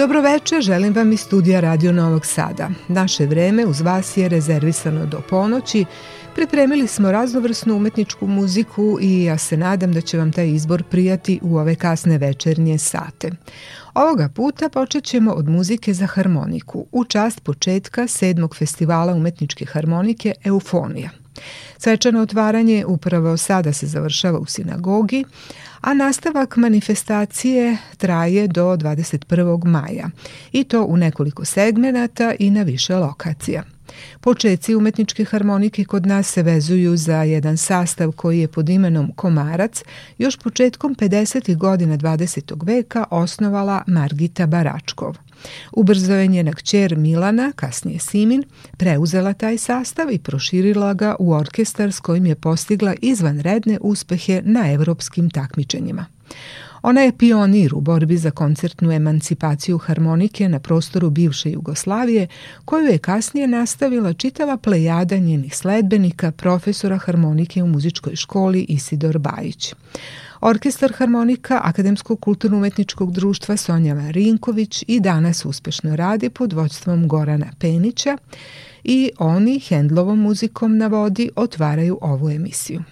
Dobro 0.00 0.20
veče, 0.20 0.60
želim 0.60 0.94
vam 0.94 1.12
iz 1.12 1.20
studija 1.20 1.60
Radio 1.60 1.92
Novog 1.92 2.26
Sada. 2.26 2.70
Naše 2.88 3.26
vreme 3.26 3.66
uz 3.66 3.80
vas 3.80 4.16
je 4.16 4.28
rezervisano 4.28 5.06
do 5.06 5.20
ponoći. 5.30 5.84
Pripremili 6.34 6.86
smo 6.86 7.12
raznovrsnu 7.12 7.76
umetničku 7.76 8.26
muziku 8.26 8.98
i 9.00 9.24
ja 9.24 9.38
se 9.38 9.56
nadam 9.56 9.92
da 9.92 10.00
će 10.00 10.18
vam 10.18 10.32
taj 10.32 10.48
izbor 10.48 10.82
prijati 10.82 11.40
u 11.42 11.56
ove 11.56 11.74
kasne 11.74 12.18
večernje 12.18 12.78
sate. 12.78 13.30
Ovoga 13.94 14.28
puta 14.34 14.68
počet 14.68 15.04
ćemo 15.04 15.32
od 15.32 15.48
muzike 15.48 15.94
za 15.94 16.06
harmoniku, 16.06 16.86
u 16.92 17.04
čast 17.04 17.40
početka 17.40 18.06
sedmog 18.06 18.56
festivala 18.56 19.14
umetničke 19.14 19.64
harmonike 19.64 20.34
Eufonija. 20.44 21.19
Svečano 21.78 22.20
otvaranje 22.20 22.84
upravo 22.86 23.36
sada 23.36 23.72
se 23.72 23.86
završava 23.86 24.38
u 24.38 24.46
sinagogi, 24.46 25.24
a 25.80 25.94
nastavak 25.94 26.56
manifestacije 26.56 27.76
traje 27.96 28.48
do 28.48 28.76
21. 28.76 29.64
maja 29.64 30.10
i 30.52 30.64
to 30.64 30.84
u 30.84 30.96
nekoliko 30.96 31.44
segmenata 31.44 32.34
i 32.38 32.50
na 32.50 32.62
više 32.62 32.96
lokacija. 32.96 33.62
Počeci 34.20 34.74
umetničke 34.74 35.24
harmonike 35.24 35.84
kod 35.84 36.06
nas 36.06 36.26
se 36.26 36.42
vezuju 36.42 36.96
za 36.96 37.22
jedan 37.22 37.56
sastav 37.56 38.12
koji 38.12 38.40
je 38.40 38.48
pod 38.48 38.68
imenom 38.68 39.12
Komarac 39.16 39.82
još 40.18 40.36
početkom 40.36 40.94
50. 40.94 41.56
godina 41.56 41.96
20. 41.96 42.66
veka 42.66 43.04
osnovala 43.10 43.82
Margita 43.86 44.46
Baračkov. 44.46 45.16
Ubrzo 45.72 46.14
je 46.14 46.26
njena 46.26 46.52
kćer 46.52 46.96
Milana, 46.96 47.52
kasnije 47.56 47.98
Simin, 47.98 48.44
preuzela 48.76 49.32
taj 49.32 49.58
sastav 49.58 50.12
i 50.12 50.18
proširila 50.18 50.94
ga 50.94 51.16
u 51.18 51.32
orkestar 51.32 51.92
s 51.92 52.00
kojim 52.00 52.26
je 52.26 52.34
postigla 52.34 52.94
izvanredne 53.02 53.78
uspehe 53.80 54.42
na 54.44 54.72
evropskim 54.72 55.30
takmičenjima. 55.30 56.06
Ona 56.82 57.00
je 57.00 57.16
pionir 57.16 57.74
u 57.74 57.80
borbi 57.80 58.16
za 58.16 58.30
koncertnu 58.30 58.92
emancipaciju 58.92 59.78
harmonike 59.78 60.48
na 60.48 60.60
prostoru 60.60 61.10
bivše 61.10 61.50
Jugoslavije, 61.50 62.28
koju 62.64 62.86
je 62.86 62.98
kasnije 62.98 63.46
nastavila 63.46 64.12
čitava 64.12 64.56
plejada 64.56 65.16
njenih 65.16 65.56
sledbenika, 65.56 66.32
profesora 66.32 66.98
harmonike 66.98 67.62
u 67.62 67.66
muzičkoj 67.66 68.16
školi 68.16 68.66
Isidor 68.68 69.18
Bajić. 69.18 69.74
Orkestar 70.42 70.92
harmonika 70.92 71.60
Akademskog 71.64 72.20
kulturno-umetničkog 72.20 73.12
društva 73.12 73.56
Sonja 73.56 73.94
Marinković 73.94 74.84
i 74.86 75.00
danas 75.00 75.44
uspešno 75.44 75.96
radi 75.96 76.30
pod 76.30 76.52
vođstvom 76.52 77.08
Gorana 77.08 77.46
Penića 77.58 78.16
i 78.84 79.10
oni 79.18 79.58
Hendlovom 79.58 80.18
muzikom 80.20 80.76
na 80.76 80.86
vodi 80.86 81.30
otvaraju 81.36 81.98
ovu 82.02 82.30
emisiju. 82.30 82.82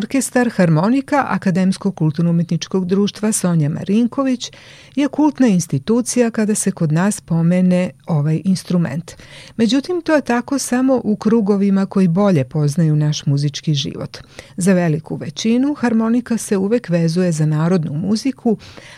Orkestar 0.00 0.48
Harmonika 0.56 1.26
Akademskog 1.28 1.94
kulturno-umetničkog 1.94 2.86
društva 2.86 3.32
Sonja 3.32 3.68
Marinković 3.68 4.50
je 4.96 5.08
kultna 5.08 5.46
institucija 5.46 6.30
kada 6.30 6.54
se 6.54 6.70
kod 6.70 6.92
nas 6.92 7.20
pomene 7.20 7.90
ovaj 8.06 8.40
instrument. 8.44 9.12
Međutim, 9.60 10.02
to 10.02 10.14
je 10.14 10.20
tako 10.20 10.58
samo 10.58 11.00
u 11.04 11.16
krugovima 11.16 11.86
koji 11.86 12.08
bolje 12.08 12.44
poznaju 12.44 12.96
naš 12.96 13.26
muzički 13.26 13.74
život. 13.74 14.18
Za 14.56 14.72
veliku 14.72 15.16
većinu 15.16 15.74
harmonika 15.74 16.36
se 16.36 16.56
uvek 16.56 16.88
vezuje 16.88 17.32
za 17.32 17.46
narodnu 17.46 17.92
muziku, 17.92 18.56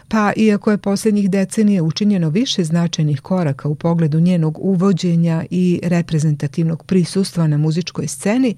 pa 0.08 0.32
iako 0.36 0.70
je 0.70 0.78
poslednjih 0.78 1.30
decenija 1.30 1.82
učinjeno 1.82 2.28
više 2.28 2.64
značajnih 2.64 3.20
koraka 3.20 3.68
u 3.68 3.74
pogledu 3.74 4.20
njenog 4.20 4.58
uvođenja 4.60 5.44
i 5.50 5.80
reprezentativnog 5.82 6.84
prisustva 6.84 7.46
na 7.46 7.58
muzičkoj 7.58 8.08
sceni, 8.08 8.56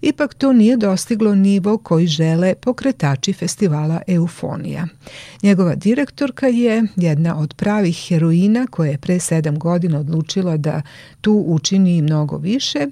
ipak 0.00 0.34
to 0.34 0.52
nije 0.52 0.76
dostiglo 0.76 1.34
nivo 1.34 1.78
koji 1.78 2.06
žele 2.06 2.54
pokretači 2.54 3.32
festivala 3.32 4.00
Eufonija. 4.06 4.86
Njegova 5.42 5.74
direktorka 5.74 6.46
je 6.46 6.82
jedna 6.96 7.38
od 7.38 7.54
pravih 7.54 8.06
heroina 8.08 8.66
koja 8.70 8.90
je 8.90 8.98
pre 8.98 9.20
sedam 9.20 9.58
godina 9.58 9.98
odlučila 9.98 10.56
da 10.56 10.82
tu 11.20 11.41
učini 11.46 12.02
mnogo 12.02 12.36
više 12.36 12.86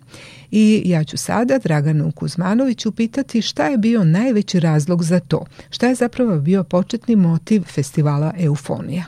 i 0.50 0.82
ja 0.84 1.04
ću 1.04 1.16
sada 1.16 1.58
Draganu 1.58 2.12
Kuzmanoviću 2.12 2.92
pitati 2.92 3.42
šta 3.42 3.66
je 3.66 3.78
bio 3.78 4.04
najveći 4.04 4.60
razlog 4.60 5.02
za 5.02 5.20
to, 5.20 5.44
šta 5.70 5.88
je 5.88 5.94
zapravo 5.94 6.38
bio 6.38 6.64
početni 6.64 7.16
motiv 7.16 7.62
festivala 7.62 8.32
Eufonija. 8.38 9.04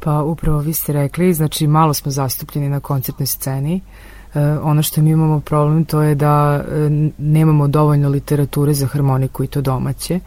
Pa 0.00 0.22
upravo 0.22 0.58
vi 0.58 0.72
ste 0.72 0.92
rekli, 0.92 1.34
znači 1.34 1.66
malo 1.66 1.94
smo 1.94 2.10
zastupljeni 2.10 2.68
na 2.68 2.80
koncertnoj 2.80 3.26
sceni, 3.26 3.80
E, 4.34 4.58
ono 4.62 4.82
što 4.82 5.02
mi 5.02 5.10
imamo 5.10 5.40
problem 5.40 5.84
to 5.84 6.02
je 6.02 6.14
da 6.14 6.64
e, 6.68 6.90
nemamo 7.18 7.68
dovoljno 7.68 8.08
literature 8.08 8.74
za 8.74 8.86
harmoniku 8.86 9.44
i 9.44 9.46
to 9.46 9.60
domaće. 9.60 10.20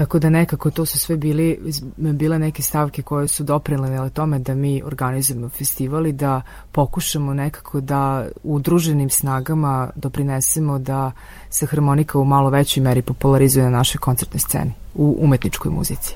Tako 0.00 0.18
da 0.18 0.30
nekako 0.30 0.70
to 0.70 0.86
su 0.86 0.98
sve 0.98 1.16
bili, 1.16 1.74
bile 1.96 2.38
neke 2.38 2.62
stavke 2.62 3.02
koje 3.02 3.28
su 3.28 3.44
doprinile 3.44 4.10
tome 4.10 4.38
da 4.38 4.54
mi 4.54 4.82
organizujemo 4.82 5.48
festival 5.48 6.06
i 6.06 6.12
da 6.12 6.42
pokušamo 6.72 7.34
nekako 7.34 7.80
da 7.80 8.28
udruženim 8.42 9.10
snagama 9.10 9.90
doprinesemo 9.96 10.78
da 10.78 11.12
se 11.50 11.66
harmonika 11.66 12.18
u 12.18 12.24
malo 12.24 12.50
većoj 12.50 12.82
meri 12.82 13.02
popularizuje 13.02 13.64
na 13.64 13.70
našoj 13.70 13.98
koncertnoj 13.98 14.40
sceni, 14.40 14.72
u 14.94 15.16
umetničkoj 15.20 15.72
muzici. 15.72 16.14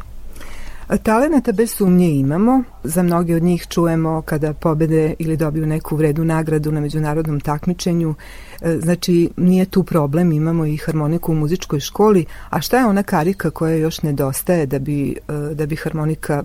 Talenata 1.02 1.52
bez 1.52 1.74
sumnje 1.74 2.10
imamo. 2.10 2.62
Za 2.84 3.02
mnoge 3.02 3.36
od 3.36 3.42
njih 3.42 3.66
čujemo 3.68 4.22
kada 4.22 4.52
pobede 4.52 5.14
ili 5.18 5.36
dobiju 5.36 5.66
neku 5.66 5.96
vredu 5.96 6.24
nagradu 6.24 6.72
na 6.72 6.80
međunarodnom 6.80 7.40
takmičenju. 7.40 8.14
E, 8.60 8.78
znači, 8.82 9.30
nije 9.36 9.64
tu 9.64 9.82
problem, 9.82 10.32
imamo 10.32 10.66
i 10.66 10.76
harmoniku 10.76 11.32
u 11.32 11.34
muzičkoj 11.34 11.80
školi. 11.80 12.24
A 12.50 12.60
šta 12.60 12.78
je 12.78 12.86
ona 12.86 13.02
karika 13.02 13.50
koja 13.50 13.76
još 13.76 14.02
nedostaje 14.02 14.66
da 14.66 14.78
bi, 14.78 15.16
e, 15.28 15.54
da 15.54 15.66
bi 15.66 15.76
harmonika 15.76 16.42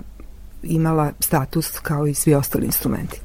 imala 0.63 1.11
status 1.19 1.79
kao 1.79 2.07
i 2.07 2.13
svi 2.13 2.33
ostali 2.33 2.65
instrumenti? 2.65 3.21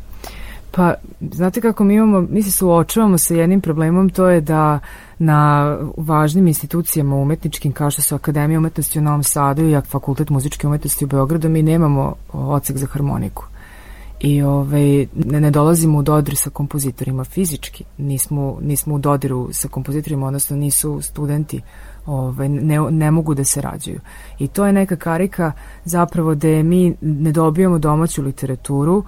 Pa, 0.70 0.94
znate 1.32 1.60
kako 1.60 1.84
mi 1.84 1.94
imamo, 1.94 2.26
mi 2.30 2.42
se 2.42 2.50
suočavamo 2.50 3.18
sa 3.18 3.34
jednim 3.34 3.60
problemom, 3.60 4.10
to 4.10 4.28
je 4.28 4.40
da 4.40 4.80
na 5.18 5.68
važnim 5.96 6.46
institucijama 6.46 7.16
umetničkim 7.16 7.72
kao 7.72 7.90
što 7.90 8.02
su 8.02 8.14
Akademija 8.14 8.58
umetnosti 8.58 8.98
u 8.98 9.02
Novom 9.02 9.22
Sadu 9.22 9.62
i 9.62 9.80
Fakultet 9.80 10.30
muzičke 10.30 10.66
umetnosti 10.66 11.04
u 11.04 11.08
Beogradu 11.08 11.48
mi 11.48 11.62
nemamo 11.62 12.14
ocek 12.32 12.76
za 12.76 12.86
harmoniku 12.86 13.44
i 14.20 14.42
ovaj, 14.42 15.06
ne, 15.14 15.40
ne 15.40 15.50
dolazimo 15.50 15.98
u 15.98 16.02
dodir 16.02 16.36
sa 16.36 16.50
kompozitorima 16.50 17.24
fizički, 17.24 17.84
nismo, 17.98 18.58
nismo 18.62 18.94
u 18.94 18.98
dodiru 18.98 19.48
sa 19.52 19.68
kompozitorima, 19.68 20.26
odnosno 20.26 20.56
nisu 20.56 21.00
studenti 21.02 21.60
ovaj, 22.06 22.48
ne, 22.48 22.80
ne 22.90 23.10
mogu 23.10 23.34
da 23.34 23.44
se 23.44 23.60
rađaju. 23.60 24.00
I 24.38 24.48
to 24.48 24.66
je 24.66 24.72
neka 24.72 24.96
karika 24.96 25.52
zapravo 25.84 26.34
da 26.34 26.48
mi 26.48 26.94
ne 27.00 27.32
dobijamo 27.32 27.78
domaću 27.78 28.22
literaturu, 28.22 29.04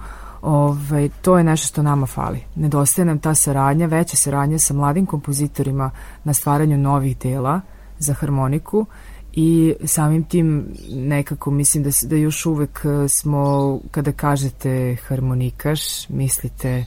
Ovaj, 0.47 1.09
to 1.21 1.37
je 1.37 1.43
nešto 1.43 1.67
što 1.67 1.81
nama 1.81 2.05
fali. 2.05 2.43
Nedostaje 2.55 3.05
nam 3.05 3.19
ta 3.19 3.35
saradnja, 3.35 3.85
veća 3.85 4.17
saradnja 4.17 4.59
sa 4.59 4.73
mladim 4.73 5.05
kompozitorima 5.05 5.91
na 6.23 6.33
stvaranju 6.33 6.77
novih 6.77 7.17
dela 7.17 7.61
za 7.99 8.13
harmoniku 8.13 8.85
i 9.33 9.75
samim 9.85 10.23
tim 10.23 10.67
nekako 10.89 11.51
mislim 11.51 11.83
da, 11.83 11.89
da 12.03 12.15
još 12.15 12.45
uvek 12.45 12.81
e, 12.85 13.07
smo, 13.07 13.79
kada 13.91 14.11
kažete 14.11 14.97
harmonikaš, 15.07 16.09
mislite 16.09 16.85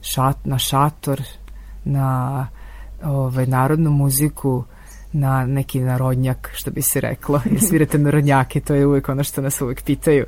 šat, 0.00 0.36
na 0.44 0.58
šator, 0.58 1.22
na 1.84 2.46
ovaj, 3.04 3.46
narodnu 3.46 3.90
muziku, 3.90 4.64
na 5.12 5.46
neki 5.46 5.80
narodnjak, 5.80 6.50
što 6.54 6.70
bi 6.70 6.82
se 6.82 7.00
reklo, 7.00 7.40
jer 7.50 7.60
svirate 7.60 7.98
narodnjake, 7.98 8.60
to 8.60 8.74
je 8.74 8.86
uvek 8.86 9.08
ono 9.08 9.24
što 9.24 9.42
nas 9.42 9.60
uvek 9.60 9.82
pitaju. 9.82 10.24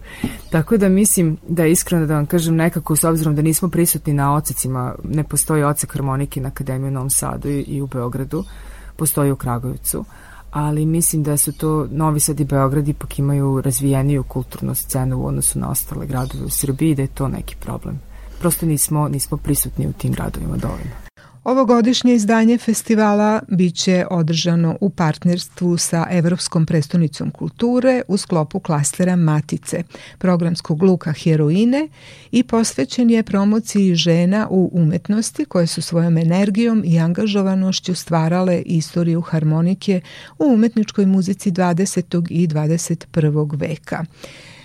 Tako 0.50 0.76
da 0.76 0.88
mislim 0.88 1.36
da 1.48 1.66
iskreno 1.66 2.06
da 2.06 2.14
vam 2.14 2.26
kažem 2.26 2.56
nekako, 2.56 2.96
s 2.96 3.04
obzirom 3.04 3.36
da 3.36 3.42
nismo 3.42 3.68
prisutni 3.68 4.12
na 4.12 4.34
ocecima, 4.34 4.94
ne 5.04 5.24
postoji 5.24 5.62
ocek 5.62 5.92
harmonike 5.92 6.40
na 6.40 6.48
Akademiju 6.48 6.88
u 6.88 6.94
Novom 6.94 7.10
Sadu 7.10 7.48
i, 7.48 7.60
i 7.60 7.82
u 7.82 7.86
Beogradu, 7.86 8.44
postoji 8.96 9.32
u 9.32 9.36
Kragujevcu, 9.36 10.04
ali 10.50 10.86
mislim 10.86 11.22
da 11.22 11.36
su 11.36 11.52
to 11.52 11.86
Novi 11.90 12.20
Sad 12.20 12.40
i 12.40 12.44
Beograd 12.44 12.88
ipak 12.88 13.18
imaju 13.18 13.60
razvijeniju 13.60 14.22
kulturnu 14.22 14.74
scenu 14.74 15.18
u 15.18 15.26
odnosu 15.26 15.58
na 15.58 15.70
ostale 15.70 16.06
gradove 16.06 16.44
u 16.44 16.50
Srbiji 16.50 16.94
da 16.94 17.02
je 17.02 17.08
to 17.08 17.28
neki 17.28 17.56
problem. 17.60 18.00
Prosto 18.40 18.66
nismo, 18.66 19.08
nismo 19.08 19.36
prisutni 19.36 19.86
u 19.86 19.92
tim 19.92 20.12
gradovima 20.12 20.56
dovoljno. 20.56 21.09
Ovogodišnje 21.44 22.14
izdanje 22.14 22.58
festivala 22.58 23.40
biće 23.48 24.06
održano 24.10 24.76
u 24.80 24.90
partnerstvu 24.90 25.76
sa 25.76 26.06
Evropskom 26.10 26.66
prestonicom 26.66 27.30
kulture 27.30 28.02
u 28.08 28.16
sklopu 28.16 28.60
klastera 28.60 29.16
Matice, 29.16 29.82
programskog 30.18 30.82
luka 30.82 31.12
Heroine 31.12 31.88
i 32.30 32.42
posvećen 32.42 33.10
je 33.10 33.22
promociji 33.22 33.94
žena 33.94 34.48
u 34.50 34.70
umetnosti 34.72 35.44
koje 35.44 35.66
su 35.66 35.82
svojom 35.82 36.18
energijom 36.18 36.82
i 36.86 36.98
angažovanošću 36.98 37.94
stvarale 37.94 38.62
istoriju 38.66 39.20
harmonike 39.20 40.00
u 40.38 40.44
umetničkoj 40.44 41.06
muzici 41.06 41.50
20. 41.50 42.26
i 42.30 42.48
21. 42.48 43.60
veka. 43.60 44.04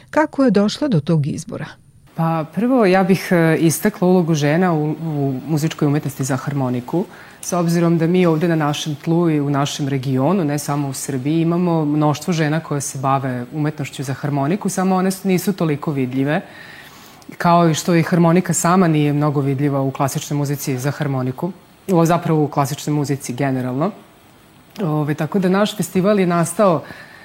Kako 0.10 0.44
je 0.44 0.52
došlo 0.52 0.88
do 0.88 1.00
tog 1.00 1.28
izbora? 1.28 1.85
Pa 2.16 2.46
prvo 2.56 2.86
ja 2.86 3.04
bih 3.04 3.28
e, 3.32 3.58
istakla 3.60 4.08
ulogu 4.08 4.34
žena 4.34 4.74
u, 4.74 4.92
u 4.92 5.40
muzičkoj 5.48 5.88
umetnosti 5.88 6.24
za 6.24 6.36
harmoniku, 6.36 7.06
s 7.42 7.54
obzirom 7.54 7.98
da 7.98 8.08
mi 8.08 8.26
ovde 8.26 8.48
na 8.48 8.56
našem 8.56 8.96
tlu 8.96 9.30
i 9.30 9.40
u 9.42 9.50
našem 9.50 9.88
regionu, 9.88 10.44
ne 10.44 10.60
samo 10.60 10.88
u 10.88 10.94
Srbiji, 10.94 11.42
imamo 11.42 11.86
mnoštvo 11.86 12.34
žena 12.34 12.60
koje 12.60 12.82
se 12.82 12.98
bave 12.98 13.46
umetnošću 13.54 14.04
za 14.04 14.14
harmoniku, 14.14 14.70
samo 14.70 14.96
one 14.96 15.10
nisu 15.24 15.54
toliko 15.54 15.92
vidljive, 15.92 16.42
kao 17.38 17.70
i 17.70 17.74
što 17.74 17.96
i 17.96 18.04
harmonika 18.04 18.54
sama 18.54 18.88
nije 18.88 19.14
mnogo 19.14 19.42
vidljiva 19.42 19.82
u 19.82 19.92
klasičnoj 19.92 20.38
muzici 20.38 20.78
za 20.78 20.92
harmoniku, 20.92 21.52
zapravo 22.04 22.44
u 22.44 22.48
klasičnoj 22.48 22.94
muzici 22.94 23.34
generalno. 23.34 23.92
Ove, 24.84 25.14
tako 25.14 25.40
da 25.40 25.50
naš 25.50 25.78
festival 25.78 26.20
je 26.20 26.28
nastao 26.28 26.82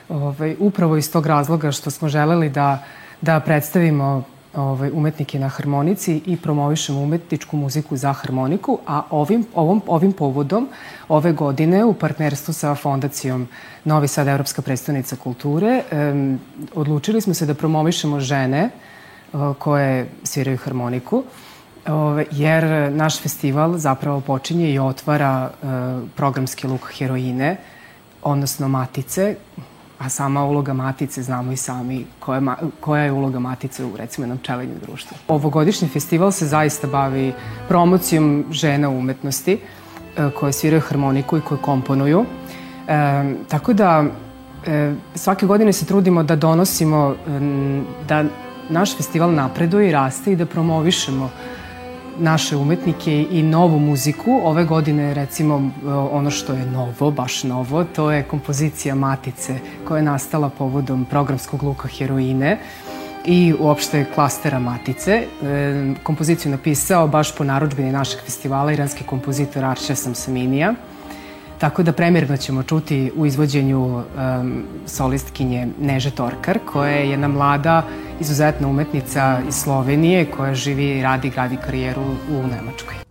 ove, 0.09 0.57
upravo 0.59 0.97
iz 0.97 1.13
tog 1.13 1.27
razloga 1.27 1.73
što 1.73 1.91
smo 1.91 2.09
želeli 2.09 2.49
da, 2.49 2.85
da 3.21 3.41
predstavimo 3.41 4.25
ovaj, 4.57 4.91
umetnike 4.95 5.39
na 5.39 5.49
harmonici 5.49 6.23
i 6.27 6.37
promovišemo 6.37 7.01
umetničku 7.01 7.57
muziku 7.57 7.97
za 7.97 8.13
harmoniku, 8.13 8.79
a 8.87 9.03
ovim, 9.11 9.47
ovom, 9.55 9.83
ovim 9.87 10.13
povodom 10.13 10.69
ove 11.09 11.33
godine 11.33 11.85
u 11.85 11.95
partnerstvu 11.95 12.55
sa 12.55 12.75
fondacijom 12.75 13.49
Novi 13.85 14.09
Sad 14.09 14.29
Evropska 14.29 14.63
predstavnica 14.63 15.17
kulture 15.17 15.83
um, 15.93 16.41
odlučili 16.75 17.21
smo 17.21 17.35
se 17.35 17.47
da 17.47 17.55
promovišemo 17.55 18.21
žene 18.21 18.71
uh, 19.33 19.57
koje 19.59 20.09
sviraju 20.25 20.59
harmoniku 20.59 21.25
Ove, 21.87 22.27
jer 22.31 22.93
naš 22.93 23.21
festival 23.23 23.79
zapravo 23.79 24.21
počinje 24.21 24.71
i 24.71 24.79
otvara 24.79 25.51
uh, 25.51 25.69
programski 26.17 26.67
luk 26.67 26.93
heroine, 26.99 27.57
odnosno 28.23 28.69
matice, 28.69 29.37
a 30.01 30.09
sama 30.09 30.45
uloga 30.45 30.73
matice, 30.73 31.23
znamo 31.23 31.53
i 31.53 31.57
sami 31.57 32.07
koja, 32.21 32.57
koja 32.81 33.05
je 33.05 33.13
uloga 33.13 33.39
matice 33.39 33.85
u 33.85 33.97
recimo 33.97 34.25
jednom 34.25 34.39
pčelinjem 34.39 34.79
društvu. 34.87 35.17
Ovogodišnji 35.29 35.89
festival 35.89 36.33
se 36.33 36.47
zaista 36.47 36.87
bavi 36.87 37.33
promocijom 37.69 38.45
žena 38.51 38.89
u 38.89 38.99
umetnosti 38.99 39.53
e, 39.53 40.31
koje 40.31 40.53
sviraju 40.53 40.81
harmoniku 40.81 41.37
i 41.37 41.41
koje 41.41 41.61
komponuju. 41.61 42.25
E, 42.89 43.35
tako 43.49 43.73
da 43.73 44.05
e, 44.67 44.95
svake 45.15 45.47
godine 45.47 45.73
se 45.73 45.87
trudimo 45.87 46.23
da 46.23 46.37
donosimo, 46.37 47.15
da 48.09 48.25
naš 48.69 48.97
festival 48.97 49.35
napreduje 49.35 49.89
i 49.89 49.93
raste 49.93 50.33
i 50.33 50.37
da 50.37 50.47
promovišemo 50.47 51.31
naše 52.21 52.57
umetnike 52.57 53.27
i 53.31 53.43
novu 53.43 53.79
muziku. 53.79 54.41
Ove 54.45 54.65
godine 54.65 55.15
recimo 55.15 55.71
ono 56.13 56.31
što 56.31 56.53
je 56.53 56.67
novo, 56.67 57.11
baš 57.11 57.45
novo, 57.45 57.85
to 57.85 58.11
je 58.11 58.23
kompozicija 58.23 58.95
Matice 58.95 59.59
koja 59.89 59.99
je 59.99 60.03
nastala 60.03 60.49
povodom 60.49 61.05
programskog 61.05 61.63
luka 61.63 61.89
Heroine 61.89 62.59
i 63.25 63.55
uopšte 63.59 64.05
klastera 64.15 64.59
Matice. 64.59 65.13
E, 65.13 65.27
kompoziciju 66.03 66.53
napisao 66.53 67.09
baš 67.09 67.35
po 67.37 67.45
naručbini 67.45 67.93
našeg 67.93 68.21
festivala 68.25 68.73
iranski 68.73 69.05
kompozitor 69.05 69.65
Arša 69.65 69.95
Samsaminija. 69.95 70.75
Tako 71.61 71.83
da 71.83 71.93
premirno 71.93 72.37
ćemo 72.37 72.63
čuti 72.63 73.13
u 73.17 73.27
izvođenju 73.27 73.81
um, 73.81 74.05
solistkinje 74.87 75.69
Neže 75.81 76.11
Torkar, 76.11 76.59
koja 76.73 76.91
je 76.91 77.11
jedna 77.11 77.29
mlada, 77.29 77.83
izuzetna 78.21 78.69
umetnica 78.69 79.41
iz 79.49 79.55
Slovenije 79.55 80.25
koja 80.31 80.55
živi 80.55 81.03
radi, 81.03 81.31
gradi 81.31 81.57
karijeru 81.57 82.03
u 82.31 82.47
Nemačkoj. 82.47 83.10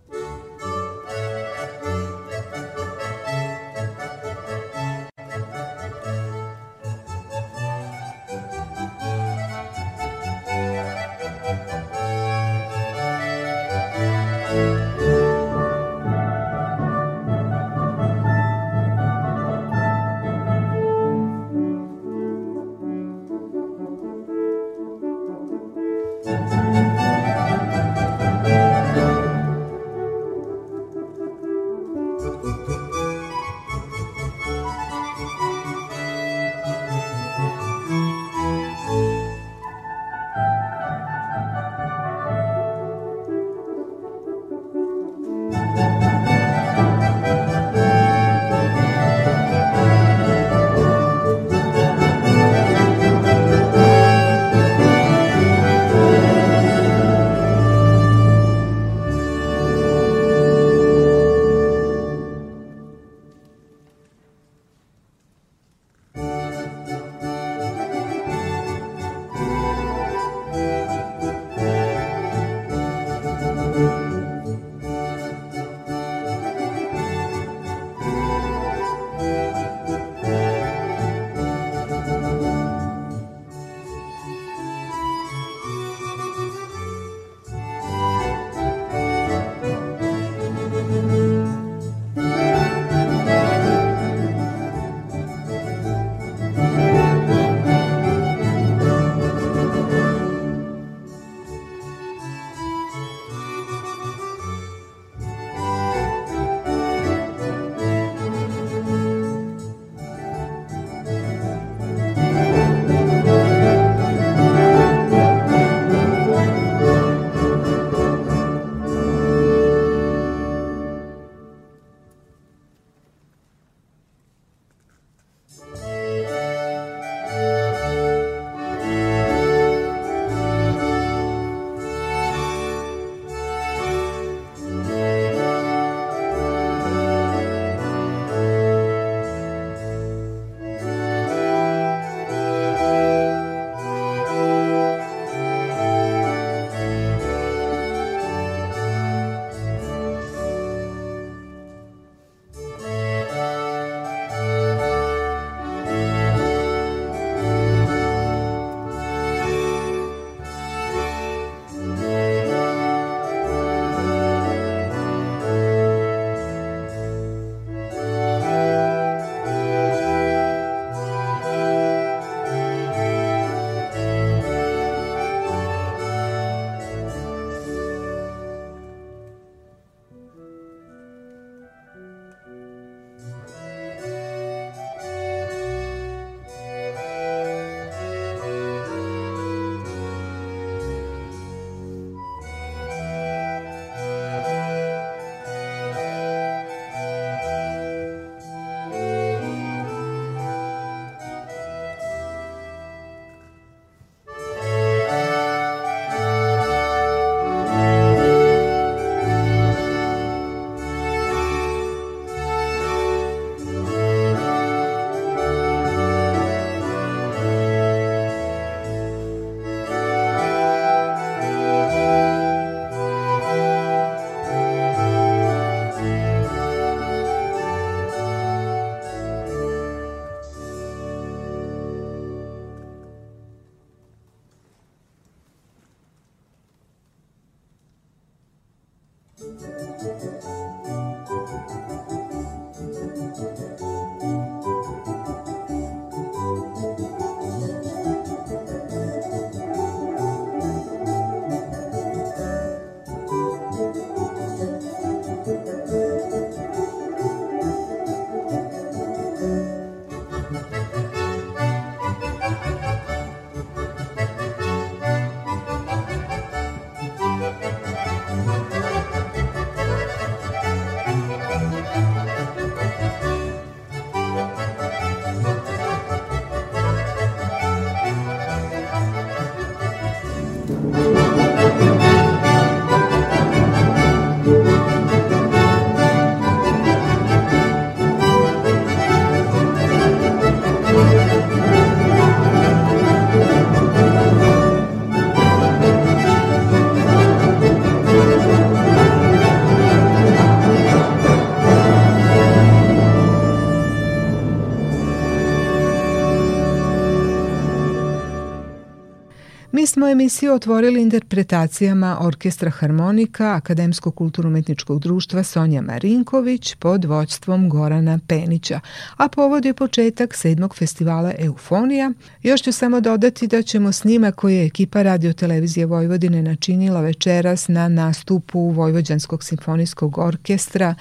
Smo 310.00 310.08
emisiju 310.08 310.52
otvorili 310.52 311.02
interpretacijama 311.02 312.18
Orkestra 312.20 312.70
harmonika 312.70 313.54
Akademskog 313.54 314.14
kulturno-umetničkog 314.14 315.00
društva 315.00 315.42
Sonja 315.42 315.82
Marinković 315.82 316.74
pod 316.74 317.04
voćstvom 317.04 317.68
Gorana 317.68 318.18
Penića, 318.26 318.80
a 319.16 319.28
povod 319.28 319.64
je 319.64 319.74
početak 319.74 320.34
sedmog 320.34 320.76
festivala 320.76 321.32
Eufonija. 321.38 322.12
Još 322.42 322.62
ću 322.62 322.72
samo 322.72 323.00
dodati 323.00 323.46
da 323.46 323.62
ćemo 323.62 323.92
snima 323.92 324.32
koje 324.32 324.54
je 324.54 324.66
ekipa 324.66 325.02
Radio 325.02 325.32
Televizije 325.32 325.86
Vojvodine 325.86 326.42
načinila 326.42 327.00
večeras 327.00 327.68
na 327.68 327.88
nastupu 327.88 328.70
Vojvođanskog 328.70 329.44
simfonijskog 329.44 330.18
orkestra 330.18 330.94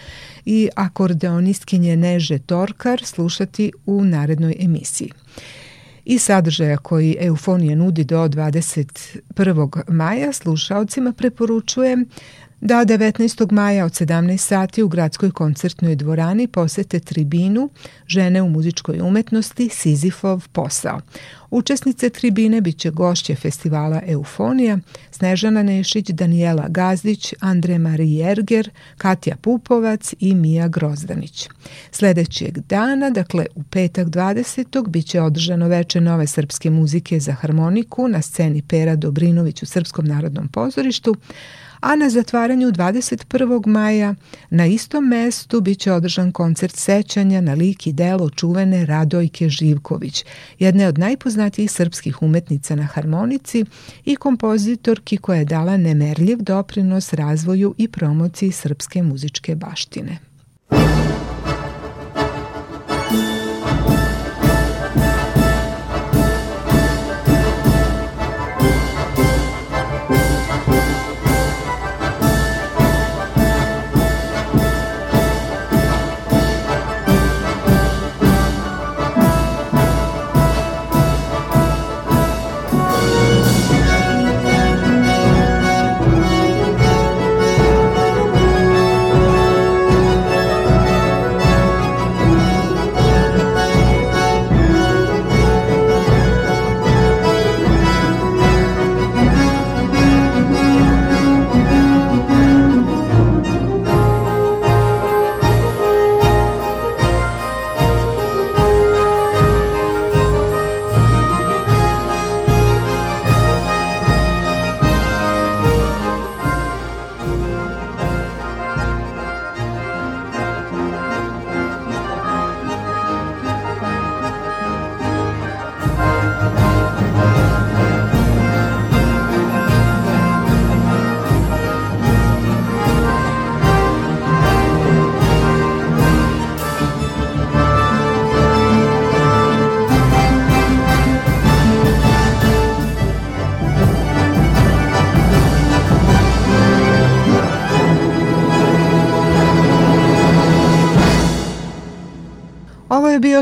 i 0.45 0.69
akordeonistkinje 0.75 1.95
Neže 1.95 2.39
Torkar 2.39 3.01
slušati 3.05 3.71
u 3.85 4.03
narednoj 4.03 4.55
emisiji 4.59 5.11
i 6.09 6.19
sadržaja 6.19 6.77
koji 6.77 7.17
Eufonija 7.19 7.75
nudi 7.75 8.03
do 8.03 8.27
21. 8.27 9.81
maja 9.87 10.33
slušalcima 10.33 11.13
preporučujem 11.13 12.05
da 12.61 12.85
19. 12.85 13.51
maja 13.51 13.85
od 13.85 13.91
17 13.91 14.37
sati 14.37 14.83
u 14.83 14.87
gradskoj 14.87 15.31
koncertnoj 15.31 15.95
dvorani 15.95 16.47
posete 16.47 16.99
tribinu 16.99 17.69
Žene 18.07 18.41
u 18.41 18.49
muzičkoj 18.49 18.99
umetnosti 19.01 19.69
Sizifov 19.69 20.47
posao. 20.51 20.99
Učesnice 21.51 22.09
tribine 22.09 22.61
biće 22.61 22.91
gošće 22.91 23.35
festivala 23.35 24.01
Eufonija, 24.05 24.77
Snežana 25.11 25.63
Nešić, 25.63 26.09
Danijela 26.09 26.65
Gazdić, 26.69 27.33
Andre 27.39 27.77
Mari 27.77 28.13
Jerger, 28.13 28.69
Katja 28.97 29.35
Pupovac 29.35 30.13
i 30.19 30.35
Mija 30.35 30.67
Grozdanić. 30.67 31.49
Sledećeg 31.91 32.59
dana, 32.59 33.09
dakle 33.09 33.45
u 33.55 33.63
petak 33.63 34.07
20. 34.07 34.87
biće 34.87 35.21
održano 35.21 35.67
veče 35.67 36.01
nove 36.01 36.27
srpske 36.27 36.69
muzike 36.69 37.19
za 37.19 37.33
harmoniku 37.33 38.07
na 38.07 38.21
sceni 38.21 38.61
Pera 38.61 38.95
Dobrinović 38.95 39.63
u 39.63 39.65
Srpskom 39.65 40.05
narodnom 40.05 40.47
pozorištu, 40.47 41.15
a 41.79 41.95
na 41.95 42.09
zatvaranju 42.09 42.71
21. 42.71 43.67
maja 43.67 44.15
na 44.49 44.65
istom 44.65 45.07
mestu 45.07 45.61
biće 45.61 45.91
održan 45.91 46.31
koncert 46.31 46.75
sećanja 46.75 47.41
na 47.41 47.53
lik 47.53 47.87
i 47.87 47.93
delo 47.93 48.29
čuvene 48.29 48.85
Radojke 48.85 49.49
Živković, 49.49 50.25
jedne 50.59 50.87
od 50.87 50.97
najpoznatijih 50.97 51.71
srpskih 51.71 52.21
umetnica 52.21 52.75
na 52.75 52.83
harmonici 52.83 53.65
i 54.05 54.15
kompozitorki 54.15 55.17
koja 55.17 55.39
je 55.39 55.45
dala 55.45 55.77
nemerljiv 55.77 56.37
doprinos 56.41 57.13
razvoju 57.13 57.75
i 57.77 57.87
promociji 57.87 58.51
srpske 58.51 59.03
muzičke 59.03 59.55
baštine. 59.55 60.17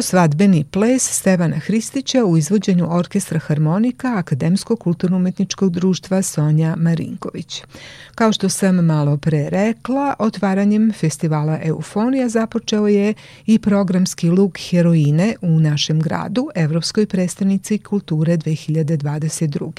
Svadbeni 0.08 0.63
ples 0.63 1.04
Stevana 1.12 1.60
Hristića 1.60 2.26
u 2.26 2.38
izvođenju 2.38 2.88
Orkestra 2.89 3.39
harmonika 3.39 4.13
Akademskog 4.17 4.80
kulturno-umetničkog 4.80 5.70
društva 5.70 6.22
Sonja 6.22 6.76
Marinković. 6.76 7.63
Kao 8.15 8.34
što 8.34 8.50
sam 8.50 8.76
malo 8.76 9.17
pre 9.17 9.50
rekla, 9.50 10.13
otvaranjem 10.20 10.93
festivala 11.00 11.60
Eufonija 11.63 12.30
započeo 12.30 12.88
je 12.88 13.13
i 13.46 13.60
programski 13.60 14.30
luk 14.30 14.58
heroine 14.70 15.36
u 15.41 15.60
našem 15.60 16.00
gradu, 16.00 16.50
Evropskoj 16.56 17.06
predstavnici 17.06 17.78
kulture 17.78 18.38
2022. 18.38 19.72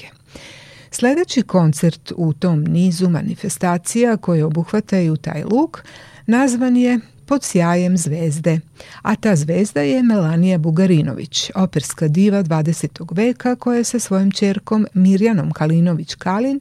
Sledeći 0.91 1.41
koncert 1.41 2.11
u 2.15 2.33
tom 2.33 2.63
nizu 2.63 3.09
manifestacija 3.09 4.17
koje 4.17 4.45
obuhvataju 4.45 5.17
taj 5.17 5.43
luk 5.43 5.83
nazvan 6.25 6.77
je 6.77 6.99
pod 7.29 7.43
sjajem 7.43 7.97
zvezde, 7.97 8.59
a 9.01 9.15
ta 9.15 9.35
zvezda 9.35 9.81
je 9.81 10.03
Melanija 10.03 10.57
Bugarinović, 10.57 11.51
operska 11.55 12.07
diva 12.07 12.43
20. 12.43 13.15
veka 13.15 13.55
koja 13.55 13.77
je 13.77 13.83
sa 13.83 13.99
svojom 13.99 14.31
čerkom 14.31 14.87
Mirjanom 14.93 15.51
Kalinović-Kalin 15.51 16.59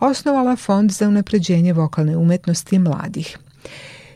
osnovala 0.00 0.56
fond 0.56 0.90
za 0.90 1.08
unapređenje 1.08 1.72
vokalne 1.72 2.16
umetnosti 2.16 2.78
mladih. 2.78 3.38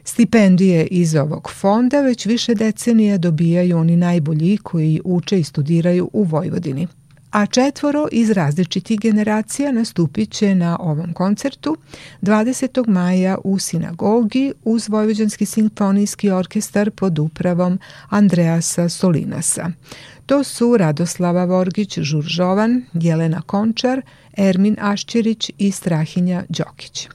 Stipendije 0.05 0.87
iz 0.87 1.14
ovog 1.14 1.51
fonda 1.51 2.01
već 2.01 2.27
više 2.27 2.55
decenija 2.55 3.19
dobijaju 3.19 3.79
oni 3.79 3.97
najbolji 3.97 4.59
koji 4.62 5.01
uče 5.05 5.40
i 5.40 5.45
studiraju 5.45 6.11
u 6.12 6.23
Vojvodini– 6.23 6.88
a 7.35 7.47
četvoro 7.47 8.09
iz 8.12 8.31
različitih 8.31 9.01
generacija 9.01 9.73
nastupit 9.73 10.31
će 10.31 10.55
na 10.55 10.79
ovom 10.81 11.12
koncertu 11.12 11.77
20. 12.23 12.88
maja 12.88 13.38
u 13.44 13.59
sinagogi 13.59 14.53
uz 14.64 14.88
Vojvođanski 14.88 15.47
simfonijski 15.47 16.31
orkestar 16.31 16.90
pod 16.90 17.18
upravom 17.18 17.79
Andreasa 18.09 18.88
Solinasa. 18.88 19.70
To 20.27 20.44
su 20.44 20.77
Radoslava 20.77 21.44
Vorgić 21.44 21.99
Žuržovan, 21.99 22.83
Jelena 22.92 23.42
Končar, 23.42 24.03
Ermin 24.37 24.77
Ašćirić 24.81 25.51
i 25.59 25.73
Strahinja 25.73 26.44
Đokić. 26.49 27.09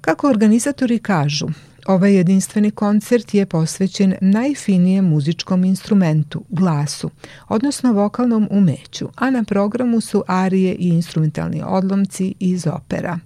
Kako 0.00 0.28
organizatori 0.28 0.98
kažu, 0.98 1.48
Ovaj 1.86 2.14
jedinstveni 2.14 2.70
koncert 2.70 3.34
je 3.34 3.46
posvećen 3.46 4.14
najfinijem 4.20 5.04
muzičkom 5.04 5.64
instrumentu, 5.64 6.44
glasu, 6.48 7.10
odnosno 7.48 7.92
vokalnom 7.92 8.48
umeću, 8.50 9.08
a 9.16 9.30
na 9.30 9.44
programu 9.44 10.00
su 10.00 10.24
arije 10.26 10.74
i 10.74 10.88
instrumentalni 10.88 11.62
odlomci 11.66 12.34
iz 12.38 12.66
opera. 12.66 13.18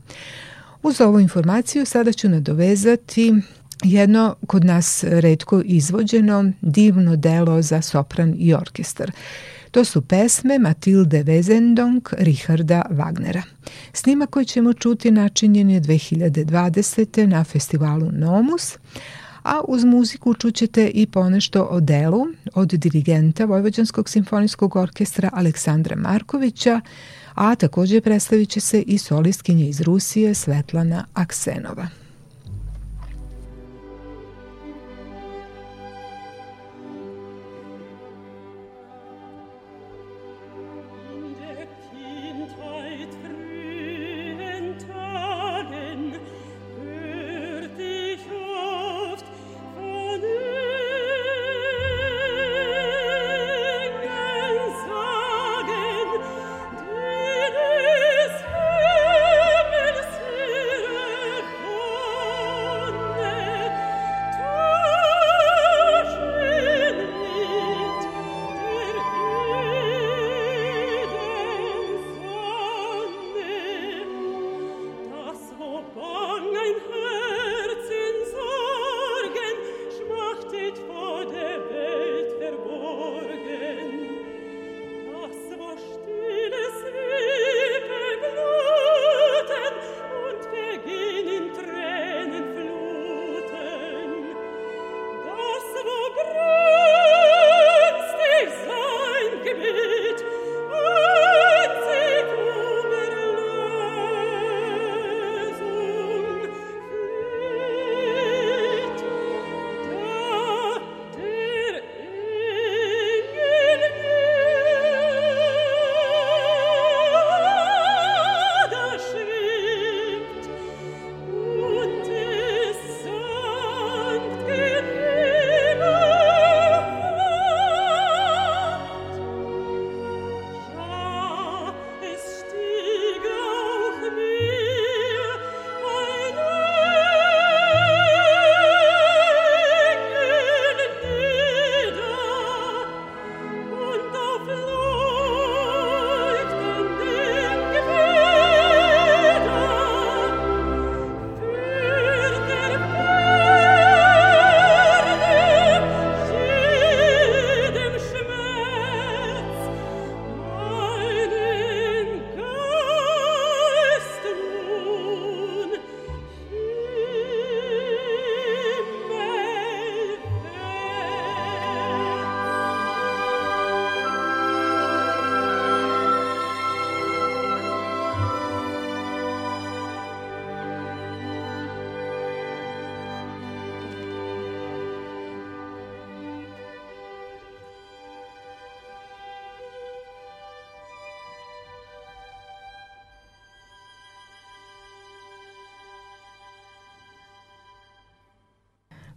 Uz 0.83 1.01
ovu 1.01 1.21
informaciju 1.21 1.87
sada 1.87 2.12
ću 2.12 2.29
nadovezati 2.29 3.35
jedno 3.85 4.35
kod 4.47 4.64
nas 4.64 5.05
redko 5.05 5.62
izvođeno 5.64 6.53
divno 6.61 7.16
delo 7.16 7.62
za 7.62 7.83
sopran 7.83 8.35
i 8.38 8.55
orkestar. 8.55 9.12
To 9.77 9.85
su 9.85 10.03
pesme 10.03 10.59
Matilde 10.59 11.25
Wezendonck 11.25 12.15
Richarda 12.19 12.83
Wagnera. 12.91 13.43
Snima 13.93 14.27
koji 14.27 14.47
ćemo 14.47 14.73
čuti 14.73 15.11
načinjen 15.11 15.71
je 15.71 15.81
2020. 15.81 17.27
na 17.27 17.45
festivalu 17.45 18.11
Nomus, 18.12 18.75
a 19.43 19.61
uz 19.69 19.85
muziku 19.85 20.35
čućete 20.35 20.89
i 20.89 21.07
ponešto 21.07 21.62
o 21.62 21.81
delu 21.81 22.27
od 22.55 22.69
dirigenta 22.69 23.45
Vojvođanskog 23.45 24.09
simfonijskog 24.09 24.77
orkestra 24.77 25.31
Aleksandra 25.33 25.97
Markovića, 25.97 26.81
a 27.35 27.55
takođe 27.55 28.01
predstavit 28.01 28.49
će 28.49 28.61
se 28.61 28.83
i 28.83 28.99
solistkinje 28.99 29.69
iz 29.69 29.81
Rusije 29.81 30.35
Svetlana 30.35 31.05
Aksenova. 31.15 32.06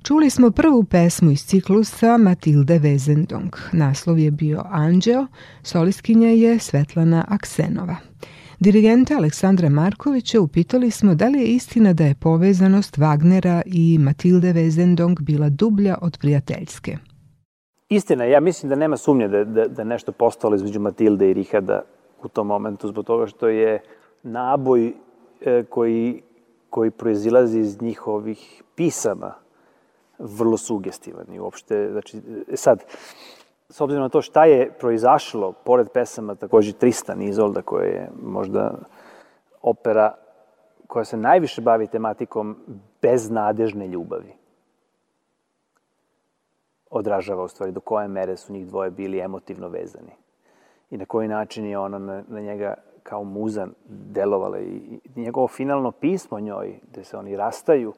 Čuli 0.10 0.30
smo 0.30 0.52
prvu 0.52 0.84
pesmu 0.84 1.32
iz 1.32 1.46
ciklusa 1.46 2.18
Matilde 2.18 2.80
Vezendong. 2.80 3.56
Naslov 3.74 4.20
je 4.20 4.32
bio 4.32 4.62
Anđeo, 4.70 5.26
soliskinja 5.64 6.28
je 6.30 6.60
Svetlana 6.60 7.26
Aksenova. 7.28 7.96
Dirigenta 8.60 9.18
Aleksandra 9.18 9.70
Markovića 9.70 10.42
upitali 10.42 10.92
smo 10.92 11.16
da 11.16 11.28
li 11.28 11.40
je 11.40 11.46
istina 11.46 11.94
da 11.94 12.04
je 12.04 12.16
povezanost 12.16 12.98
Wagnera 12.98 13.62
i 13.66 13.98
Matilde 14.00 14.54
Vezendong 14.54 15.22
bila 15.22 15.50
dublja 15.50 15.98
od 16.02 16.18
prijateljske. 16.22 16.98
Istina, 17.90 18.24
ja 18.24 18.40
mislim 18.40 18.70
da 18.70 18.76
nema 18.76 18.98
sumnje 18.98 19.28
da, 19.28 19.44
da, 19.44 19.68
da 19.68 19.84
nešto 19.84 20.12
postalo 20.12 20.56
između 20.56 20.80
Matilde 20.80 21.30
i 21.30 21.34
Richarda 21.34 21.82
u 22.24 22.28
tom 22.28 22.48
momentu, 22.48 22.88
zbog 22.88 23.06
toga 23.06 23.28
što 23.28 23.48
je 23.48 23.82
naboj 24.24 24.94
e, 25.42 25.64
koji, 25.70 26.22
koji 26.70 26.92
proizilazi 26.92 27.60
iz 27.60 27.82
njihovih 27.82 28.64
pisama 28.76 29.49
vrlo 30.20 30.58
sugestivan 30.58 31.34
i 31.34 31.40
uopšte, 31.40 31.90
znači, 31.92 32.22
e, 32.52 32.58
sad, 32.58 32.84
s 33.70 33.82
obzirom 33.82 34.04
na 34.04 34.10
to 34.10 34.22
šta 34.22 34.46
je 34.46 34.72
proizašlo, 34.80 35.52
pored 35.52 35.88
pesama 35.94 36.36
takođe 36.36 36.74
Tristan 36.74 37.22
Izolda, 37.22 37.62
koja 37.62 37.86
je 37.86 38.10
možda 38.22 38.80
opera 39.62 40.16
koja 40.90 41.06
se 41.06 41.18
najviše 41.18 41.62
bavi 41.62 41.88
tematikom 41.88 42.58
beznadežne 43.02 43.88
ljubavi. 43.88 44.34
Odražava 46.90 47.44
u 47.44 47.48
stvari 47.48 47.72
do 47.72 47.80
koje 47.80 48.08
mere 48.08 48.38
su 48.38 48.54
njih 48.54 48.68
dvoje 48.68 48.92
bili 48.92 49.20
emotivno 49.20 49.68
vezani. 49.68 50.12
I 50.90 50.98
na 50.98 51.06
koji 51.06 51.28
način 51.28 51.66
je 51.66 51.78
ona 51.78 52.00
na, 52.00 52.24
na 52.28 52.42
njega 52.42 52.74
kao 53.04 53.24
muzan 53.24 53.74
delovala 53.88 54.60
i 54.60 55.00
njegovo 55.16 55.48
finalno 55.48 55.92
pismo 55.92 56.40
njoj, 56.40 56.80
gde 56.92 57.04
se 57.04 57.18
oni 57.18 57.36
rastaju, 57.36 57.94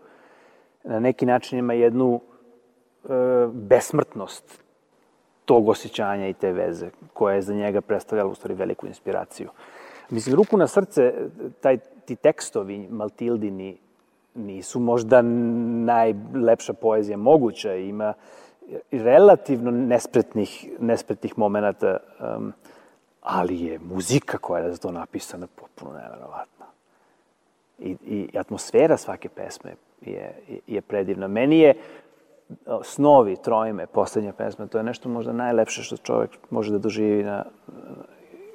na 0.84 1.00
neki 1.00 1.26
način 1.26 1.60
ima 1.60 1.74
jednu 1.74 2.20
e, 3.04 3.08
besmrtnost 3.54 4.64
tog 5.46 5.70
osjećanja 5.70 6.28
i 6.28 6.34
te 6.34 6.52
veze, 6.52 6.90
koja 7.14 7.36
je 7.36 7.42
za 7.42 7.54
njega 7.54 7.82
predstavljala 7.82 8.32
u 8.32 8.36
stvari 8.36 8.54
veliku 8.54 8.88
inspiraciju. 8.88 9.50
Mislim, 10.10 10.36
ruku 10.36 10.58
na 10.58 10.68
srce, 10.68 11.14
taj, 11.62 11.78
ti 11.78 12.16
tekstovi 12.16 12.88
Maltildini 12.90 13.78
nisu 14.36 14.80
možda 14.80 15.22
najlepša 15.22 16.74
poezija 16.74 17.18
moguća, 17.18 17.76
ima 17.76 18.14
relativno 18.92 19.72
nespretnih, 19.72 20.70
nespretnih 20.80 21.38
momenta, 21.38 21.98
um, 22.38 22.54
ali 23.22 23.62
je 23.62 23.80
muzika 23.80 24.38
koja 24.38 24.64
je 24.64 24.72
za 24.72 24.78
to 24.78 24.92
napisana 24.92 25.48
potpuno 25.56 25.92
neverovatna. 25.94 26.66
I, 27.80 27.98
I 28.06 28.38
atmosfera 28.38 28.98
svake 28.98 29.30
pesme 29.30 29.70
je, 29.70 29.76
je 30.68 30.82
predivna. 30.82 31.28
Meni 31.28 31.60
je 31.60 31.74
Snovi, 32.84 33.36
Trojme, 33.36 33.88
poslednja 33.88 34.34
pesma, 34.34 34.68
to 34.68 34.78
je 34.78 34.84
nešto 34.84 35.10
možda 35.10 35.34
najlepše 35.34 35.84
što 35.84 35.98
čovek 35.98 36.30
može 36.50 36.72
da 36.72 36.78
doživi 36.78 37.24
na, 37.24 37.46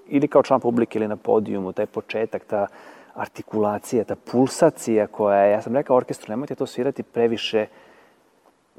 ili 0.08 0.28
kao 0.28 0.42
član 0.42 0.60
publike 0.60 0.98
ili 0.98 1.08
na 1.08 1.16
podijumu, 1.16 1.72
taj 1.72 1.86
početak, 1.86 2.44
ta 2.44 2.66
artikulacija, 3.14 4.04
ta 4.04 4.16
pulsacija 4.32 5.06
koja 5.06 5.38
je, 5.38 5.52
ja 5.52 5.62
sam 5.62 5.74
rekao 5.74 5.96
orkestru, 5.96 6.32
nemojte 6.32 6.54
to 6.54 6.66
svirati 6.66 7.02
previše, 7.02 7.66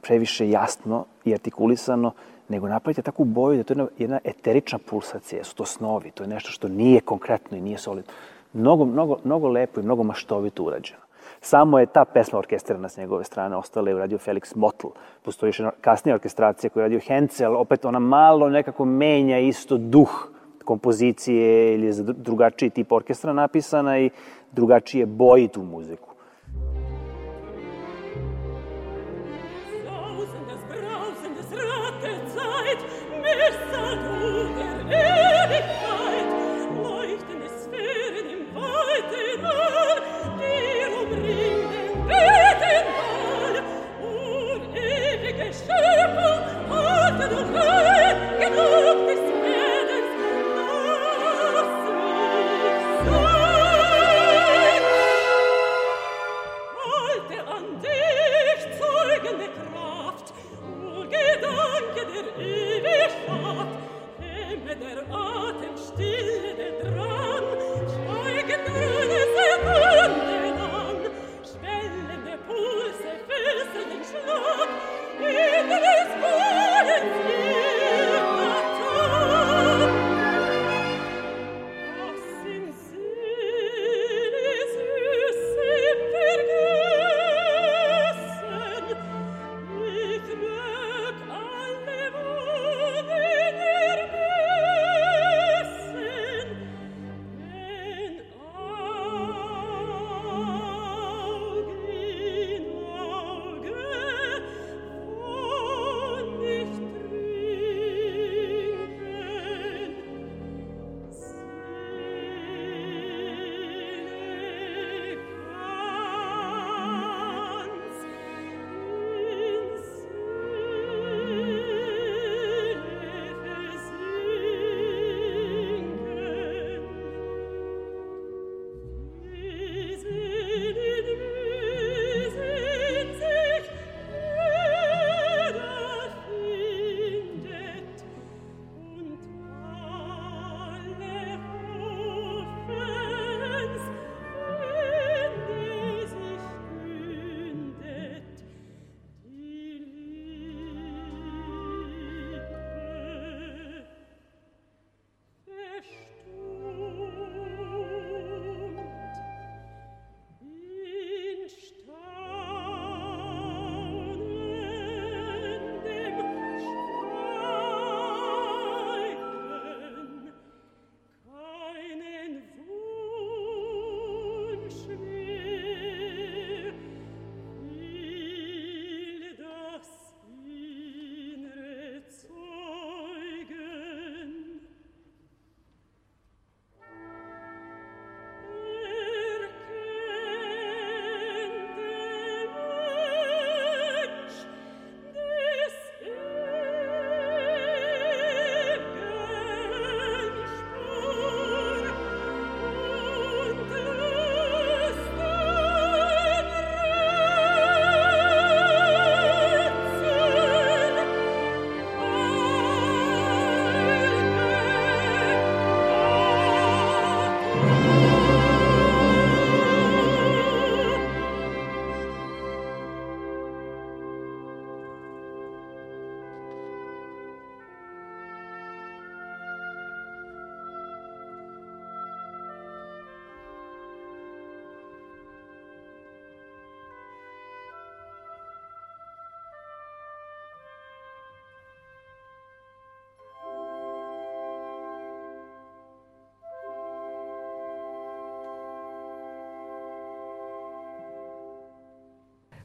previše 0.01 0.49
jasno 0.49 1.05
i 1.25 1.33
artikulisano, 1.33 2.11
nego 2.49 2.67
napravite 2.67 3.01
takvu 3.01 3.25
boju 3.25 3.57
da 3.57 3.63
to 3.63 3.73
je 3.73 3.75
jedna, 3.75 3.87
jedna 3.97 4.19
eterična 4.23 4.79
pulsacija, 4.89 5.43
su 5.43 5.55
to 5.55 5.65
snovi, 5.65 6.11
to 6.11 6.23
je 6.23 6.27
nešto 6.27 6.51
što 6.51 6.67
nije 6.67 7.01
konkretno 7.01 7.57
i 7.57 7.61
nije 7.61 7.77
solidno. 7.77 8.13
Mnogo, 8.53 8.85
mnogo, 8.85 9.17
mnogo 9.23 9.47
lepo 9.47 9.79
i 9.79 9.83
mnogo 9.83 10.03
maštovito 10.03 10.63
urađeno. 10.63 11.06
Samo 11.41 11.79
je 11.79 11.85
ta 11.85 12.05
pesma 12.05 12.39
orkestrirana 12.39 12.89
s 12.89 12.97
njegove 12.97 13.23
strane, 13.23 13.55
ostala 13.55 13.89
je 13.89 13.95
uradio 13.95 14.17
Felix 14.17 14.55
Mottl. 14.55 14.87
Postoji 15.23 15.49
još 15.49 15.61
kasnija 15.81 16.15
orkestracija 16.15 16.69
koju 16.69 16.81
je 16.81 16.85
radio 16.85 16.99
Hencel, 17.07 17.55
opet 17.55 17.85
ona 17.85 17.99
malo 17.99 18.49
nekako 18.49 18.85
menja 18.85 19.39
isto 19.39 19.77
duh 19.77 20.29
kompozicije 20.65 21.73
ili 21.73 21.85
je 21.85 21.93
za 21.93 22.03
drugačiji 22.03 22.69
tip 22.69 22.91
orkestra 22.91 23.33
napisana 23.33 23.99
i 23.99 24.09
drugačije 24.51 25.05
boji 25.05 25.47
tu 25.47 25.63
muziku. 25.63 26.06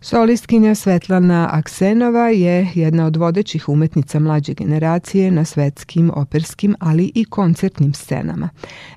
Solistkinja 0.05 0.75
Svetlana 0.75 1.49
Aksenova 1.53 2.29
je 2.29 2.69
jedna 2.75 3.07
od 3.07 3.17
vodećih 3.17 3.69
umetnica 3.69 4.19
mlađe 4.19 4.55
generacije 4.55 5.31
na 5.31 5.45
svetskim, 5.45 6.11
operskim, 6.15 6.77
ali 6.81 7.13
i 7.15 7.25
koncertnim 7.25 7.95
scenama. 7.95 8.49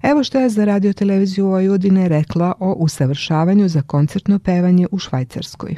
Evo 0.03 0.23
što 0.23 0.39
je 0.39 0.49
za 0.49 0.65
radio 0.65 0.93
televiziju 0.93 1.47
Vojvodine 1.47 2.07
rekla 2.07 2.53
o 2.59 2.73
usavršavanju 2.73 3.67
za 3.67 3.81
koncertno 3.81 4.39
pevanje 4.39 4.87
u 4.91 4.97
Švajcarskoj. 4.99 5.75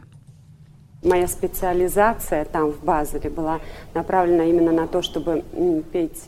Моя 1.04 1.28
специализация 1.28 2.46
там 2.46 2.72
в 2.72 2.86
Базеле 2.86 3.30
была 3.30 3.60
направлена 3.96 4.44
именно 4.44 4.72
на 4.72 4.88
то, 4.88 5.02
чтобы 5.02 5.42
петь 5.94 6.20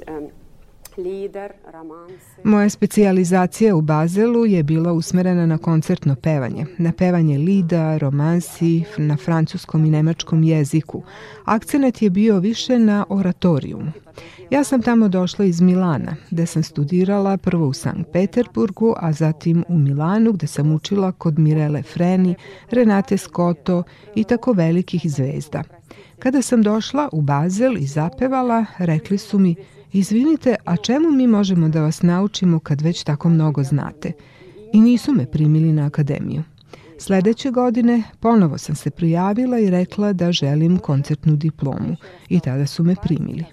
Moja 2.44 2.70
specijalizacija 2.70 3.76
u 3.76 3.82
Bazelu 3.82 4.46
je 4.46 4.64
bila 4.64 4.94
usmerena 4.94 5.46
na 5.46 5.58
koncertno 5.58 6.16
pevanje, 6.16 6.66
na 6.78 6.92
pevanje 6.92 7.38
lida, 7.38 7.98
romansi, 7.98 8.84
na 8.98 9.18
francuskom 9.18 9.86
i 9.86 9.90
nemačkom 9.90 10.44
jeziku. 10.44 11.04
Akcenat 11.46 12.02
je 12.02 12.10
bio 12.10 12.40
više 12.40 12.80
na 12.80 13.06
oratorijumu. 13.10 13.92
Ja 14.50 14.64
sam 14.64 14.82
tamo 14.82 15.08
došla 15.08 15.46
iz 15.46 15.62
Milana, 15.62 16.16
gde 16.32 16.46
sam 16.46 16.64
studirala 16.64 17.38
prvo 17.38 17.68
u 17.68 17.74
Sankt 17.74 18.12
Peterburgu, 18.14 18.96
a 18.98 19.14
zatim 19.14 19.64
u 19.68 19.78
Milanu, 19.78 20.32
gde 20.32 20.48
sam 20.48 20.72
učila 20.72 21.12
kod 21.12 21.40
Mirele 21.40 21.84
Freni, 21.84 22.36
Renate 22.72 23.18
Scotto 23.18 23.84
i 24.16 24.24
tako 24.24 24.54
velikih 24.54 25.02
zvezda. 25.06 25.64
Kada 26.20 26.42
sam 26.42 26.64
došla 26.64 27.10
u 27.12 27.22
Bazel 27.22 27.78
i 27.78 27.86
zapevala, 27.86 28.66
rekli 28.78 29.18
su 29.18 29.40
mi– 29.40 29.56
Izvinite, 29.94 30.56
a 30.66 30.78
čemu 30.78 31.12
mi 31.12 31.28
možemo 31.28 31.70
da 31.70 31.82
vas 31.82 32.02
naučimo 32.02 32.60
kad 32.60 32.82
već 32.82 33.04
tako 33.04 33.30
mnogo 33.30 33.64
znate? 33.64 34.12
I 34.74 34.82
nisu 34.82 35.14
me 35.14 35.26
primili 35.26 35.74
na 35.74 35.86
akademiju. 35.86 36.44
Sledeće 36.98 37.52
godine 37.52 38.04
ponovo 38.20 38.58
sam 38.58 38.76
se 38.76 38.90
prijavila 38.90 39.60
i 39.60 39.70
rekla 39.70 40.14
da 40.14 40.32
želim 40.32 40.78
koncertnu 40.78 41.36
diplomu 41.36 41.96
i 42.30 42.40
tada 42.40 42.66
su 42.66 42.84
me 42.84 42.96
primili. 43.04 43.46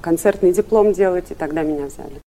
Koncertni 0.00 0.52
diplom 0.52 0.92
делать, 0.92 1.30
i 1.30 1.34
тогда 1.34 1.62
меня 1.62 1.86
взяли. 1.86 2.29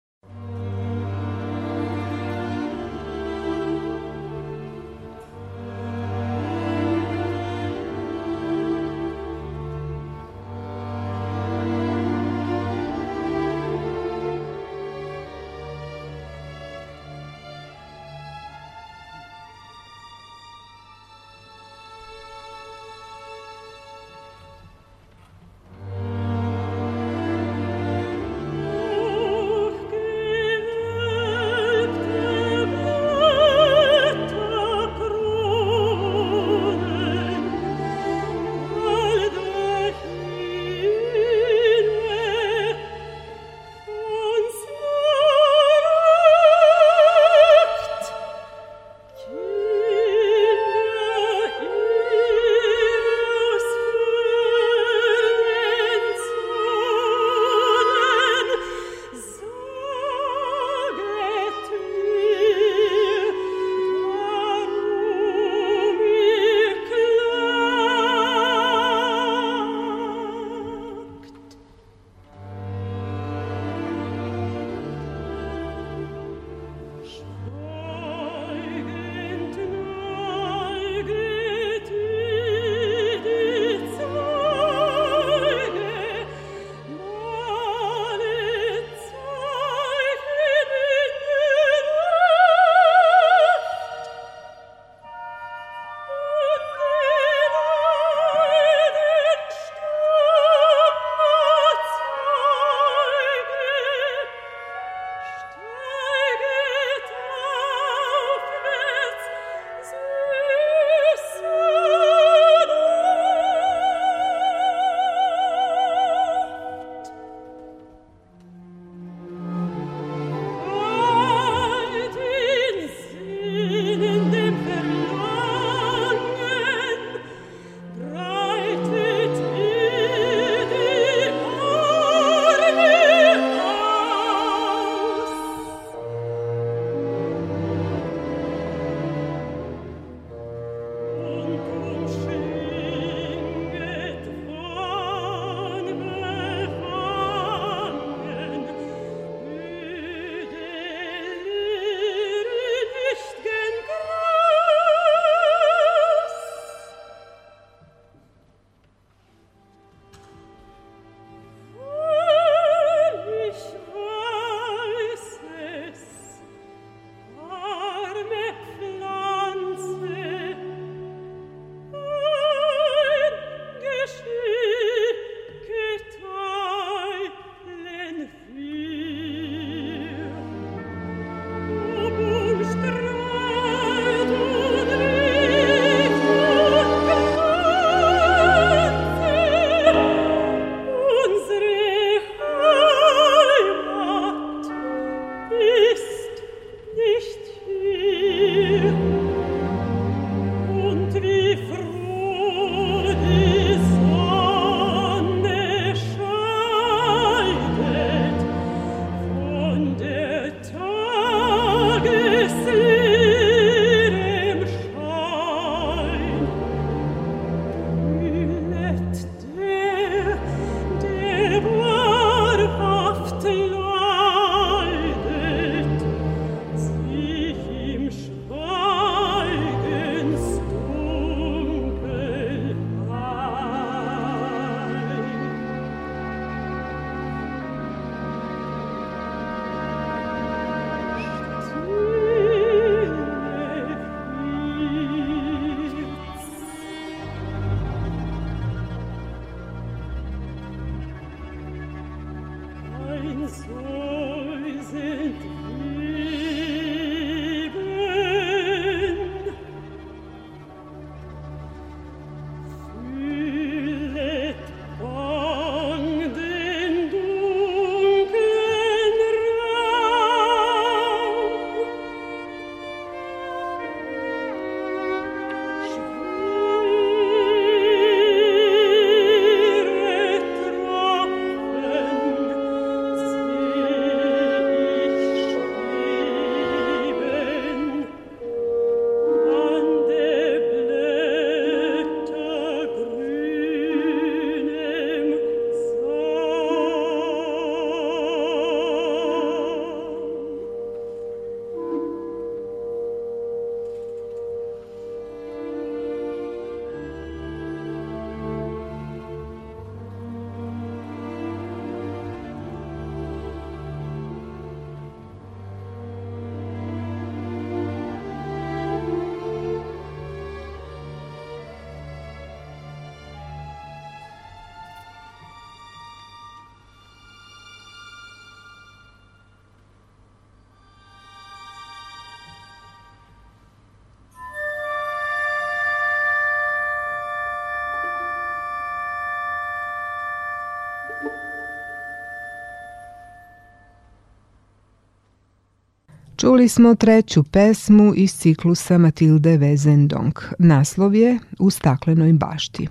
Čuli 346.48 346.68
smo 346.68 346.95
treću 346.95 347.43
pesmu 347.43 348.14
iz 348.16 348.32
ciklusa 348.39 348.98
Matilde 348.98 349.50
Wezendonck. 349.50 350.54
Naslov 350.60 351.16
je 351.16 351.39
U 351.60 351.70
staklenoj 351.70 352.34
bašti. 352.34 352.88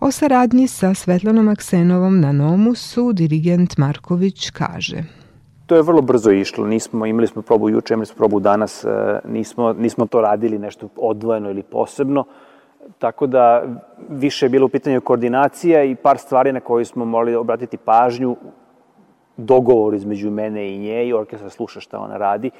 O 0.00 0.10
saradnji 0.10 0.68
sa 0.68 0.94
Svetlanom 0.94 1.48
Aksenovom 1.48 2.20
na 2.20 2.32
Nomusu 2.32 3.12
dirigent 3.12 3.78
Marković 3.78 4.50
kaže 4.50 5.04
To 5.66 5.76
je 5.76 5.82
vrlo 5.82 6.02
brzo 6.02 6.30
išlo, 6.30 6.66
nismo, 6.66 7.06
imali 7.06 7.26
smo 7.26 7.42
probu 7.42 7.70
juče, 7.70 7.94
imali 7.94 8.06
smo 8.06 8.16
probu 8.16 8.40
danas, 8.40 8.84
e, 8.84 9.20
nismo, 9.28 9.72
nismo 9.72 10.06
to 10.06 10.20
radili 10.20 10.58
nešto 10.58 10.88
odvojeno 10.96 11.50
ili 11.50 11.62
posebno, 11.62 12.24
tako 12.98 13.26
da 13.26 13.62
više 14.08 14.46
je 14.46 14.50
bilo 14.50 14.66
u 14.66 14.68
pitanju 14.68 15.00
koordinacija 15.00 15.84
i 15.84 15.94
par 15.94 16.18
stvari 16.18 16.52
na 16.52 16.60
koje 16.60 16.84
smo 16.84 17.04
morali 17.04 17.34
obratiti 17.34 17.76
pažnju 17.76 18.36
dogovor 19.36 19.94
između 19.94 20.30
mene 20.30 20.74
i 20.74 20.78
nje 20.78 21.06
i 21.06 21.12
orkestra 21.12 21.50
sluša 21.50 21.80
šta 21.80 21.98
ona 21.98 22.16
radi. 22.16 22.50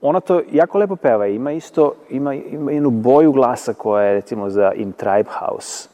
Ona 0.00 0.20
to 0.20 0.42
jako 0.52 0.78
lepo 0.78 0.96
peva, 0.96 1.26
ima 1.26 1.52
isto, 1.52 1.94
ima, 2.10 2.34
ima 2.34 2.72
jednu 2.72 2.90
boju 2.90 3.32
glasa 3.32 3.74
koja 3.74 4.04
je 4.04 4.14
recimo 4.14 4.50
za 4.50 4.72
In 4.72 4.92
Tribe 4.92 5.30
House 5.30 5.88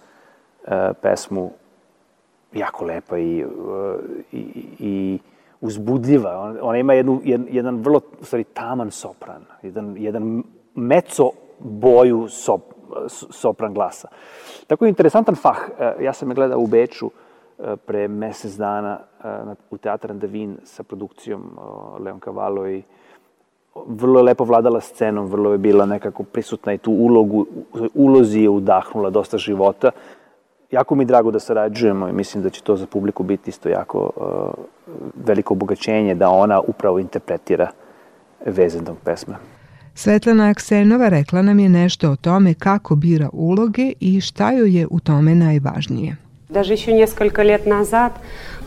uh, 0.67 0.73
pesmu 1.03 1.51
jako 2.53 2.85
lepa 2.85 3.19
i, 3.19 3.45
uh, 3.45 3.51
i, 4.33 4.65
i 4.79 5.19
uzbudljiva. 5.61 6.57
Ona 6.63 6.79
ima 6.79 6.95
jednu, 6.95 7.21
jedan, 7.25 7.47
jedan 7.51 7.77
vrlo, 7.77 8.01
u 8.21 8.25
stvari, 8.25 8.45
taman 8.45 8.91
sopran, 8.91 9.43
jedan, 9.63 9.95
jedan 9.99 10.43
meco 10.75 11.31
boju 11.59 12.29
sop, 12.29 12.63
sopran 13.31 13.75
glasa. 13.75 14.09
Tako 14.67 14.85
je 14.85 14.89
interesantan 14.89 15.35
fah. 15.35 15.59
Uh, 15.69 16.03
ja 16.05 16.13
sam 16.13 16.31
je 16.31 16.35
gledao 16.35 16.59
u 16.59 16.67
Beču, 16.67 17.11
pre 17.87 18.09
mesec 18.09 18.57
dana 18.57 18.99
u 19.71 19.77
Teatr 19.77 20.11
Andavin 20.11 20.57
sa 20.65 20.83
produkcijom 20.83 21.43
Leon 22.01 22.21
Cavallo 22.21 22.69
i 22.69 22.83
vrlo 23.87 24.21
je 24.21 24.25
lepo 24.25 24.45
vladala 24.45 24.81
scenom, 24.81 25.27
vrlo 25.27 25.53
je 25.53 25.59
bila 25.59 25.87
nekako 25.87 26.23
prisutna 26.23 26.73
i 26.73 26.79
tu 26.79 26.93
ulogu, 26.93 27.47
ulozi 27.95 28.41
je 28.41 28.49
udahnula 28.49 29.11
dosta 29.11 29.39
života. 29.39 29.91
Jako 30.71 30.95
mi 30.95 31.05
drago 31.05 31.31
da 31.31 31.39
sarađujemo 31.39 32.09
i 32.09 32.13
mislim 32.13 32.43
da 32.43 32.51
će 32.51 32.63
to 32.63 32.77
za 32.77 32.87
publiku 32.87 33.23
biti 33.23 33.51
isto 33.51 33.69
jako 33.69 34.11
veliko 35.27 35.55
obogaćenje 35.55 36.15
da 36.15 36.29
ona 36.29 36.61
upravo 36.61 36.99
interpretira 36.99 37.71
vezendog 38.47 38.97
pesme. 39.05 39.35
Svetlana 39.95 40.51
Aksenova 40.51 41.09
rekla 41.09 41.43
nam 41.43 41.59
je 41.59 41.69
nešto 41.69 42.11
o 42.11 42.17
tome 42.17 42.55
kako 42.55 42.97
bira 42.97 43.29
uloge 43.33 43.93
i 44.01 44.21
šta 44.21 44.53
joj 44.53 44.79
je 44.79 44.87
u 44.91 45.01
tome 45.01 45.35
najvažnije. 45.35 46.17
Даже 46.49 46.73
еще 46.73 46.93
несколько 46.93 47.43
лет 47.43 47.67
назад 47.67 48.13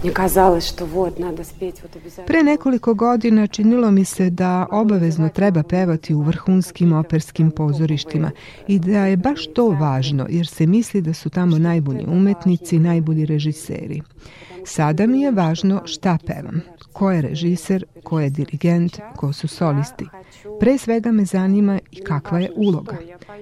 мне 0.03 0.11
казалось, 0.11 0.67
что 0.67 0.85
вот, 0.85 1.19
надо 1.19 1.43
спеть 1.43 1.81
вот 1.81 1.95
обязательно. 1.95 2.27
Pre 2.27 2.43
nekoliko 2.43 2.93
godina 2.93 3.47
činilo 3.47 3.91
mi 3.91 4.05
se 4.05 4.29
da 4.29 4.67
obavezno 4.71 5.29
treba 5.29 5.63
pevati 5.63 6.13
u 6.13 6.21
vrhunskim 6.21 6.93
operskim 6.93 7.51
pozorištima 7.51 8.31
i 8.67 8.79
da 8.79 9.05
je 9.05 9.17
baš 9.17 9.47
to 9.53 9.69
važno 9.69 10.25
jer 10.29 10.47
se 10.47 10.67
misli 10.67 11.01
da 11.01 11.13
su 11.13 11.29
tamo 11.29 11.57
najbolji 11.57 12.05
umetnici, 12.07 12.79
najbolji 12.79 13.25
režiseri. 13.25 14.01
Sada 14.69 15.07
mi 15.07 15.21
je 15.21 15.31
važno 15.31 15.79
šta 15.85 16.17
pevam, 16.25 16.61
ko 16.93 17.11
je 17.11 17.21
režiser, 17.21 17.85
ko 18.03 18.19
je 18.19 18.29
dirigent, 18.29 18.99
ko 19.15 19.31
su 19.33 19.47
solisti. 19.47 20.05
Pre 20.59 20.77
svega 20.77 21.11
me 21.11 21.25
zanima 21.25 21.79
i 21.91 22.03
kakva 22.03 22.39
je 22.39 22.51
uloga. 22.55 22.97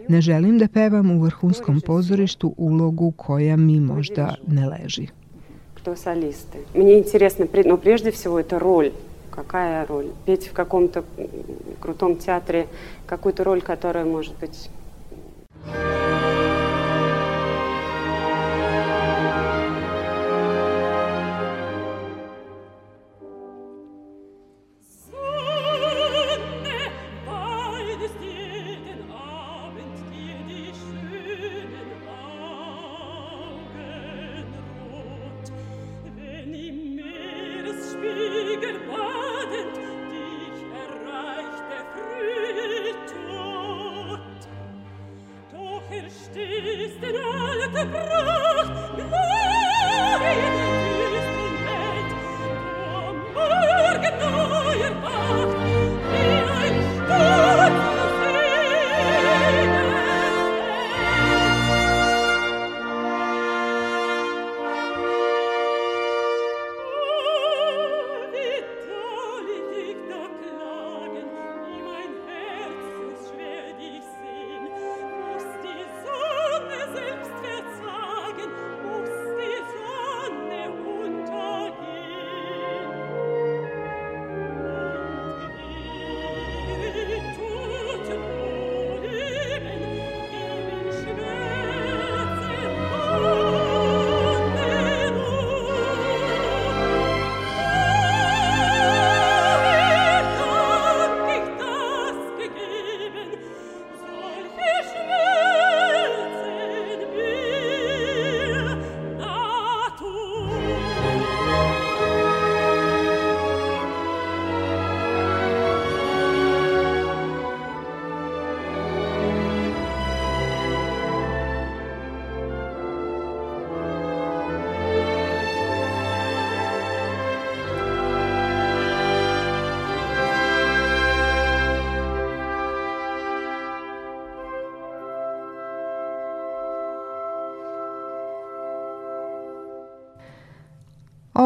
Ne 0.08 0.22
želim 0.22 0.58
da 0.58 0.68
pevam 0.68 1.12
u 1.12 1.22
vrhunskom 1.24 1.82
pozorištu 1.82 2.54
ulogu 2.58 3.12
koja 3.12 3.58
mi 3.58 3.80
možda 3.80 4.36
не 4.48 4.70
leži. 4.70 5.08
Кто 5.76 5.96
солисты? 5.96 6.58
Мне 6.74 6.98
интересно, 6.98 7.48
но 7.66 7.78
прежде 7.78 8.12
всего 8.12 8.40
это 8.40 8.60
роль. 8.60 8.92
Какая 9.30 9.86
роль? 9.86 10.08
Петь 10.26 10.48
в 10.48 10.54
каком-то 10.54 11.04
крутом 11.80 12.16
театре 12.16 12.68
какую-то 13.06 13.44
роль, 13.44 13.62
которая 13.62 14.06
может 14.06 14.36
быть 14.40 14.70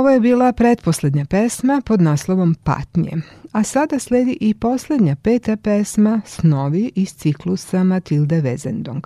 Ovo 0.01 0.09
je 0.09 0.19
bila 0.19 0.53
pretposlednja 0.53 1.25
pesma 1.25 1.81
pod 1.85 2.01
naslovom 2.01 2.55
Patnje, 2.63 3.11
a 3.51 3.63
sada 3.63 3.99
sledi 3.99 4.37
i 4.41 4.53
poslednja 4.53 5.15
peta 5.15 5.57
pesma 5.57 6.21
Snovi 6.25 6.91
iz 6.95 7.13
ciklusa 7.13 7.83
Matilde 7.83 8.41
Wezendong. 8.41 9.01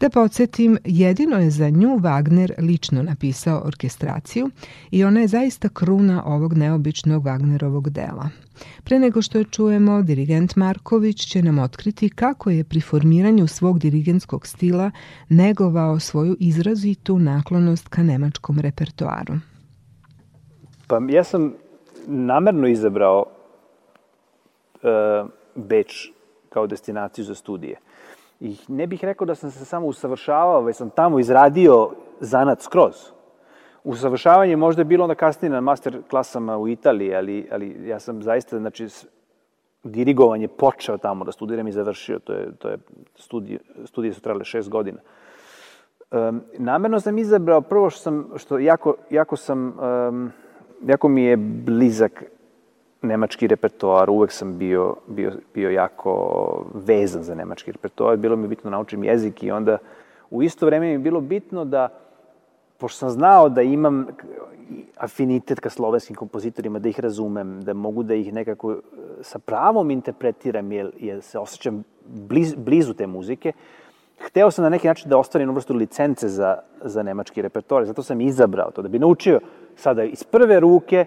Da 0.00 0.10
podsjetim, 0.10 0.78
jedino 0.84 1.38
je 1.38 1.50
za 1.50 1.70
nju 1.70 1.88
Wagner 1.88 2.52
lično 2.58 3.02
napisao 3.02 3.62
orkestraciju 3.64 4.50
i 4.90 5.04
ona 5.04 5.20
je 5.20 5.28
zaista 5.28 5.68
kruna 5.68 6.24
ovog 6.24 6.52
neobičnog 6.52 7.24
Wagnerovog 7.24 7.90
dela. 7.90 8.28
Pre 8.84 8.98
nego 8.98 9.22
što 9.22 9.38
je 9.38 9.44
čujemo, 9.44 10.02
dirigent 10.02 10.56
Marković 10.56 11.26
će 11.26 11.42
nam 11.42 11.58
otkriti 11.58 12.08
kako 12.08 12.50
je 12.50 12.64
pri 12.64 12.80
formiranju 12.80 13.46
svog 13.46 13.78
dirigentskog 13.78 14.46
stila 14.46 14.90
negovao 15.28 16.00
svoju 16.00 16.36
izrazitu 16.40 17.18
naklonost 17.18 17.88
ka 17.88 18.02
nemačkom 18.02 18.58
repertoaru. 18.58 19.34
Pa 20.90 20.98
ja 21.08 21.24
sam 21.24 21.54
namerno 22.06 22.66
izabrao 22.66 23.24
e, 24.82 25.24
Beč 25.54 26.12
kao 26.48 26.66
destinaciju 26.66 27.24
za 27.24 27.34
studije. 27.34 27.76
I 28.40 28.56
ne 28.68 28.86
bih 28.86 29.04
rekao 29.04 29.26
da 29.26 29.34
sam 29.34 29.50
se 29.50 29.64
samo 29.64 29.86
usavršavao, 29.86 30.62
već 30.62 30.76
sam 30.76 30.90
tamo 30.90 31.18
izradio 31.18 31.90
zanat 32.20 32.62
skroz. 32.62 32.94
Usavršavanje 33.84 34.56
možda 34.56 34.80
je 34.80 34.84
bilo 34.84 35.04
onda 35.04 35.14
kasnije 35.14 35.50
na 35.50 35.60
master 35.60 36.02
klasama 36.10 36.58
u 36.58 36.68
Italiji, 36.68 37.14
ali, 37.14 37.48
ali 37.52 37.88
ja 37.88 38.00
sam 38.00 38.22
zaista, 38.22 38.58
znači, 38.58 38.88
dirigovanje 39.84 40.48
počeo 40.48 40.98
tamo 40.98 41.24
da 41.24 41.32
studiram 41.32 41.68
i 41.68 41.72
završio. 41.72 42.18
To 42.18 42.32
je, 42.32 42.52
to 42.58 42.68
je 42.68 42.78
studije, 43.14 43.58
studije 43.84 44.12
su 44.12 44.20
trajale 44.20 44.44
šest 44.44 44.68
godina. 44.68 45.00
Um, 46.10 46.42
namerno 46.58 47.00
sam 47.00 47.18
izabrao 47.18 47.60
prvo 47.60 47.90
što 47.90 48.00
sam, 48.00 48.30
što 48.36 48.58
jako, 48.58 48.94
jako 49.10 49.36
sam, 49.36 49.78
um, 49.78 50.32
jako 50.86 51.08
mi 51.08 51.22
je 51.22 51.36
blizak 51.36 52.24
nemački 53.02 53.46
repertoar, 53.46 54.10
uvek 54.10 54.32
sam 54.32 54.58
bio, 54.58 54.96
bio, 55.06 55.32
bio 55.54 55.70
jako 55.70 56.64
vezan 56.74 57.22
za 57.22 57.34
nemački 57.34 57.72
repertoar, 57.72 58.16
bilo 58.16 58.36
mi 58.36 58.48
bitno 58.48 58.70
da 58.70 58.76
naučim 58.76 59.04
jezik 59.04 59.42
i 59.42 59.50
onda 59.50 59.78
u 60.30 60.42
isto 60.42 60.66
vreme 60.66 60.86
mi 60.86 60.92
je 60.92 60.98
bilo 60.98 61.20
bitno 61.20 61.64
da, 61.64 61.88
pošto 62.78 62.98
sam 62.98 63.10
znao 63.10 63.48
da 63.48 63.62
imam 63.62 64.06
afinitet 64.96 65.60
ka 65.60 65.70
slovenskim 65.70 66.16
kompozitorima, 66.16 66.78
da 66.78 66.88
ih 66.88 67.00
razumem, 67.00 67.60
da 67.62 67.74
mogu 67.74 68.02
da 68.02 68.14
ih 68.14 68.32
nekako 68.32 68.76
sa 69.22 69.38
pravom 69.38 69.90
interpretiram, 69.90 70.72
jer, 70.72 70.90
jer 70.98 71.22
se 71.22 71.38
osjećam 71.38 71.82
bliz, 72.06 72.54
blizu 72.54 72.94
te 72.94 73.06
muzike, 73.06 73.52
hteo 74.20 74.50
sam 74.50 74.62
na 74.62 74.68
neki 74.68 74.86
način 74.86 75.10
da 75.10 75.18
ostvarim 75.18 75.42
jednu 75.42 75.54
vrstu 75.54 75.74
licence 75.74 76.28
za, 76.28 76.58
za 76.84 77.02
nemački 77.02 77.42
repertoar, 77.42 77.84
zato 77.84 78.02
sam 78.02 78.20
izabrao 78.20 78.70
to, 78.70 78.82
da 78.82 78.88
bi 78.88 78.98
naučio 78.98 79.40
sada 79.76 80.04
iz 80.04 80.24
prve 80.24 80.60
ruke 80.60 81.06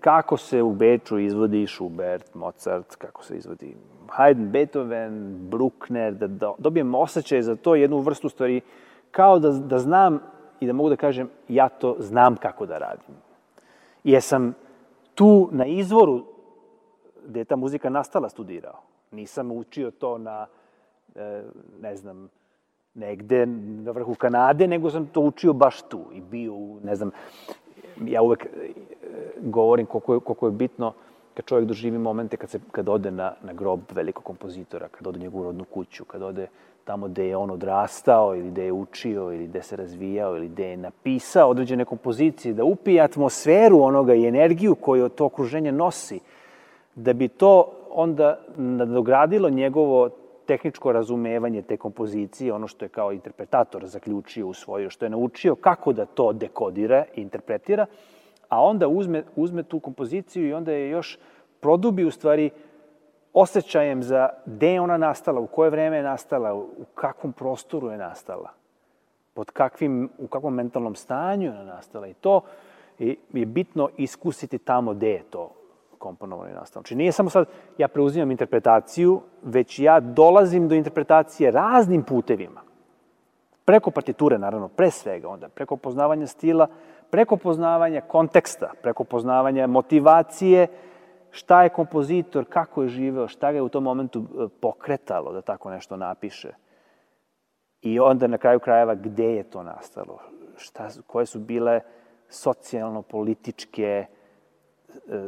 kako 0.00 0.36
se 0.36 0.62
u 0.62 0.72
Beču 0.72 1.18
izvodi 1.18 1.66
Schubert, 1.66 2.34
Mozart, 2.34 2.96
kako 2.96 3.24
se 3.24 3.36
izvodi 3.36 3.76
Haydn, 4.08 4.50
Beethoven, 4.50 5.36
Bruckner, 5.50 6.14
da 6.14 6.54
dobijem 6.58 6.94
osjećaj 6.94 7.42
za 7.42 7.56
to 7.56 7.74
jednu 7.74 7.98
vrstu 7.98 8.28
stvari, 8.28 8.60
kao 9.10 9.38
da, 9.38 9.50
da 9.50 9.78
znam 9.78 10.20
i 10.60 10.66
da 10.66 10.72
mogu 10.72 10.88
da 10.88 10.96
kažem 10.96 11.30
ja 11.48 11.68
to 11.68 11.96
znam 11.98 12.36
kako 12.36 12.66
da 12.66 12.78
radim. 12.78 13.14
Jesam 14.04 14.54
tu 15.14 15.48
na 15.52 15.66
izvoru 15.66 16.24
gde 17.26 17.40
je 17.40 17.44
ta 17.44 17.56
muzika 17.56 17.90
nastala 17.90 18.28
studirao. 18.28 18.80
Nisam 19.10 19.52
učio 19.52 19.90
to 19.90 20.18
na, 20.18 20.46
ne 21.80 21.96
znam, 21.96 22.28
negde 22.94 23.46
na 23.46 23.90
vrhu 23.90 24.14
Kanade, 24.14 24.66
nego 24.66 24.90
sam 24.90 25.06
to 25.06 25.20
učio 25.20 25.52
baš 25.52 25.82
tu 25.82 26.00
i 26.12 26.20
bio 26.20 26.54
ne 26.84 26.96
znam, 26.96 27.10
ja 28.04 28.22
uvek 28.22 28.44
e, 28.44 28.48
govorim 29.40 29.86
koliko 29.86 30.14
je, 30.14 30.20
koliko 30.20 30.46
je 30.46 30.52
bitno 30.52 30.92
kad 31.34 31.44
čovjek 31.44 31.68
doživi 31.68 31.98
momente 31.98 32.36
kad, 32.36 32.50
se, 32.50 32.60
kad 32.72 32.88
ode 32.88 33.10
na, 33.10 33.32
na 33.42 33.52
grob 33.52 33.80
velikog 33.94 34.24
kompozitora, 34.24 34.88
kad 34.88 35.06
ode 35.06 35.18
u 35.18 35.22
njegovu 35.22 35.44
rodnu 35.44 35.64
kuću, 35.64 36.04
kad 36.04 36.22
ode 36.22 36.46
tamo 36.84 37.08
gde 37.08 37.26
je 37.28 37.36
on 37.36 37.50
odrastao 37.50 38.36
ili 38.36 38.50
gde 38.50 38.64
je 38.64 38.72
učio 38.72 39.32
ili 39.32 39.46
gde 39.46 39.62
se 39.62 39.76
razvijao 39.76 40.36
ili 40.36 40.48
gde 40.48 40.68
je 40.68 40.76
napisao 40.76 41.50
određene 41.50 41.84
kompozicije, 41.84 42.54
da 42.54 42.64
upije 42.64 43.00
atmosferu 43.00 43.82
onoga 43.82 44.14
i 44.14 44.26
energiju 44.26 44.74
koju 44.74 45.08
to 45.08 45.24
okruženje 45.24 45.72
nosi, 45.72 46.20
da 46.94 47.12
bi 47.12 47.28
to 47.28 47.72
onda 47.90 48.38
nadogradilo 48.56 49.50
njegovo 49.50 50.10
tehničko 50.46 50.92
razumevanje 50.92 51.62
te 51.62 51.76
kompozicije, 51.76 52.52
ono 52.52 52.68
što 52.68 52.84
je 52.84 52.88
kao 52.88 53.12
interpretator 53.12 53.86
zaključio 53.86 54.46
u 54.46 54.54
svoju, 54.54 54.90
što 54.90 55.04
je 55.04 55.10
naučio 55.10 55.54
kako 55.54 55.92
da 55.92 56.06
to 56.06 56.32
dekodira 56.32 57.04
i 57.14 57.20
interpretira, 57.20 57.86
a 58.48 58.62
onda 58.62 58.88
uzme, 58.88 59.24
uzme 59.36 59.62
tu 59.62 59.80
kompoziciju 59.80 60.48
i 60.48 60.52
onda 60.52 60.72
je 60.72 60.90
još 60.90 61.18
produbi 61.60 62.04
u 62.04 62.10
stvari 62.10 62.50
osjećajem 63.32 64.02
za 64.02 64.28
gde 64.46 64.72
je 64.72 64.80
ona 64.80 64.96
nastala, 64.96 65.40
u 65.40 65.46
koje 65.46 65.70
vreme 65.70 65.96
je 65.96 66.02
nastala, 66.02 66.54
u 66.54 66.84
kakvom 66.94 67.32
prostoru 67.32 67.90
je 67.90 67.98
nastala, 67.98 68.50
pod 69.34 69.50
kakvim, 69.50 70.08
u 70.18 70.26
kakvom 70.26 70.54
mentalnom 70.54 70.94
stanju 70.94 71.52
je 71.52 71.64
nastala. 71.64 72.06
I 72.06 72.14
to 72.14 72.40
je 72.98 73.46
bitno 73.46 73.88
iskusiti 73.96 74.58
tamo 74.58 74.94
gde 74.94 75.10
je 75.10 75.22
to 75.30 75.63
komponovano 76.04 76.50
i. 76.50 76.66
Znači 76.72 76.94
nije 76.94 77.12
samo 77.12 77.30
sad 77.30 77.46
ja 77.78 77.88
preuzimam 77.88 78.30
interpretaciju, 78.30 79.20
već 79.42 79.78
ja 79.78 80.00
dolazim 80.00 80.68
do 80.68 80.74
interpretacije 80.74 81.50
raznim 81.50 82.02
putevima. 82.02 82.60
Preko 83.64 83.90
partiture, 83.90 84.38
naravno, 84.38 84.68
pre 84.68 84.90
svega 84.90 85.28
onda, 85.28 85.48
preko 85.48 85.76
poznavanja 85.76 86.26
stila, 86.26 86.66
preko 87.10 87.36
poznavanja 87.36 88.00
konteksta, 88.00 88.72
preko 88.82 89.04
poznavanja 89.04 89.66
motivacije, 89.66 90.66
šta 91.30 91.62
je 91.62 91.72
kompozitor, 91.72 92.44
kako 92.48 92.82
je 92.82 92.88
živeo, 92.88 93.28
šta 93.28 93.52
ga 93.52 93.58
je 93.58 93.62
u 93.62 93.68
tom 93.68 93.84
momentu 93.84 94.20
e, 94.20 94.48
pokretalo 94.60 95.32
da 95.32 95.40
tako 95.40 95.70
nešto 95.70 95.96
napiše. 95.96 96.52
I 97.82 98.00
onda 98.00 98.26
na 98.26 98.38
kraju 98.38 98.60
krajeva 98.60 98.94
gde 98.94 99.34
je 99.34 99.42
to 99.42 99.62
nastalo, 99.62 100.18
šta, 100.56 100.88
koje 101.06 101.26
su 101.26 101.38
bile 101.38 101.80
socijalno-političke 102.28 104.06
E, 104.06 104.23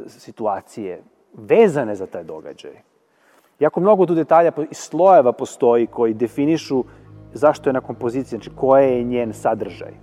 situacije 0.07 1.01
vezane 1.33 1.95
za 1.95 2.05
taj 2.05 2.23
događaj. 2.23 2.71
Jako 3.59 3.79
mnogo 3.79 4.05
tu 4.05 4.15
detalja 4.15 4.51
i 4.71 4.73
slojeva 4.73 5.31
postoji 5.31 5.87
koji 5.87 6.13
definišu 6.13 6.83
zašto 7.33 7.69
je 7.69 7.73
na 7.73 7.81
kompoziciji, 7.81 8.39
znači 8.39 8.51
koje 8.55 8.97
je 8.97 9.03
njen 9.03 9.33
sadržaj. 9.33 9.93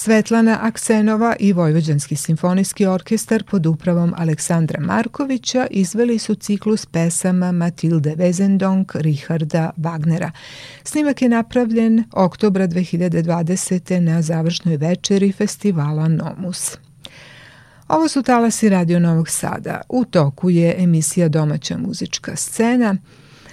Svetlana 0.00 0.58
Aksenova 0.62 1.36
i 1.40 1.52
Vojvođanski 1.52 2.16
simfonijski 2.16 2.86
orkestar 2.86 3.44
pod 3.44 3.66
upravom 3.66 4.14
Aleksandra 4.16 4.80
Markovića 4.80 5.66
izveli 5.70 6.18
su 6.18 6.34
ciklus 6.34 6.86
pesama 6.86 7.52
Matilde 7.52 8.14
Wezendonck 8.16 9.00
Richarda 9.00 9.70
Wagnera. 9.76 10.30
Snimak 10.84 11.22
je 11.22 11.28
napravljen 11.28 12.04
oktobra 12.12 12.68
2020. 12.68 14.00
na 14.00 14.22
završnoj 14.22 14.76
večeri 14.76 15.32
festivala 15.32 16.08
Nomus. 16.08 16.76
Ovo 17.88 18.08
su 18.08 18.22
talasi 18.22 18.68
Radio 18.68 18.98
Novog 18.98 19.28
Sada. 19.28 19.80
U 19.88 20.04
toku 20.04 20.50
je 20.50 20.74
emisija 20.78 21.28
Domaća 21.28 21.78
muzička 21.78 22.36
scena– 22.36 22.96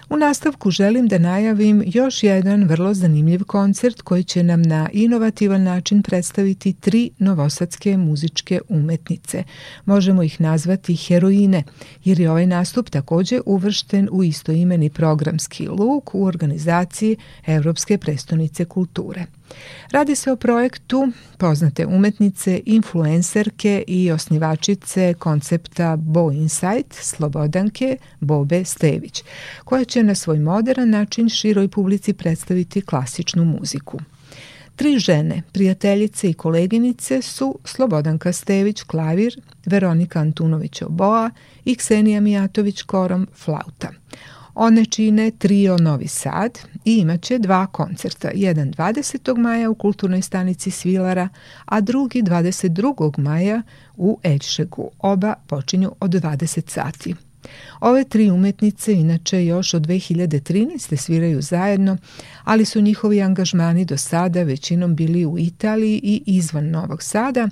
U 0.10 0.18
nastavku 0.18 0.72
želim 0.72 1.08
da 1.08 1.18
najavim 1.18 1.84
još 1.86 2.24
jedan 2.24 2.64
vrlo 2.64 2.93
zanimljiv 2.93 3.43
koncert 3.43 4.01
koji 4.01 4.24
će 4.24 4.43
nam 4.43 4.62
na 4.62 4.89
inovativan 4.93 5.64
način 5.64 6.03
predstaviti 6.03 6.74
tri 6.74 7.12
novosadske 7.20 7.97
muzičke 7.97 8.60
umetnice. 8.70 9.43
Možemo 9.86 10.24
ih 10.24 10.41
nazvati 10.41 10.95
heroine, 10.95 11.64
jer 12.03 12.20
je 12.20 12.32
ovaj 12.32 12.47
nastup 12.47 12.89
takođe 12.89 13.39
uvršten 13.45 14.10
u 14.12 14.24
istoimeni 14.24 14.89
programski 14.89 15.68
luk 15.68 16.16
u 16.16 16.26
organizaciji 16.26 17.18
Evropske 17.45 17.97
prestonice 17.97 18.66
kulture. 18.66 19.26
Radi 19.91 20.16
se 20.16 20.32
o 20.32 20.36
projektu 20.36 21.08
poznate 21.38 21.86
umetnice, 21.86 22.62
influencerke 22.66 23.84
i 23.88 24.12
osnivačice 24.12 25.14
koncepta 25.14 25.96
Bo 25.96 26.32
Insight, 26.32 26.93
Slobodanke 26.93 27.98
Bobe 28.20 28.66
Stević, 28.66 29.24
koja 29.64 29.86
će 29.86 30.04
na 30.04 30.16
svoj 30.16 30.39
modern 30.39 30.89
način 30.89 31.30
široj 31.30 31.68
publici 31.68 32.14
predstaviti 32.14 32.82
klasičnu 32.82 33.46
muziku. 33.46 34.00
Tri 34.76 35.00
žene, 35.00 35.41
prijateljice 35.52 36.30
i 36.30 36.34
koleginice 36.34 37.22
su 37.22 37.60
Slobodanka 37.64 38.34
Stević 38.34 38.84
klavir, 38.84 39.41
Veronika 39.66 40.20
Antunović 40.20 40.82
oboa 40.82 41.32
i 41.66 41.76
Ksenija 41.76 42.22
Mijatović 42.22 42.82
korom 42.82 43.28
flauta. 43.36 43.89
One 44.56 44.86
čine 44.86 45.32
trio 45.32 45.78
Novi 45.78 46.08
Sad 46.08 46.60
i 46.86 46.97
imaće 46.97 47.39
dva 47.39 47.68
koncerta, 47.68 48.32
jedan 48.34 48.74
20. 48.74 49.38
maja 49.38 49.70
u 49.70 49.76
kulturnoj 49.76 50.22
stanici 50.22 50.72
Svilara, 50.72 51.30
a 51.66 51.82
drugi 51.82 52.22
22. 52.22 53.18
maja 53.18 53.62
u 53.97 54.20
Eđšegu. 54.24 54.89
Oba 54.99 55.34
počinju 55.47 55.91
od 55.99 56.10
20 56.10 56.70
sati. 56.70 57.16
Ove 57.80 58.03
tri 58.03 58.32
umetnice 58.32 58.93
inače 58.93 59.45
još 59.45 59.74
od 59.74 59.82
2013. 59.82 60.95
sviraju 60.95 61.41
zajedno, 61.41 61.97
ali 62.43 62.66
su 62.66 62.82
njihovi 62.82 63.22
angažmani 63.22 63.86
do 63.86 63.97
sada 63.97 64.43
većinom 64.43 64.95
bili 64.95 65.26
u 65.26 65.39
Italiji 65.39 65.99
i 66.03 66.24
izvan 66.26 66.70
Novog 66.70 67.03
Sada, 67.03 67.49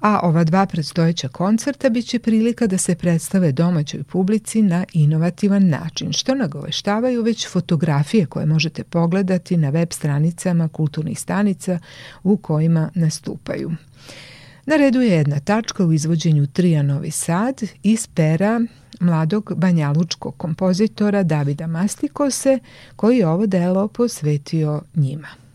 a 0.00 0.20
ova 0.22 0.44
dva 0.44 0.66
predstojeća 0.66 1.28
koncerta 1.28 1.88
biće 1.88 2.18
prilika 2.18 2.66
da 2.66 2.78
se 2.78 2.94
predstave 2.94 3.52
domaćoj 3.52 4.02
publici 4.02 4.62
na 4.62 4.84
inovativan 4.92 5.68
način, 5.68 6.12
što 6.12 6.34
nagoveštavaju 6.34 7.22
već 7.22 7.48
fotografije 7.48 8.26
koje 8.26 8.46
možete 8.46 8.84
pogledati 8.84 9.56
na 9.56 9.70
web 9.70 9.88
stranicama 9.92 10.68
kulturnih 10.68 11.20
stanica 11.20 11.78
u 12.22 12.36
kojima 12.36 12.90
nastupaju. 12.94 13.72
Na 14.66 14.76
redu 14.76 15.00
je 15.00 15.16
jedna 15.16 15.40
tačka 15.40 15.84
u 15.84 15.92
izvođenju 15.92 16.46
Trija 16.46 16.82
Novi 16.82 17.10
Sad 17.10 17.62
iz 17.82 18.06
pera 18.06 18.60
mladog 19.00 19.52
banjalučkog 19.56 20.36
kompozitora 20.36 21.22
Davida 21.22 21.66
Mastikose, 21.66 22.58
koji 22.96 23.18
je 23.18 23.28
ovo 23.28 23.46
delo 23.46 23.88
posvetio 23.88 24.82
njima. 24.94 25.47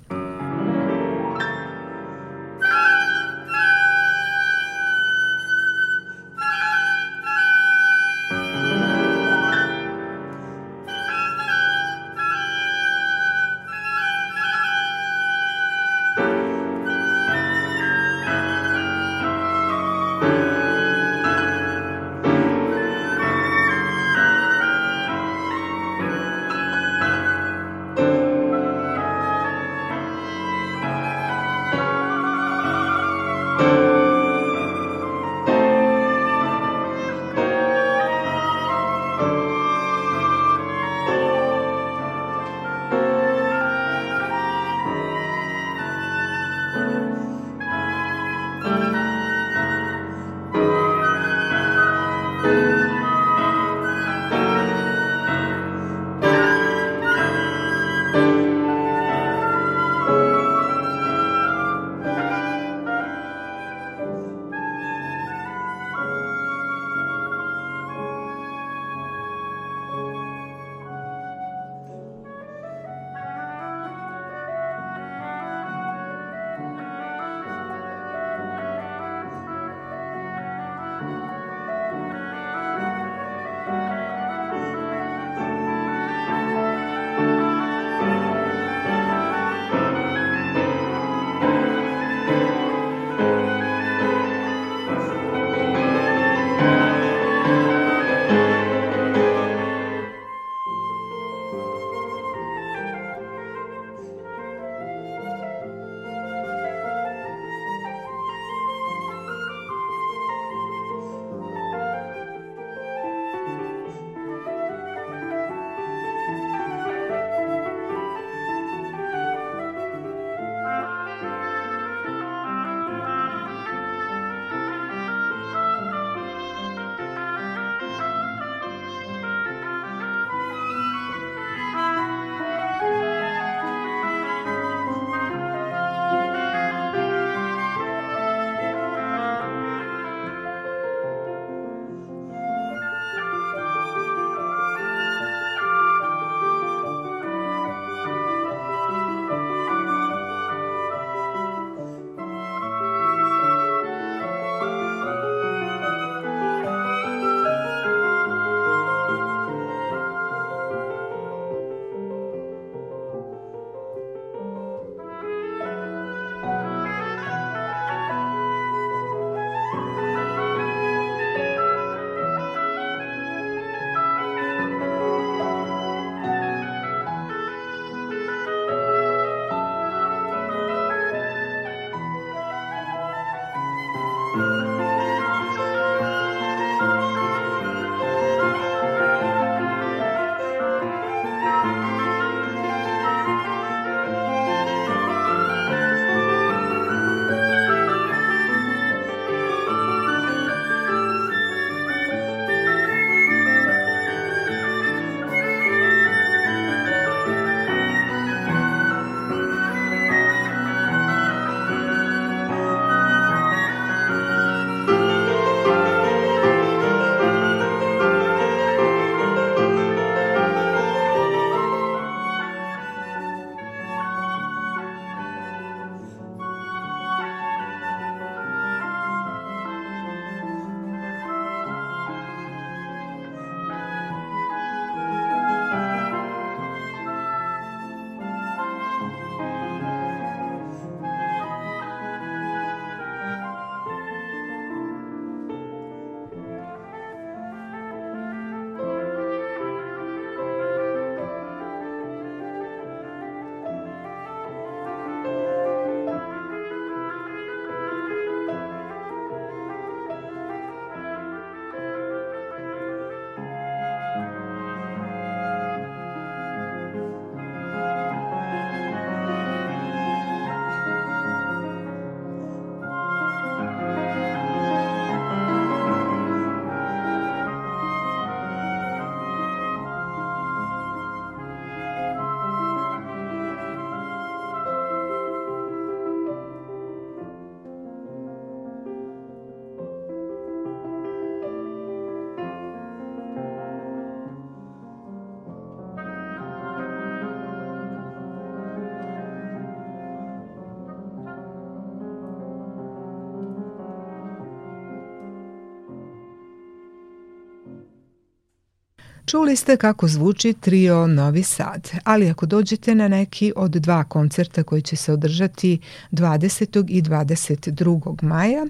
Čuli 309.33 309.55
ste 309.55 309.77
kako 309.77 310.07
zvuči 310.07 310.53
trio 310.53 311.07
Novi 311.07 311.43
Sad, 311.43 311.91
ali 312.03 312.29
ako 312.29 312.45
dođete 312.45 312.95
na 312.95 313.07
neki 313.07 313.53
od 313.55 313.71
dva 313.71 314.03
koncerta 314.03 314.63
koji 314.63 314.81
će 314.81 314.95
se 314.95 315.13
održati 315.13 315.79
20. 316.11 316.85
i 316.89 317.01
22. 317.01 318.23
maja, 318.23 318.65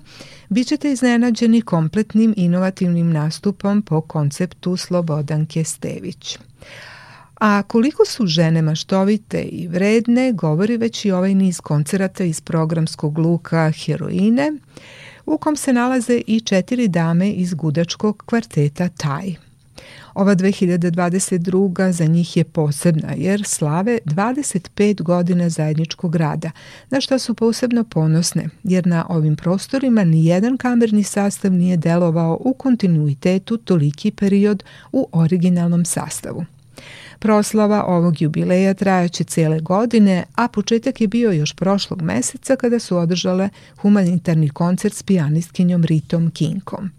bit 0.50 0.68
ćete 0.68 0.92
iznenađeni 0.92 1.62
kompletnim 1.62 2.34
inovativnim 2.38 3.12
nastupom 3.12 3.82
po 3.82 4.02
konceptu 4.02 4.78
Slobodanke 4.78 5.64
Stević. 5.64 6.38
A 7.40 7.64
koliko 7.68 8.06
su 8.06 8.26
žene 8.26 8.62
maštovite 8.62 9.42
i 9.42 9.68
vredne, 9.68 10.32
govori 10.34 10.78
već 10.78 11.06
i 11.06 11.12
ovaj 11.12 11.36
niz 11.36 11.62
koncerata 11.62 12.24
iz 12.24 12.42
programskog 12.42 13.18
luka 13.18 13.72
Heroine, 13.72 14.54
u 15.26 15.38
kom 15.38 15.56
se 15.56 15.74
nalaze 15.74 16.22
i 16.28 16.40
četiri 16.40 16.88
dame 16.88 17.32
iz 17.32 17.54
gudačkog 17.54 18.24
kvarteta 18.26 18.90
Taj. 18.90 19.43
Ova 20.16 20.36
2022. 20.36 21.92
za 21.92 22.06
njih 22.06 22.38
je 22.38 22.44
posebna 22.44 23.14
jer 23.18 23.44
slave 23.46 24.00
25 24.06 25.02
godina 25.02 25.50
zajedničkog 25.50 26.16
rada, 26.16 26.52
na 26.90 27.02
što 27.02 27.20
su 27.20 27.34
posebno 27.34 27.84
ponosne 27.84 28.50
jer 28.64 28.88
na 28.88 29.06
ovim 29.10 29.36
prostorima 29.36 30.04
ni 30.04 30.26
jedan 30.26 30.58
kamerni 30.58 31.04
sastav 31.04 31.54
nije 31.54 31.78
delovao 31.78 32.38
u 32.40 32.54
kontinuitetu 32.54 33.58
toliki 33.58 34.12
period 34.12 34.64
u 34.92 35.08
originalnom 35.12 35.86
sastavu. 35.86 36.46
Proslava 37.20 37.84
ovog 37.84 38.22
jubileja 38.22 38.74
trajaće 38.74 39.24
cele 39.24 39.60
godine, 39.60 40.24
a 40.36 40.48
početak 40.48 41.02
je 41.02 41.08
bio 41.08 41.32
još 41.32 41.54
prošlog 41.54 42.02
meseca 42.02 42.56
kada 42.56 42.80
su 42.80 42.98
održale 42.98 43.50
humanitarni 43.82 44.50
koncert 44.50 44.96
s 44.96 45.04
pijanistkinjom 45.04 45.84
Ritom 45.84 46.32
Kinkom. 46.32 46.90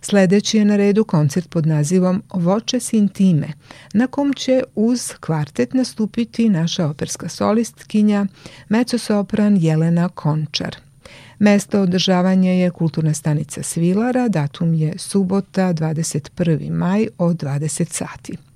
Sledeći 0.00 0.58
je 0.58 0.64
na 0.64 0.76
redu 0.76 1.04
koncert 1.04 1.48
pod 1.48 1.66
nazivom 1.66 2.22
Voces 2.32 2.92
intime, 2.92 3.48
na 3.94 4.06
kom 4.06 4.32
će 4.32 4.62
uz 4.74 5.12
kvartet 5.20 5.74
nastupiti 5.74 6.48
naša 6.48 6.86
operska 6.86 7.28
solistkinja, 7.28 8.26
mecosopran 8.68 9.56
Jelena 9.60 10.08
Končar. 10.08 10.76
Mesto 11.38 11.80
održavanja 11.80 12.50
je 12.50 12.70
kulturna 12.70 13.14
stanica 13.14 13.62
Svilara, 13.62 14.28
datum 14.28 14.74
je 14.74 14.98
subota 14.98 15.72
21. 15.74 16.70
maj 16.70 17.06
od 17.18 17.36
20 17.36 17.92
sati. 17.92 18.51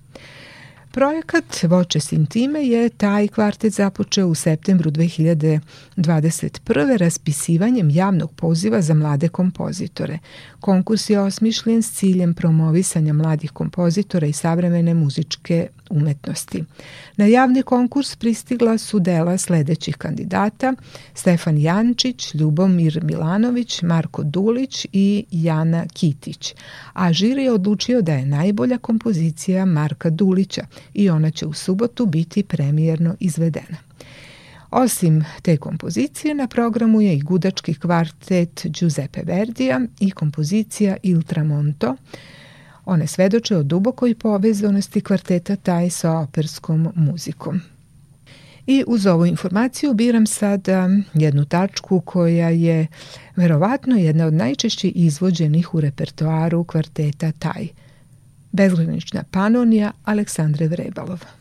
Projekat 0.96 1.64
Voces 1.68 2.12
Intime 2.12 2.66
je 2.66 2.88
taj 2.88 3.28
kvartet 3.28 3.72
započeo 3.72 4.28
u 4.28 4.34
septembru 4.34 4.90
2021. 4.90 6.96
raspisivanjem 6.96 7.90
javnog 7.90 8.32
poziva 8.32 8.82
za 8.82 8.94
mlade 8.94 9.28
kompozitore. 9.28 10.18
Konkurs 10.60 11.10
je 11.10 11.20
osmišljen 11.20 11.82
s 11.82 11.92
ciljem 11.92 12.34
promovisanja 12.34 13.12
mladih 13.12 13.50
kompozitora 13.50 14.26
i 14.26 14.32
savremene 14.32 14.94
muzičke 14.94 15.68
umetnosti. 15.90 16.64
Na 17.16 17.26
javni 17.26 17.62
konkurs 17.62 18.16
pristigla 18.16 18.78
su 18.78 18.98
dela 18.98 19.38
sledećih 19.38 19.96
kandidata 19.96 20.74
Stefan 21.14 21.58
Jančić, 21.58 22.34
Ljubomir 22.34 23.00
Milanović, 23.04 23.82
Marko 23.82 24.22
Dulić 24.22 24.86
i 24.92 25.24
Jana 25.30 25.86
Kitić, 25.92 26.54
a 26.92 27.12
žiri 27.12 27.42
je 27.42 27.52
odlučio 27.52 28.02
da 28.02 28.12
je 28.12 28.26
najbolja 28.26 28.78
kompozicija 28.78 29.64
Marka 29.64 30.10
Dulića 30.10 30.66
i 30.94 31.10
ona 31.10 31.30
će 31.30 31.46
u 31.46 31.52
subotu 31.52 32.06
biti 32.06 32.42
premijerno 32.42 33.16
izvedena. 33.20 33.76
Osim 34.70 35.24
te 35.42 35.56
kompozicije, 35.56 36.34
na 36.34 36.46
programu 36.46 37.00
je 37.00 37.16
i 37.16 37.20
gudački 37.20 37.74
kvartet 37.74 38.66
Giuseppe 38.66 39.22
Verdija 39.24 39.80
i 40.00 40.10
kompozicija 40.10 40.96
Il 41.02 41.22
Tramonto, 41.22 41.96
One 42.86 43.06
svedoče 43.06 43.56
o 43.56 43.62
dubokoj 43.62 44.14
povezanosti 44.14 45.00
kvarteta 45.00 45.56
taj 45.56 45.90
sa 45.90 46.18
operskom 46.18 46.92
muzikom. 46.94 47.60
I 48.66 48.84
uz 48.86 49.06
ovu 49.06 49.26
informaciju 49.26 49.94
biram 49.94 50.26
sada 50.26 50.88
jednu 51.14 51.44
tačku 51.44 52.00
koja 52.00 52.48
je 52.48 52.86
verovatno 53.36 53.96
jedna 53.96 54.26
od 54.26 54.34
najčešće 54.34 54.88
izvođenih 54.88 55.74
u 55.74 55.80
repertoaru 55.80 56.64
kvarteta 56.64 57.32
Taj. 57.32 57.68
Bezgranična 58.52 59.24
panonija 59.30 59.92
Aleksandre 60.04 60.68
Vrebalova. 60.68 61.35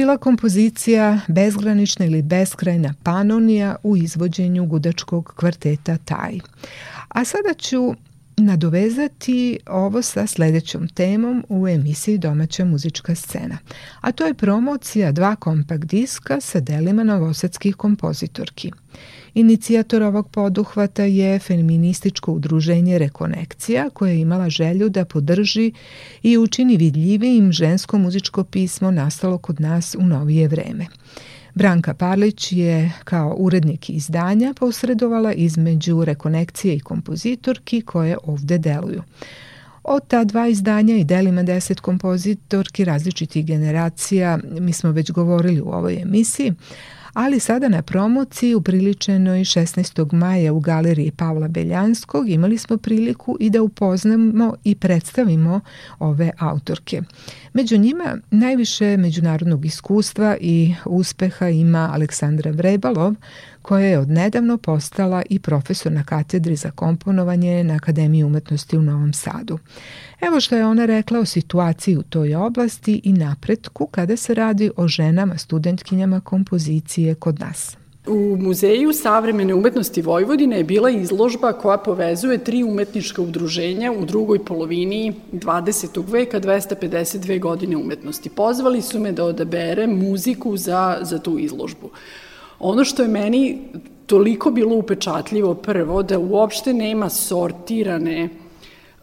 Bila 0.00 0.16
kompozicija 0.16 1.20
Bezgranična 1.28 2.06
ili 2.06 2.22
Beskrajna 2.22 2.94
Panonija 3.02 3.76
u 3.82 3.96
izvođenju 3.96 4.66
gudačkog 4.66 5.32
kvarteta 5.36 5.96
Taj. 6.04 6.38
A 7.08 7.24
sada 7.24 7.54
ću 7.54 7.94
nadovezati 8.40 9.58
ovo 9.66 10.02
sa 10.02 10.26
sledećom 10.26 10.88
temom 10.88 11.44
u 11.48 11.68
emisiji 11.68 12.18
Domaća 12.18 12.64
muzička 12.64 13.14
scena. 13.14 13.58
A 14.00 14.12
to 14.12 14.26
je 14.26 14.34
promocija 14.34 15.12
dva 15.12 15.36
kompakt 15.36 15.84
diska 15.84 16.40
sa 16.40 16.60
delima 16.60 17.04
novosadskih 17.04 17.76
kompozitorki. 17.76 18.72
Inicijator 19.34 20.02
ovog 20.02 20.30
poduhvata 20.30 21.04
je 21.04 21.38
feminističko 21.38 22.32
udruženje 22.32 22.98
Rekonekcija 22.98 23.90
koje 23.90 24.12
je 24.12 24.20
imala 24.20 24.50
želju 24.50 24.88
da 24.88 25.04
podrži 25.04 25.72
i 26.22 26.38
učini 26.38 26.76
vidljivijim 26.76 27.52
žensko 27.52 27.98
muzičko 27.98 28.44
pismo 28.44 28.90
nastalo 28.90 29.38
kod 29.38 29.60
nas 29.60 29.96
u 29.98 30.02
novije 30.02 30.48
vreme. 30.48 30.86
Branka 31.54 31.94
Parlić 31.94 32.52
je 32.52 32.92
kao 33.04 33.34
urednik 33.38 33.90
izdanja 33.90 34.54
posredovala 34.58 35.32
između 35.32 36.04
rekonekcije 36.04 36.74
i 36.76 36.80
kompozitorki 36.80 37.82
koje 37.82 38.16
ovde 38.22 38.58
deluju. 38.58 39.02
Od 39.82 40.06
ta 40.08 40.24
dva 40.24 40.48
izdanja 40.48 40.96
i 40.96 41.04
delima 41.04 41.42
deset 41.42 41.80
kompozitorki 41.80 42.84
različitih 42.84 43.46
generacija 43.46 44.38
mi 44.60 44.72
smo 44.72 44.90
već 44.90 45.10
govorili 45.10 45.60
u 45.60 45.68
ovoj 45.68 46.00
emisiji, 46.02 46.52
ali 47.12 47.40
sada 47.40 47.68
na 47.68 47.82
promociji 47.82 48.54
upriličenoj 48.54 49.38
16. 49.38 50.12
maja 50.12 50.52
u 50.52 50.60
galeriji 50.60 51.10
Pavla 51.10 51.48
Beljanskog 51.48 52.28
imali 52.28 52.58
smo 52.58 52.76
priliku 52.76 53.36
i 53.40 53.50
da 53.50 53.62
upoznamo 53.62 54.54
i 54.64 54.74
predstavimo 54.74 55.60
ove 55.98 56.30
autorke. 56.38 57.02
Među 57.52 57.78
njima 57.78 58.18
najviše 58.30 58.96
međunarodnog 58.96 59.64
iskustva 59.64 60.36
i 60.40 60.74
uspeha 60.84 61.48
ima 61.48 61.90
Aleksandra 61.92 62.50
Vrebalov, 62.50 63.14
koja 63.62 63.86
je 63.86 63.98
odnedavno 63.98 64.58
postala 64.58 65.22
i 65.30 65.38
profesor 65.38 65.92
na 65.92 66.04
katedri 66.04 66.56
za 66.56 66.70
komponovanje 66.70 67.64
na 67.64 67.74
Akademiji 67.74 68.24
umetnosti 68.24 68.78
u 68.78 68.82
Novom 68.82 69.12
Sadu. 69.12 69.58
Evo 70.20 70.40
što 70.40 70.56
je 70.56 70.66
ona 70.66 70.86
rekla 70.86 71.20
o 71.20 71.24
situaciji 71.24 71.96
u 71.96 72.02
toj 72.02 72.34
oblasti 72.34 73.00
i 73.04 73.12
napretku 73.12 73.86
kada 73.86 74.16
se 74.16 74.34
radi 74.34 74.70
o 74.76 74.88
ženama 74.88 75.38
studentkinjama 75.38 76.20
kompozicije 76.20 77.14
kod 77.14 77.40
nas. 77.40 77.76
U 78.06 78.36
Muzeju 78.36 78.92
savremene 78.92 79.54
umetnosti 79.54 80.02
Vojvodine 80.02 80.56
je 80.56 80.64
bila 80.64 80.90
izložba 80.90 81.52
koja 81.52 81.78
povezuje 81.78 82.38
tri 82.38 82.62
umetnička 82.62 83.22
udruženja 83.22 83.92
u 83.92 84.04
drugoj 84.04 84.44
polovini 84.44 85.14
20. 85.32 86.12
veka, 86.12 86.40
252 86.40 87.40
godine 87.40 87.76
umetnosti. 87.76 88.28
Pozvali 88.28 88.82
su 88.82 89.00
me 89.00 89.12
da 89.12 89.24
odaberem 89.24 89.90
muziku 89.90 90.56
za, 90.56 90.98
za 91.02 91.18
tu 91.18 91.38
izložbu. 91.38 91.90
Ono 92.60 92.84
što 92.84 93.02
je 93.02 93.08
meni 93.08 93.58
toliko 94.06 94.50
bilo 94.50 94.76
upečatljivo 94.76 95.54
prvo, 95.54 96.02
da 96.02 96.18
uopšte 96.18 96.72
nema 96.72 97.08
sortirane 97.08 98.28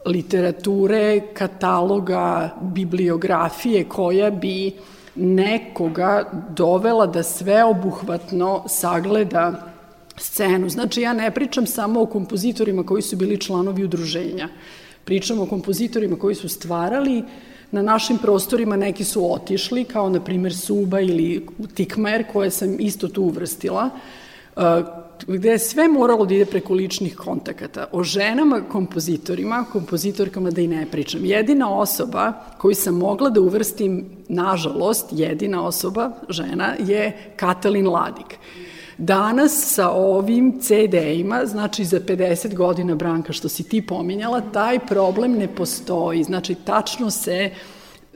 literature, 0.05 1.21
kataloga, 1.33 2.49
bibliografije 2.61 3.83
koja 3.89 4.31
bi 4.31 4.73
nekoga 5.15 6.31
dovela 6.49 7.07
da 7.07 7.23
sveobuhvatno 7.23 8.63
sagleda 8.67 9.73
scenu. 10.17 10.69
Znači, 10.69 11.01
ja 11.01 11.13
ne 11.13 11.31
pričam 11.31 11.65
samo 11.65 12.01
o 12.01 12.05
kompozitorima 12.05 12.83
koji 12.83 13.01
su 13.01 13.15
bili 13.15 13.41
članovi 13.41 13.83
udruženja. 13.83 14.49
Pričam 15.03 15.39
o 15.39 15.45
kompozitorima 15.45 16.15
koji 16.15 16.35
su 16.35 16.49
stvarali 16.49 17.23
na 17.71 17.81
našim 17.81 18.17
prostorima, 18.17 18.75
neki 18.75 19.03
su 19.03 19.33
otišli, 19.33 19.83
kao 19.83 20.09
na 20.09 20.23
primer 20.23 20.55
Suba 20.55 20.99
ili 20.99 21.47
Tikmajer, 21.73 22.23
koje 22.33 22.51
sam 22.51 22.79
isto 22.79 23.07
tu 23.07 23.23
uvrstila, 23.23 23.89
gde 25.27 25.49
je 25.49 25.59
sve 25.59 25.87
moralo 25.87 26.25
da 26.25 26.33
ide 26.33 26.45
preko 26.45 26.73
ličnih 26.73 27.15
kontakata. 27.15 27.85
O 27.91 28.03
ženama, 28.03 28.61
kompozitorima, 28.69 29.65
kompozitorkama 29.71 30.51
da 30.51 30.61
i 30.61 30.67
ne 30.67 30.85
pričam. 30.91 31.25
Jedina 31.25 31.73
osoba 31.79 32.33
koju 32.57 32.75
sam 32.75 32.95
mogla 32.95 33.29
da 33.29 33.41
uvrstim, 33.41 34.05
nažalost, 34.29 35.05
jedina 35.11 35.65
osoba, 35.65 36.11
žena, 36.29 36.75
je 36.79 37.33
Katalin 37.35 37.87
Ladik. 37.87 38.37
Danas 38.97 39.73
sa 39.73 39.89
ovim 39.91 40.59
CD-ima, 40.61 41.45
znači 41.45 41.85
za 41.85 41.99
50 41.99 42.55
godina, 42.55 42.95
Branka, 42.95 43.33
što 43.33 43.49
si 43.49 43.63
ti 43.63 43.81
pominjala, 43.81 44.41
taj 44.41 44.79
problem 44.79 45.31
ne 45.31 45.47
postoji. 45.47 46.23
Znači, 46.23 46.55
tačno 46.55 47.09
se 47.11 47.49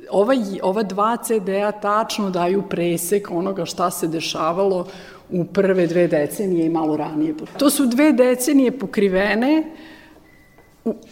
ova, 0.10 0.34
ova 0.62 0.84
dva 0.84 1.18
CD-a 1.18 1.72
tačno 1.72 2.30
daju 2.30 2.64
presek 2.70 3.32
onoga 3.32 3.66
šta 3.66 3.92
se 3.92 4.08
dešavalo 4.08 4.88
u 5.30 5.46
prve 5.46 5.88
dve 5.88 6.08
decenije 6.08 6.66
i 6.66 6.70
malo 6.70 6.98
ranije. 6.98 7.34
To 7.58 7.70
su 7.70 7.86
dve 7.86 8.12
decenije 8.12 8.80
pokrivene, 8.80 9.64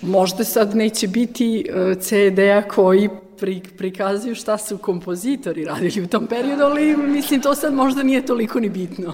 možda 0.01 0.43
sad 0.43 0.75
neće 0.75 1.07
biti 1.07 1.65
e, 1.69 1.95
CD-a 1.95 2.61
koji 2.61 3.09
pri, 3.39 3.61
prikazuju 3.77 4.35
šta 4.35 4.57
su 4.57 4.77
kompozitori 4.77 5.65
radili 5.65 6.01
u 6.01 6.07
tom 6.07 6.27
periodu, 6.27 6.63
ali 6.63 6.97
mislim 6.97 7.41
to 7.41 7.55
sad 7.55 7.73
možda 7.73 8.03
nije 8.03 8.25
toliko 8.25 8.59
ni 8.59 8.69
bitno. 8.69 9.13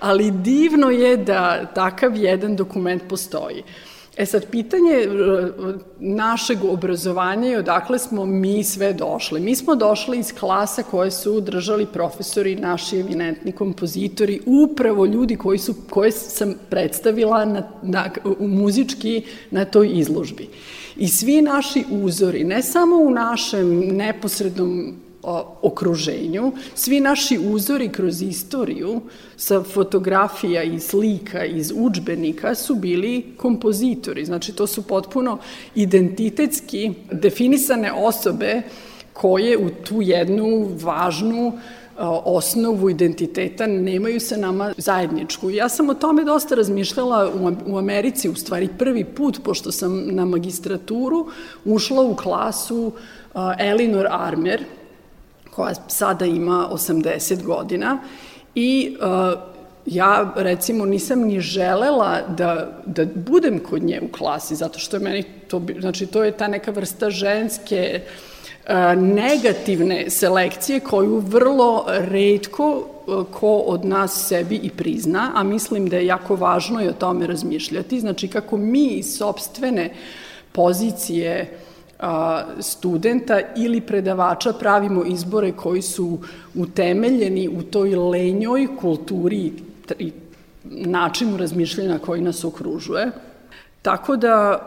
Ali 0.00 0.30
divno 0.30 0.90
je 0.90 1.16
da 1.16 1.66
takav 1.74 2.16
jedan 2.16 2.56
dokument 2.56 3.02
postoji. 3.08 3.62
E 4.16 4.26
sad, 4.26 4.46
pitanje 4.50 4.92
e, 4.92 5.08
našeg 5.98 6.64
obrazovanja 6.64 7.50
i 7.50 7.56
odakle 7.56 7.98
smo 7.98 8.26
mi 8.26 8.64
sve 8.64 8.92
došli. 8.92 9.40
Mi 9.40 9.56
smo 9.56 9.74
došli 9.74 10.18
iz 10.18 10.32
klasa 10.32 10.82
koje 10.82 11.10
su 11.10 11.40
držali 11.40 11.86
profesori, 11.86 12.56
naši 12.56 13.00
eminentni 13.00 13.52
kompozitori, 13.52 14.40
upravo 14.46 15.06
ljudi 15.06 15.36
koji 15.36 15.58
su, 15.58 15.74
koje 15.90 16.12
sam 16.12 16.54
predstavila 16.70 17.44
na, 17.44 17.62
na, 17.82 18.10
u 18.38 18.48
muzički 18.48 19.22
na 19.50 19.64
toj 19.64 19.90
izložbi. 19.92 20.48
I 20.98 21.08
svi 21.08 21.42
naši 21.42 21.84
uzori, 21.90 22.44
ne 22.44 22.62
samo 22.62 22.96
u 22.96 23.10
našem 23.10 23.96
neposrednom 23.96 24.94
okruženju, 25.62 26.52
svi 26.74 27.00
naši 27.00 27.38
uzori 27.38 27.88
kroz 27.88 28.22
istoriju 28.22 29.00
sa 29.36 29.62
fotografija 29.62 30.62
i 30.62 30.80
slika 30.80 31.44
iz 31.44 31.72
učbenika 31.76 32.54
su 32.54 32.74
bili 32.74 33.24
kompozitori. 33.36 34.24
Znači, 34.24 34.52
to 34.52 34.66
su 34.66 34.82
potpuno 34.82 35.38
identitetski 35.74 36.92
definisane 37.12 37.92
osobe 37.92 38.62
koje 39.12 39.58
u 39.58 39.70
tu 39.70 40.02
jednu 40.02 40.68
važnu 40.82 41.58
osnovu 42.24 42.90
identiteta 42.90 43.66
nemaju 43.66 44.20
sa 44.20 44.36
nama 44.36 44.72
zajedničku. 44.76 45.50
Ja 45.50 45.68
sam 45.68 45.90
o 45.90 45.94
tome 45.94 46.24
dosta 46.24 46.54
razmišljala 46.54 47.32
u 47.66 47.78
Americi, 47.78 48.28
u 48.28 48.34
stvari 48.34 48.68
prvi 48.78 49.04
put, 49.04 49.40
pošto 49.44 49.72
sam 49.72 50.06
na 50.06 50.24
magistraturu 50.24 51.26
ušla 51.64 52.02
u 52.02 52.16
klasu 52.16 52.92
Elinor 53.58 54.06
Armer, 54.10 54.64
koja 55.50 55.74
sada 55.88 56.24
ima 56.24 56.68
80 56.72 57.42
godina 57.42 57.98
i 58.54 58.96
uh, 59.00 59.40
ja 59.86 60.32
recimo 60.36 60.84
nisam 60.84 61.20
ni 61.20 61.40
želela 61.40 62.20
da, 62.28 62.80
da 62.86 63.04
budem 63.14 63.58
kod 63.58 63.82
nje 63.82 64.00
u 64.02 64.12
klasi, 64.12 64.54
zato 64.54 64.78
što 64.78 64.96
je 64.96 65.00
meni 65.00 65.22
to, 65.48 65.62
znači 65.80 66.06
to 66.06 66.24
je 66.24 66.32
ta 66.32 66.48
neka 66.48 66.70
vrsta 66.70 67.10
ženske 67.10 68.00
uh, 68.02 68.35
negativne 68.96 70.10
selekcije 70.10 70.80
koju 70.80 71.18
vrlo 71.18 71.84
redko 71.88 72.86
uh, 73.06 73.26
ko 73.30 73.56
od 73.56 73.84
nas 73.84 74.26
sebi 74.28 74.56
i 74.56 74.70
prizna, 74.70 75.32
a 75.34 75.42
mislim 75.42 75.88
da 75.88 75.96
je 75.96 76.06
jako 76.06 76.36
važno 76.36 76.82
i 76.82 76.88
o 76.88 76.92
tome 76.92 77.26
razmišljati. 77.26 78.00
Znači 78.00 78.28
kako 78.28 78.56
mi 78.56 78.86
iz 78.86 79.16
sobstvene 79.16 79.90
pozicije 80.52 81.58
studenta 82.60 83.40
ili 83.56 83.80
predavača 83.80 84.52
pravimo 84.52 85.04
izbore 85.04 85.52
koji 85.52 85.82
su 85.82 86.18
utemeljeni 86.54 87.48
u 87.48 87.62
toj 87.62 87.94
lenjoj 87.94 88.68
kulturi 88.80 89.52
i 89.98 90.12
načinu 90.64 91.36
razmišljanja 91.36 91.98
koji 91.98 92.20
nas 92.20 92.44
okružuje. 92.44 93.10
Tako 93.82 94.16
da 94.16 94.58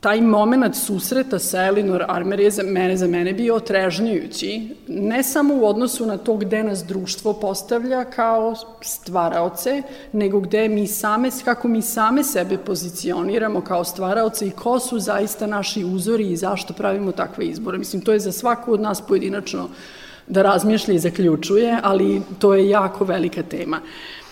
taj 0.00 0.20
moment 0.20 0.76
susreta 0.76 1.38
sa 1.38 1.66
Elinor 1.66 2.04
Armer 2.08 2.40
je 2.40 2.50
za 2.50 2.62
mene, 2.62 2.96
za 2.96 3.06
mene 3.06 3.32
bio 3.32 3.54
otrežnjujući, 3.54 4.68
ne 4.88 5.22
samo 5.22 5.54
u 5.54 5.66
odnosu 5.66 6.06
na 6.06 6.16
to 6.16 6.36
gde 6.36 6.62
nas 6.62 6.84
društvo 6.84 7.32
postavlja 7.32 8.04
kao 8.04 8.54
stvaraoce, 8.80 9.82
nego 10.12 10.40
gde 10.40 10.68
mi 10.68 10.86
same, 10.86 11.30
kako 11.44 11.68
mi 11.68 11.82
same 11.82 12.24
sebe 12.24 12.58
pozicioniramo 12.58 13.60
kao 13.60 13.84
stvaraoce 13.84 14.46
i 14.46 14.50
ko 14.50 14.80
su 14.80 14.98
zaista 14.98 15.46
naši 15.46 15.84
uzori 15.84 16.30
i 16.30 16.36
zašto 16.36 16.74
pravimo 16.74 17.12
takve 17.12 17.46
izbore. 17.46 17.78
Mislim, 17.78 18.02
to 18.02 18.12
je 18.12 18.20
za 18.20 18.32
svaku 18.32 18.72
od 18.72 18.80
nas 18.80 19.00
pojedinačno 19.00 19.68
da 20.26 20.42
razmišlja 20.42 20.94
i 20.94 20.98
zaključuje, 20.98 21.78
ali 21.82 22.22
to 22.38 22.54
je 22.54 22.68
jako 22.68 23.04
velika 23.04 23.42
tema. 23.42 23.76
Uh, 23.76 24.27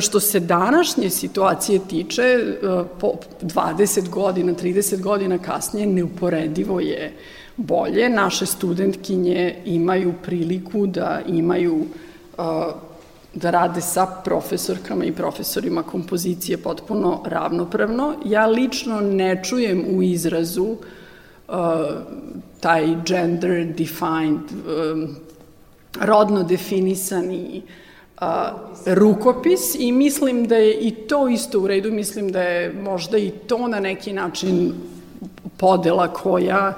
što 0.00 0.20
se 0.20 0.40
današnje 0.40 1.10
situacije 1.10 1.80
tiče, 1.88 2.22
e, 2.22 2.54
po 3.00 3.12
20 3.42 4.08
godina, 4.08 4.52
30 4.52 5.00
godina 5.00 5.38
kasnije, 5.38 5.86
neuporedivo 5.86 6.80
je 6.80 7.12
bolje. 7.56 8.08
Naše 8.08 8.46
studentkinje 8.46 9.56
imaju 9.64 10.14
priliku 10.22 10.86
da 10.86 11.20
imaju 11.26 11.86
e, 12.38 12.42
da 13.34 13.50
rade 13.50 13.80
sa 13.80 14.06
profesorkama 14.24 15.04
i 15.04 15.12
profesorima 15.12 15.82
kompozicije 15.82 16.58
potpuno 16.58 17.22
ravnopravno. 17.26 18.14
Ja 18.24 18.46
lično 18.46 19.00
ne 19.00 19.42
čujem 19.44 19.84
u 19.96 20.02
izrazu 20.02 20.76
taj 22.60 22.86
gender 23.06 23.74
defined, 23.76 24.40
rodno 26.00 26.42
definisani 26.42 27.62
uh, 27.64 27.83
a, 28.24 28.52
rukopis 28.86 29.74
i 29.78 29.92
mislim 29.92 30.48
da 30.48 30.56
je 30.56 30.74
i 30.74 30.90
to 30.90 31.28
isto 31.28 31.60
u 31.60 31.66
redu, 31.66 31.92
mislim 31.92 32.32
da 32.32 32.42
je 32.42 32.72
možda 32.72 33.18
i 33.18 33.30
to 33.30 33.68
na 33.68 33.80
neki 33.80 34.12
način 34.12 34.72
podela 35.56 36.08
koja 36.08 36.74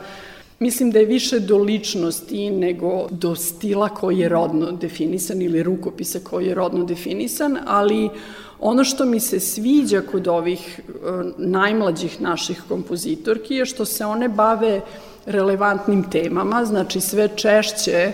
Mislim 0.59 0.91
da 0.91 0.99
je 0.99 1.07
više 1.07 1.41
do 1.41 1.59
ličnosti 1.59 2.51
nego 2.51 3.07
do 3.11 3.35
stila 3.35 3.89
koji 3.89 4.19
je 4.19 4.29
rodno 4.29 4.73
definisan 4.73 5.43
ili 5.43 5.63
rukopisa 5.63 6.19
koji 6.25 6.47
je 6.47 6.55
rodno 6.55 6.85
definisan, 6.85 7.59
ali 7.67 8.09
ono 8.61 8.85
što 8.85 9.05
mi 9.05 9.21
se 9.21 9.41
sviđa 9.41 10.01
kod 10.01 10.29
ovih 10.29 10.81
e, 10.81 10.93
najmlađih 11.39 12.21
naših 12.21 12.63
kompozitorki 12.69 13.55
je 13.55 13.67
što 13.67 13.85
se 13.85 14.05
one 14.05 14.29
bave 14.29 14.81
relevantnim 15.27 16.11
temama, 16.11 16.65
znači 16.65 17.01
sve 17.01 17.29
češće 17.37 18.13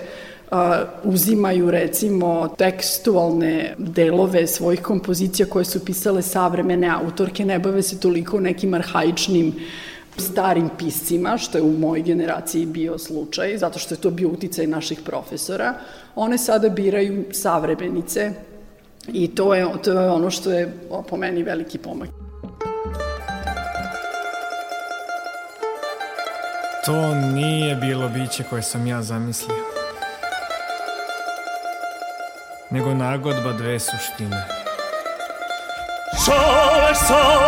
uzimaju 1.05 1.71
recimo 1.71 2.49
tekstualne 2.59 3.75
delove 3.79 4.47
svojih 4.47 4.83
kompozicija 4.83 5.47
koje 5.47 5.65
su 5.65 5.85
pisale 5.85 6.23
savremene 6.23 6.89
autorke, 6.89 7.45
ne 7.45 7.59
bave 7.59 7.83
se 7.83 8.01
toliko 8.01 8.41
nekim 8.41 8.75
arhaičnim 8.75 9.55
starim 10.17 10.71
piscima, 10.79 11.39
što 11.39 11.59
je 11.59 11.63
u 11.63 11.73
mojoj 11.73 12.03
generaciji 12.03 12.67
bio 12.67 12.99
slučaj, 12.99 13.59
zato 13.59 13.79
što 13.79 13.95
je 13.95 14.01
to 14.01 14.11
bio 14.11 14.29
uticaj 14.29 14.67
naših 14.67 15.01
profesora. 15.05 15.75
One 16.15 16.39
sada 16.39 16.69
biraju 16.69 17.25
savremenice 17.33 18.33
i 19.13 19.35
to 19.35 19.55
je, 19.55 19.67
to 19.85 19.93
je 19.93 20.11
ono 20.11 20.31
što 20.31 20.53
je 20.53 20.73
po 21.09 21.17
meni 21.17 21.43
veliki 21.43 21.79
pomak. 21.79 22.09
To 26.85 27.15
nije 27.15 27.77
bilo 27.77 28.09
biće 28.09 28.45
koje 28.51 28.63
sam 28.63 28.87
ja 28.87 29.03
zamislio 29.03 29.72
nego 32.73 32.95
nagodba 32.95 33.53
dve 33.53 33.81
suštine. 33.81 34.47
Šale 36.25 36.95
sam, 36.95 37.43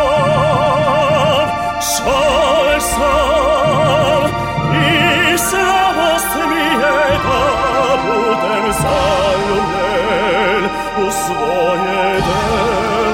šale 1.81 2.81
sam, 2.81 4.31
i 4.75 5.39
slavost 5.39 6.35
mi 6.49 6.61
je 6.61 7.19
da 7.25 7.97
budem 8.05 8.73
zaljubljen 8.83 10.65
u 10.99 11.11
svoje 11.11 12.13
delo. 12.13 13.05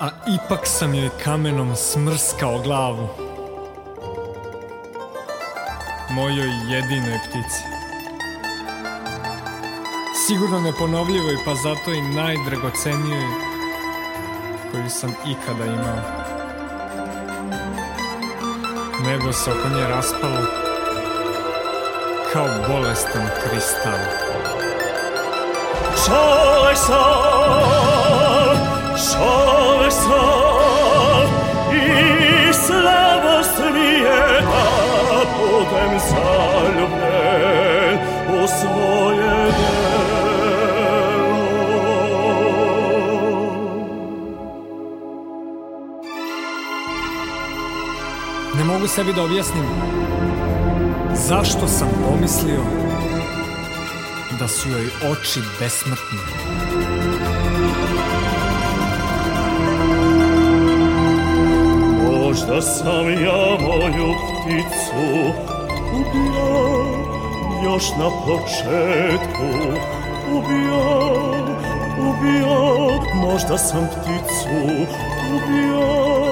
A 0.00 0.08
ipak 0.26 0.66
sam 0.66 0.94
joj 0.94 1.10
kamenom 1.24 1.76
smrskao 1.76 2.58
glavu 2.58 3.31
mojoj 6.14 6.50
jedinoj 6.68 7.18
ptici. 7.28 7.62
Sigurno 10.26 10.60
neponovljivoj, 10.60 11.36
pa 11.44 11.54
zato 11.54 11.92
i 11.92 12.02
najdragocenijoj 12.02 13.26
koju 14.72 14.90
sam 14.90 15.14
ikada 15.26 15.64
imao. 15.64 16.02
Nebo 19.06 19.32
se 19.32 19.50
oko 19.50 19.68
nje 19.68 19.88
raspalo 19.88 20.46
kao 22.32 22.48
bolestan 22.68 23.28
kristal. 23.44 23.98
Šale 26.06 26.76
sam, 26.76 26.96
šale 28.96 29.90
sam 29.90 31.28
i 31.72 32.52
slavost 32.52 33.58
mi 33.74 33.88
je 33.88 34.40
da 34.40 34.71
mogu 48.82 48.94
sebi 48.94 49.12
da 49.12 49.22
objasnim 49.22 49.64
zašto 51.28 51.68
sam 51.68 51.88
pomislio 52.08 52.62
da 54.38 54.48
su 54.48 54.68
joj 54.68 54.86
oči 55.12 55.40
besmrtne. 55.60 56.18
Možda 62.10 62.62
sam 62.62 63.10
ja 63.10 63.58
moju 63.60 64.14
pticu 64.14 65.32
ubio 65.94 66.84
još 67.64 67.84
na 67.98 68.10
početku 68.26 69.78
ubio, 70.30 70.82
ubio, 71.98 73.00
možda 73.14 73.58
sam 73.58 73.86
pticu 73.86 74.86
ubio 75.34 76.31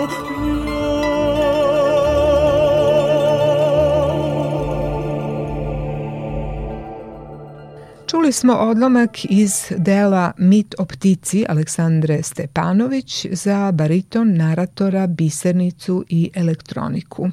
Čuli 8.30 8.38
smo 8.38 8.54
odlomak 8.54 9.24
iz 9.24 9.52
dela 9.76 10.32
Mit 10.38 10.74
o 10.78 10.84
ptici 10.84 11.44
Aleksandre 11.48 12.22
Stepanović 12.22 13.26
za 13.32 13.72
bariton, 13.72 14.36
naratora, 14.36 15.06
bisernicu 15.06 16.04
i 16.08 16.30
elektroniku. 16.34 17.30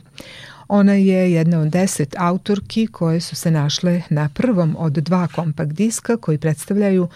Ona 0.67 0.93
je 0.93 1.33
jedna 1.33 1.59
od 1.59 1.67
deset 1.67 2.15
autorki 2.17 2.87
koje 2.87 3.21
su 3.21 3.35
se 3.35 3.51
našle 3.51 4.01
na 4.09 4.29
prvom 4.33 4.75
od 4.79 4.93
dva 4.93 5.27
kompakt 5.27 5.71
diska 5.71 6.17
koji 6.17 6.37
predstavljaju 6.37 7.07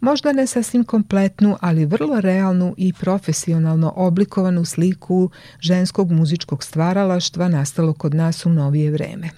možda 0.00 0.32
ne 0.32 0.46
sasvim 0.46 0.84
kompletnu, 0.84 1.56
ali 1.60 1.86
vrlo 1.86 2.20
realnu 2.20 2.74
i 2.76 2.92
profesionalno 2.92 3.92
oblikovanu 3.96 4.64
sliku 4.64 5.30
ženskog 5.60 6.12
muzičkog 6.12 6.64
stvaralaštva 6.64 7.48
nastalo 7.48 7.92
kod 7.92 8.14
nas 8.14 8.46
u 8.46 8.50
novije 8.50 8.90
vreme. 8.90 9.30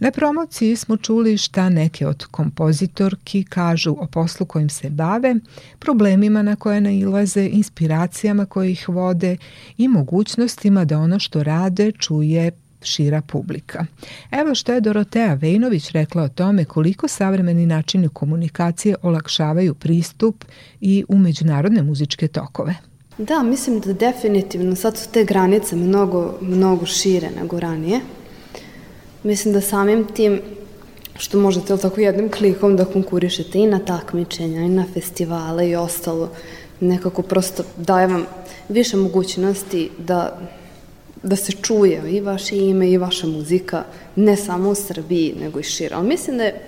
Na 0.00 0.10
promociji 0.10 0.76
smo 0.76 0.96
čuli 0.96 1.38
šta 1.38 1.68
neke 1.68 2.06
od 2.06 2.24
kompozitorki 2.24 3.44
kažu 3.44 3.96
o 4.00 4.06
poslu 4.06 4.46
kojim 4.46 4.68
se 4.68 4.90
bave, 4.90 5.34
problemima 5.78 6.42
na 6.42 6.56
koje 6.56 6.80
nailaze, 6.80 7.48
inspiracijama 7.52 8.46
koje 8.46 8.70
ih 8.70 8.88
vode 8.88 9.36
i 9.78 9.88
mogućnostima 9.88 10.84
da 10.84 10.98
ono 10.98 11.18
što 11.18 11.42
rade 11.42 11.92
čuje 11.92 12.50
šira 12.82 13.20
publika. 13.20 13.86
Evo 14.30 14.54
što 14.54 14.72
je 14.72 14.80
Dorotea 14.80 15.34
Vejnović 15.34 15.90
rekla 15.90 16.22
o 16.22 16.28
tome 16.28 16.64
koliko 16.64 17.08
savremeni 17.08 17.66
načini 17.66 18.08
komunikacije 18.08 18.96
olakšavaju 19.02 19.74
pristup 19.74 20.44
i 20.80 21.04
u 21.08 21.18
međunarodne 21.18 21.82
muzičke 21.82 22.28
tokove. 22.28 22.74
Da, 23.18 23.42
mislim 23.42 23.80
da 23.80 23.92
definitivno 23.92 24.76
sad 24.76 24.98
su 24.98 25.08
te 25.12 25.24
granice 25.24 25.76
mnogo, 25.76 26.38
mnogo 26.40 26.86
šire 26.86 27.30
nego 27.40 27.60
ranije. 27.60 28.00
Mislim 29.22 29.54
da 29.54 29.60
samim 29.60 30.06
tim 30.14 30.40
što 31.18 31.38
možete 31.38 31.76
tako 31.76 32.00
jednim 32.00 32.30
klikom 32.30 32.76
da 32.76 32.84
konkurišete 32.84 33.58
i 33.58 33.66
na 33.66 33.78
takmičenja 33.78 34.60
i 34.60 34.68
na 34.68 34.84
festivale 34.94 35.68
i 35.68 35.76
ostalo, 35.76 36.30
nekako 36.80 37.22
prosto 37.22 37.62
daje 37.76 38.06
vam 38.06 38.26
više 38.68 38.96
mogućnosti 38.96 39.90
da, 39.98 40.38
da 41.22 41.36
se 41.36 41.52
čuje 41.52 42.02
i 42.10 42.20
vaše 42.20 42.56
ime 42.56 42.90
i 42.90 42.98
vaša 42.98 43.26
muzika, 43.26 43.84
ne 44.16 44.36
samo 44.36 44.70
u 44.70 44.74
Srbiji, 44.74 45.34
nego 45.40 45.60
i 45.60 45.62
šira. 45.62 45.96
Ali 45.96 46.08
mislim 46.08 46.36
da 46.36 46.44
je, 46.44 46.60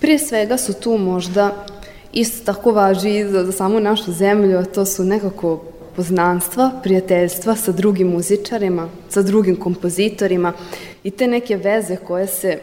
prije 0.00 0.18
svega 0.18 0.58
su 0.58 0.72
tu 0.72 0.98
možda 0.98 1.66
isto 2.12 2.52
tako 2.52 2.72
važi 2.72 3.24
za, 3.28 3.44
za 3.44 3.52
samu 3.52 3.80
našu 3.80 4.12
zemlju, 4.12 4.58
a 4.58 4.64
to 4.64 4.84
su 4.84 5.04
nekako 5.04 5.64
poznanstva, 5.96 6.70
prijateljstva 6.82 7.56
sa 7.56 7.72
drugim 7.72 8.08
muzičarima, 8.08 8.88
sa 9.08 9.22
drugim 9.22 9.56
kompozitorima 9.56 10.52
i 11.04 11.10
te 11.10 11.26
neke 11.26 11.56
veze 11.56 11.96
koje 11.96 12.26
se 12.26 12.58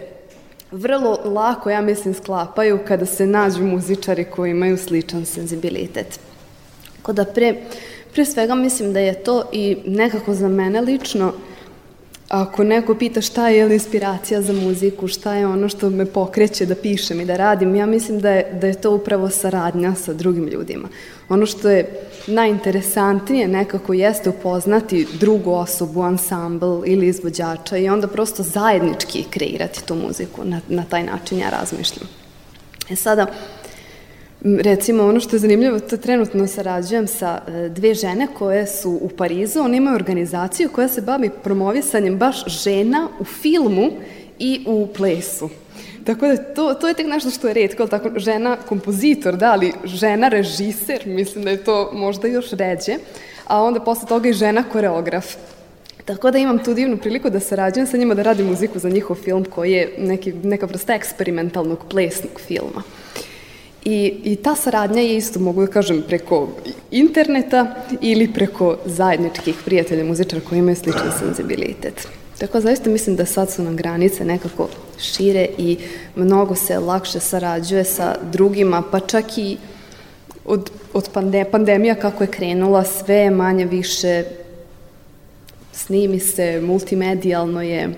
vrlo 0.71 1.19
lako, 1.25 1.69
ja 1.69 1.81
mislim, 1.81 2.13
sklapaju 2.13 2.79
kada 2.87 3.05
se 3.05 3.25
nađu 3.25 3.63
muzičari 3.63 4.23
koji 4.23 4.51
imaju 4.51 4.77
sličan 4.77 5.25
senzibilitet. 5.25 6.19
Tako 6.97 7.13
da 7.13 7.25
pre, 7.25 7.55
pre 8.13 8.25
svega 8.25 8.55
mislim 8.55 8.93
da 8.93 8.99
je 8.99 9.23
to 9.23 9.43
i 9.51 9.77
nekako 9.85 10.33
za 10.33 10.47
mene 10.47 10.81
lično 10.81 11.33
Ako 12.29 12.63
neko 12.63 12.95
pita 12.95 13.21
šta 13.21 13.47
je 13.49 13.73
inspiracija 13.73 14.41
za 14.41 14.53
muziku, 14.53 15.07
šta 15.07 15.33
je 15.33 15.47
ono 15.47 15.69
što 15.69 15.89
me 15.89 16.05
pokreće 16.05 16.65
da 16.65 16.75
pišem 16.75 17.21
i 17.21 17.25
da 17.25 17.37
radim, 17.37 17.75
ja 17.75 17.85
mislim 17.85 18.19
da 18.19 18.29
je, 18.29 18.57
da 18.61 18.67
je 18.67 18.81
to 18.81 18.91
upravo 18.91 19.29
saradnja 19.29 19.95
sa 19.95 20.13
drugim 20.13 20.47
ljudima. 20.47 20.87
Ono 21.29 21.45
što 21.45 21.69
je 21.69 21.89
najinteresantnije 22.27 23.47
nekako 23.47 23.93
jeste 23.93 24.29
upoznati 24.29 25.07
drugu 25.19 25.51
osobu, 25.51 26.01
ansambl 26.01 26.81
ili 26.85 27.07
izvođača 27.07 27.77
i 27.77 27.89
onda 27.89 28.07
prosto 28.07 28.43
zajednički 28.43 29.23
kreirati 29.29 29.85
tu 29.85 29.95
muziku. 29.95 30.43
Na, 30.43 30.61
na 30.67 30.83
taj 30.83 31.03
način 31.03 31.39
ja 31.39 31.49
razmišljam. 31.49 32.07
E 32.89 32.95
sada, 32.95 33.25
Recimo, 34.41 35.03
ono 35.03 35.19
što 35.19 35.35
je 35.35 35.39
zanimljivo, 35.39 35.79
to 35.79 35.97
trenutno 35.97 36.47
sarađujem 36.47 37.07
sa 37.07 37.41
e, 37.47 37.69
dve 37.69 37.93
žene 37.93 38.27
koje 38.37 38.67
su 38.67 38.99
u 39.01 39.09
Parizu. 39.09 39.59
One 39.59 39.77
imaju 39.77 39.95
organizaciju 39.95 40.69
koja 40.69 40.87
se 40.87 41.01
bavi 41.01 41.29
promovisanjem 41.43 42.17
baš 42.17 42.45
žena 42.63 43.07
u 43.19 43.23
filmu 43.23 43.91
i 44.39 44.63
u 44.67 44.87
plesu. 44.87 45.49
Tako 46.03 46.27
da 46.27 46.37
to, 46.37 46.73
to 46.73 46.87
je 46.87 46.93
tek 46.93 47.07
nešto 47.07 47.29
što 47.29 47.47
je 47.47 47.53
redko, 47.53 47.87
tako 47.87 48.09
žena 48.19 48.57
kompozitor, 48.67 49.35
da, 49.35 49.51
ali 49.51 49.73
žena 49.83 50.27
režiser, 50.27 51.01
mislim 51.05 51.43
da 51.43 51.49
je 51.49 51.63
to 51.63 51.89
možda 51.93 52.27
još 52.27 52.51
ređe, 52.51 52.95
a 53.47 53.63
onda 53.63 53.79
posle 53.79 54.07
toga 54.07 54.29
i 54.29 54.33
žena 54.33 54.63
koreograf. 54.71 55.35
Tako 56.05 56.31
da 56.31 56.37
imam 56.37 56.63
tu 56.63 56.73
divnu 56.73 56.97
priliku 56.97 57.29
da 57.29 57.39
sarađujem 57.39 57.87
sa 57.87 57.97
njima, 57.97 58.13
da 58.13 58.23
radim 58.23 58.47
muziku 58.47 58.79
za 58.79 58.89
njihov 58.89 59.15
film 59.15 59.45
koji 59.45 59.71
je 59.71 59.93
neki, 59.97 60.33
neka 60.33 60.65
vrsta 60.65 60.93
eksperimentalnog 60.93 61.79
plesnog 61.89 62.41
filma. 62.47 62.83
I, 63.85 64.13
I 64.23 64.35
ta 64.35 64.55
saradnja 64.55 65.01
je 65.01 65.17
isto, 65.17 65.39
mogu 65.39 65.61
da 65.61 65.67
kažem, 65.67 66.03
preko 66.07 66.47
interneta 66.91 67.75
ili 68.01 68.33
preko 68.33 68.77
zajedničkih 68.85 69.55
prijatelja 69.65 70.03
muzičara 70.03 70.41
koji 70.49 70.59
imaju 70.59 70.75
sličan 70.75 71.11
senzibilitet. 71.19 72.07
Tako 72.37 72.61
zaista 72.61 72.89
mislim 72.89 73.15
da 73.15 73.25
sad 73.25 73.51
su 73.51 73.63
nam 73.63 73.75
granice 73.75 74.25
nekako 74.25 74.69
šire 74.99 75.47
i 75.57 75.77
mnogo 76.15 76.55
se 76.55 76.79
lakše 76.79 77.19
sarađuje 77.19 77.83
sa 77.83 78.15
drugima, 78.31 78.83
pa 78.91 78.99
čak 78.99 79.37
i 79.37 79.57
od, 80.45 80.71
od 80.93 81.09
pande, 81.13 81.45
pandemija 81.51 81.95
kako 81.95 82.23
je 82.23 82.27
krenula, 82.27 82.83
sve 82.83 83.29
manje 83.29 83.65
više 83.65 84.23
snimi 85.73 86.19
se, 86.19 86.61
multimedijalno 86.61 87.61
je, 87.61 87.89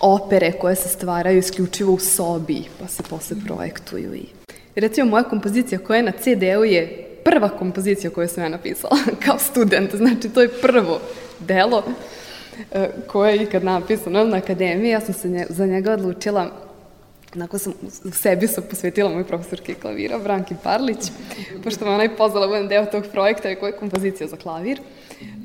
opere 0.00 0.52
koje 0.52 0.76
se 0.76 0.88
stvaraju 0.88 1.38
isključivo 1.38 1.92
u 1.92 1.98
sobi, 1.98 2.62
pa 2.80 2.88
se 2.88 3.02
posle 3.10 3.36
projektuju 3.46 4.14
i 4.14 4.41
Recimo, 4.76 5.10
moja 5.10 5.24
kompozicija 5.24 5.78
koja 5.78 5.96
je 5.96 6.02
na 6.02 6.12
CD-u 6.12 6.64
je 6.64 7.08
prva 7.24 7.48
kompozicija 7.48 8.10
koju 8.10 8.28
sam 8.28 8.42
ja 8.42 8.48
napisala 8.48 8.98
kao 9.24 9.38
student. 9.38 9.94
Znači, 9.94 10.28
to 10.28 10.42
je 10.42 10.48
prvo 10.48 11.00
delo 11.38 11.82
e, 12.72 12.88
koje 13.06 13.32
je 13.32 13.42
ikad 13.42 13.64
napisano 13.64 14.24
na 14.24 14.36
akademiji. 14.36 14.90
Ja 14.90 15.00
sam 15.00 15.14
se 15.14 15.46
za 15.48 15.66
njega 15.66 15.92
odlučila 15.92 16.50
Onako 17.36 17.58
sam 17.58 17.72
u 18.04 18.10
sebi 18.10 18.46
sam 18.46 18.64
posvetila 18.70 19.10
moj 19.10 19.24
profesorki 19.24 19.74
klavira, 19.74 20.18
Branki 20.18 20.54
Parlić, 20.62 20.98
pošto 21.64 21.84
me 21.84 21.90
ona 21.90 22.02
je 22.02 22.16
pozvala 22.16 22.46
budem 22.46 22.68
deo 22.68 22.86
tog 22.86 23.04
projekta 23.12 23.54
koja 23.54 23.68
je 23.68 23.76
kompozicija 23.76 24.28
za 24.28 24.36
klavir. 24.36 24.80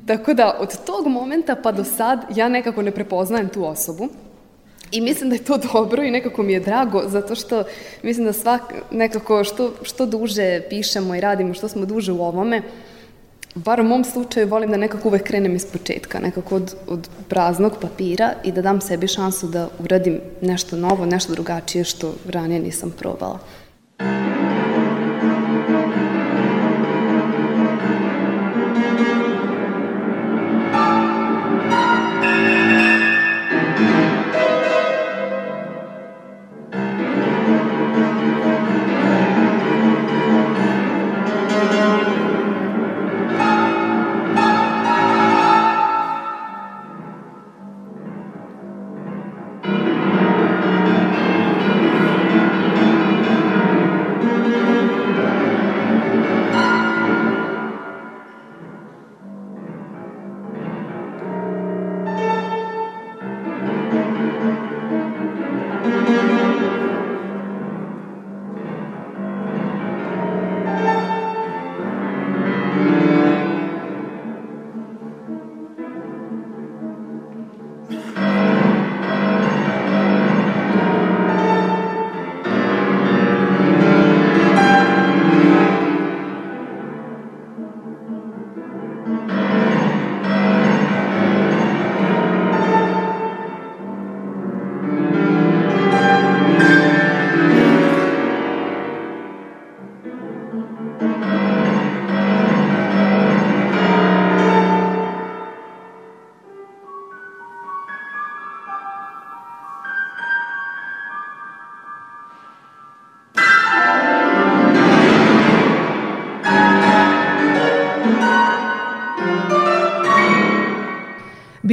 Tako 0.07 0.33
da, 0.33 0.57
od 0.59 0.85
tog 0.85 1.07
momenta 1.07 1.55
pa 1.55 1.71
do 1.71 1.83
sad, 1.83 2.19
ja 2.35 2.49
nekako 2.49 2.81
ne 2.81 2.91
prepoznajem 2.91 3.49
tu 3.49 3.65
osobu. 3.65 4.09
I 4.91 5.01
mislim 5.01 5.29
da 5.29 5.35
je 5.35 5.43
to 5.43 5.57
dobro 5.57 6.03
i 6.03 6.11
nekako 6.11 6.43
mi 6.43 6.53
je 6.53 6.59
drago, 6.59 7.03
zato 7.07 7.35
što 7.35 7.63
mislim 8.03 8.25
da 8.25 8.33
svak, 8.33 8.61
nekako 8.91 9.43
što, 9.43 9.73
što 9.81 10.05
duže 10.05 10.61
pišemo 10.69 11.15
i 11.15 11.21
radimo, 11.21 11.53
što 11.53 11.67
smo 11.67 11.85
duže 11.85 12.11
u 12.11 12.21
ovome, 12.21 12.61
bar 13.55 13.81
u 13.81 13.83
mom 13.83 14.03
slučaju 14.03 14.47
volim 14.47 14.71
da 14.71 14.77
nekako 14.77 15.07
uvek 15.07 15.23
krenem 15.23 15.55
iz 15.55 15.65
početka, 15.65 16.19
nekako 16.19 16.55
od, 16.55 16.75
od 16.87 17.09
praznog 17.29 17.73
papira 17.81 18.33
i 18.43 18.51
da 18.51 18.61
dam 18.61 18.81
sebi 18.81 19.07
šansu 19.07 19.47
da 19.47 19.69
uradim 19.79 20.19
nešto 20.41 20.75
novo, 20.75 21.05
nešto 21.05 21.33
drugačije 21.33 21.83
što 21.83 22.13
ranije 22.27 22.59
nisam 22.59 22.93
probala. 22.99 23.39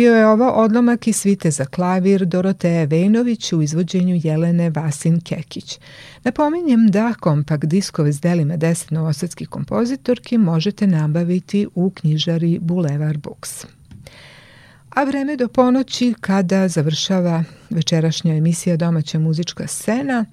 Bio 0.04 0.14
je 0.14 0.26
ovo 0.26 0.50
odlomak 0.50 1.08
iz 1.08 1.16
svite 1.16 1.50
za 1.50 1.64
klavir 1.64 2.24
Doroteja 2.24 2.84
Vejnović 2.84 3.52
u 3.52 3.62
izvođenju 3.62 4.20
Jelene 4.22 4.70
Vasin 4.70 5.20
Kekić. 5.20 5.78
Napominjem 6.24 6.88
da 6.88 7.14
kompakt 7.20 7.64
diskove 7.64 8.12
s 8.12 8.20
delima 8.20 8.56
deset 8.56 8.90
novosadskih 8.90 9.48
kompozitorki 9.48 10.38
možete 10.38 10.86
nabaviti 10.86 11.66
u 11.74 11.90
knjižari 11.90 12.58
Boulevard 12.62 13.20
Books. 13.20 13.64
A 14.90 15.04
vreme 15.04 15.36
do 15.36 15.48
ponoći 15.48 16.14
kada 16.20 16.68
završava 16.68 17.44
večerašnja 17.70 18.34
emisija 18.34 18.76
Domaća 18.76 19.18
muzička 19.18 19.66
scena, 19.66 20.24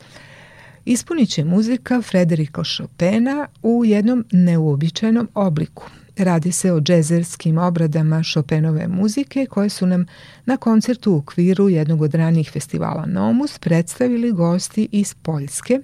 ispunit 0.86 1.30
će 1.30 1.46
muzika 1.46 2.02
Frederika 2.02 2.64
Chopina 2.76 3.48
u 3.64 3.86
jednom 3.86 4.26
neuobičajenom 4.32 5.28
obliku– 5.34 5.90
Radi 6.18 6.52
se 6.52 6.74
o 6.74 6.82
džezerskim 6.82 7.58
obradama 7.58 8.24
Chopinove 8.24 8.88
muzike 8.88 9.46
koje 9.46 9.70
su 9.70 9.86
nam 9.86 10.06
na 10.46 10.58
koncertu 10.58 11.14
u 11.14 11.18
okviru 11.18 11.70
jednog 11.70 12.02
od 12.02 12.16
ranijih 12.16 12.52
festivala 12.52 13.06
Nomus 13.06 13.60
predstavili 13.60 14.32
gosti 14.32 14.88
iz 14.92 15.14
Poljske, 15.14 15.80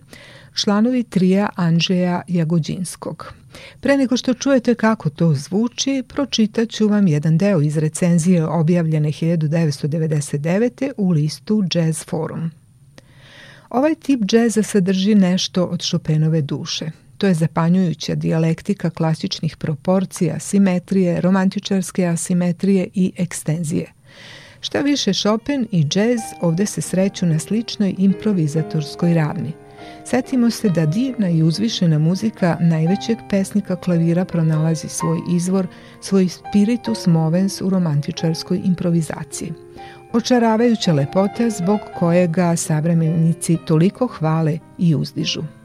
članovi 0.53 1.03
trija 1.03 1.49
Andžeja 1.55 2.21
Jagođinskog. 2.27 3.33
Pre 3.79 3.97
nego 3.97 4.17
što 4.17 4.33
čujete 4.33 4.75
kako 4.75 5.09
to 5.09 5.33
zvuči, 5.33 6.03
pročitat 6.07 6.69
ću 6.69 6.87
vam 6.87 7.07
jedan 7.07 7.37
deo 7.37 7.61
iz 7.61 7.77
recenzije 7.77 8.45
objavljene 8.45 9.09
1999. 9.09 10.91
u 10.97 11.09
listu 11.09 11.63
Jazz 11.73 12.03
Forum. 12.05 12.51
Ovaj 13.69 13.95
tip 13.95 14.21
džeza 14.21 14.63
sadrži 14.63 15.15
nešto 15.15 15.65
od 15.65 15.81
Chopinove 15.81 16.41
duše– 16.41 16.91
To 17.17 17.27
je 17.27 17.33
zapanjujuća 17.33 18.15
dijalektika 18.15 18.89
klasičnih 18.89 19.57
proporcija, 19.57 20.39
simetrije, 20.39 21.21
romantičarske 21.21 22.05
asimetrije 22.05 22.87
i 22.93 23.11
ekstenzije. 23.17 23.93
Šta 24.61 24.81
više, 24.81 25.13
Chopin 25.13 25.67
i 25.71 25.79
jazz 25.79 26.21
ovde 26.41 26.65
se 26.65 26.81
sreću 26.81 27.25
na 27.25 27.39
sličnoj 27.39 27.95
improvizatorskoj 27.97 29.13
ravni. 29.13 29.51
Setimo 30.05 30.51
se 30.51 30.69
da 30.69 30.85
divna 30.85 31.29
i 31.29 31.43
uzvišena 31.43 31.99
muzika 31.99 32.57
najvećeg 32.61 33.17
pesnika 33.29 33.75
klavira 33.75 34.25
pronalazi 34.25 34.87
svoj 34.87 35.17
izvor, 35.35 35.67
svoj 36.01 36.27
spiritus 36.27 37.07
movens 37.07 37.61
u 37.61 37.69
romantičarskoj 37.69 38.61
improvizaciji. 38.65 39.53
Očaravajuća 40.13 40.93
lepota 40.93 41.49
zbog 41.49 41.79
kojega 41.99 42.55
savremenici 42.55 43.57
toliko 43.65 44.07
hvale 44.07 44.59
i 44.77 44.95
uzdižu. 44.95 45.56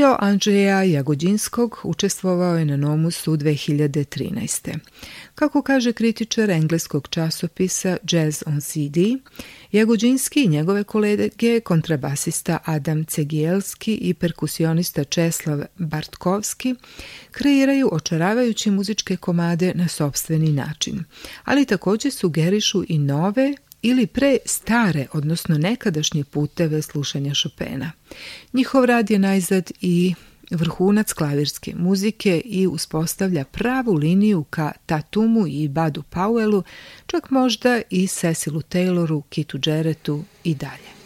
Trio 0.00 0.16
Andrzeja 0.20 0.82
Jagodinskog 0.82 1.78
učestvovao 1.84 2.56
je 2.56 2.64
na 2.64 2.76
Nomusu 2.76 3.36
2013. 3.36 4.78
Kako 5.34 5.62
kaže 5.62 5.92
kritičar 5.92 6.50
engleskog 6.50 7.08
časopisa 7.08 7.96
Jazz 8.10 8.42
on 8.46 8.60
CD, 8.60 8.96
Jagodinski 9.72 10.44
i 10.44 10.48
njegove 10.48 10.84
kolege, 10.84 11.60
kontrabasista 11.60 12.58
Adam 12.64 13.04
Cegielski 13.04 13.94
i 13.94 14.14
perkusionista 14.14 15.04
Česlav 15.04 15.62
Bartkovski, 15.78 16.74
kreiraju 17.30 17.88
očaravajuće 17.92 18.70
muzičke 18.70 19.16
komade 19.16 19.72
na 19.74 19.88
sobstveni 19.88 20.52
način, 20.52 21.04
ali 21.44 21.64
takođe 21.64 22.10
sugerišu 22.10 22.84
i 22.88 22.98
nove 22.98 23.54
ili 23.82 24.06
pre 24.06 24.36
stare, 24.44 25.06
odnosno 25.12 25.58
nekadašnje 25.58 26.24
puteve 26.24 26.82
slušanja 26.82 27.32
Chopina. 27.34 27.92
Njihov 28.52 28.84
rad 28.84 29.10
je 29.10 29.18
najzad 29.18 29.70
i 29.80 30.14
vrhunac 30.50 31.12
klavirske 31.12 31.74
muzike 31.76 32.42
i 32.44 32.66
uspostavlja 32.66 33.44
pravu 33.44 33.94
liniju 33.94 34.44
ka 34.50 34.72
Tatumu 34.86 35.46
i 35.46 35.68
Badu 35.68 36.02
Powellu, 36.10 36.62
čak 37.06 37.30
možda 37.30 37.80
i 37.90 38.06
Cecilu 38.06 38.60
Tayloru, 38.60 39.22
Kitu 39.28 39.58
Jarrettu 39.66 40.24
i 40.44 40.54
dalje. 40.54 40.99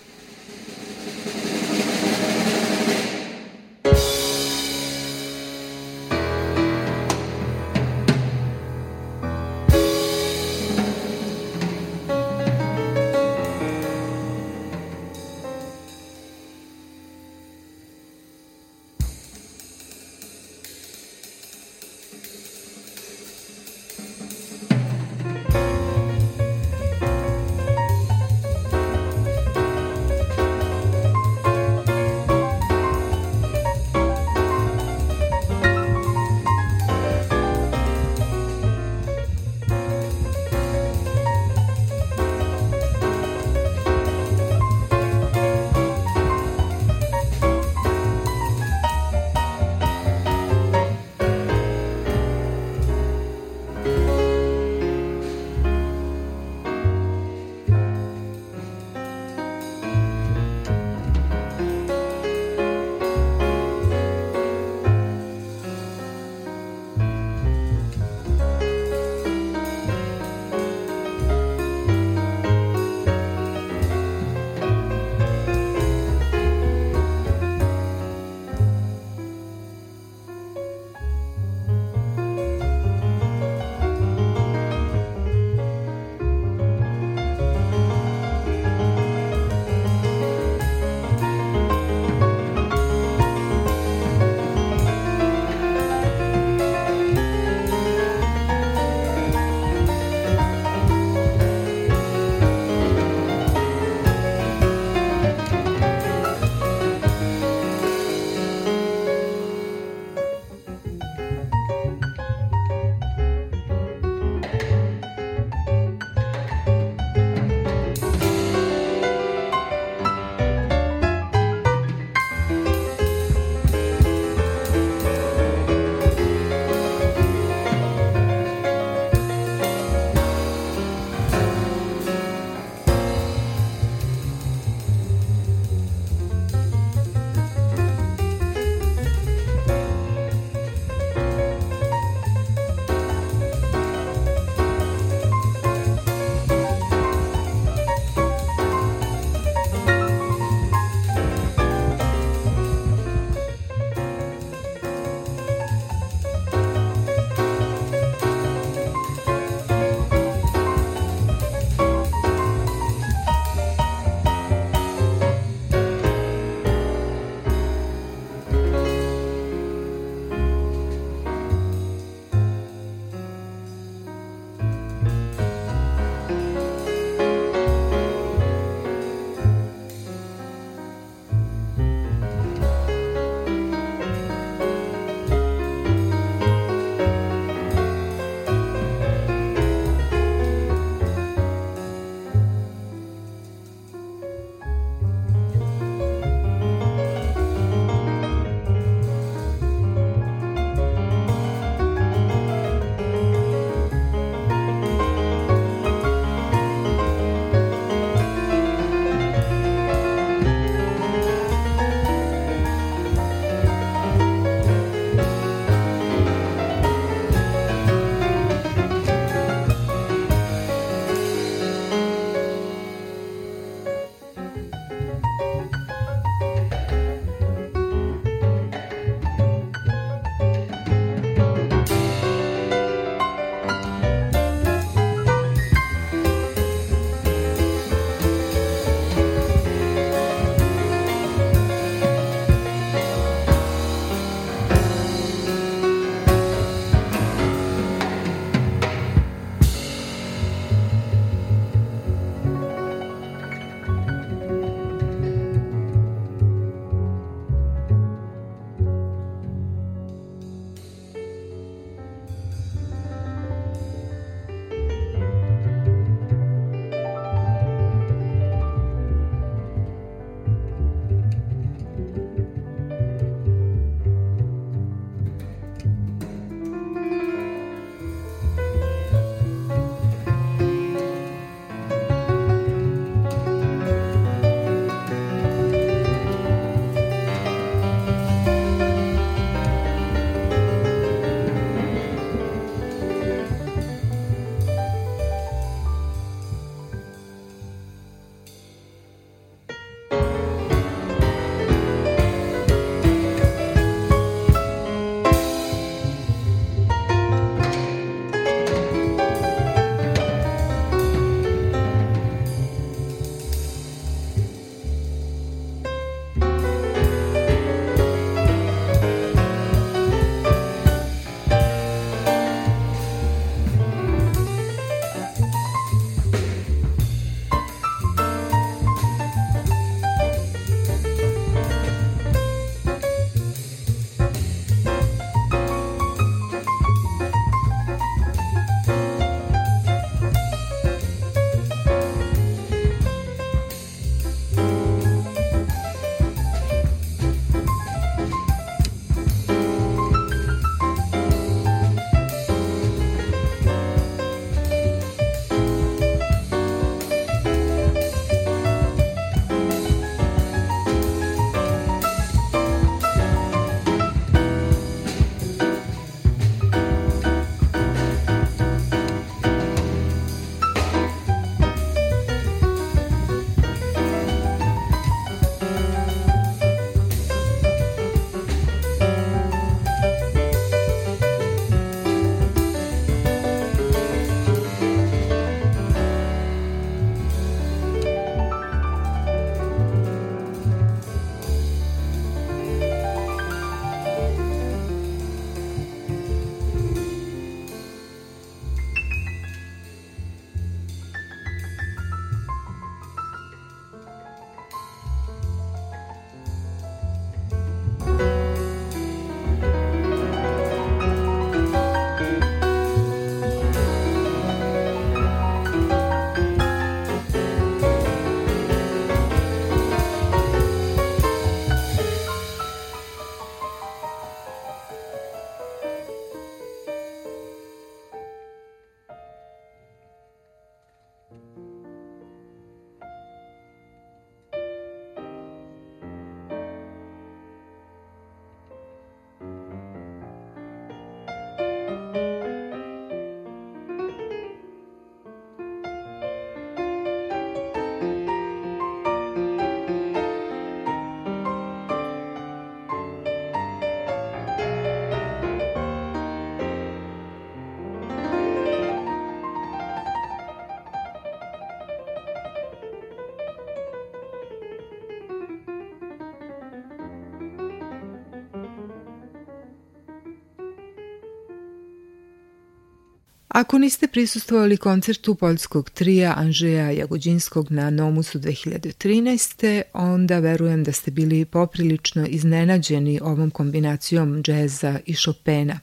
Ako 473.55 473.79
niste 473.79 474.07
prisustvovali 474.07 474.77
koncertu 474.77 475.35
poljskog 475.35 475.91
trija 475.91 476.35
Anžeja 476.37 476.91
Jagođinskog 476.91 477.71
na 477.71 477.91
Nomusu 477.91 478.39
2013. 478.39 479.83
onda 479.93 480.39
verujem 480.39 480.85
da 480.85 480.93
ste 480.93 481.11
bili 481.11 481.45
poprilično 481.45 482.27
iznenađeni 482.27 483.21
ovom 483.23 483.51
kombinacijom 483.51 484.43
džeza 484.43 484.99
i 485.07 485.15
Chopina. 485.15 485.81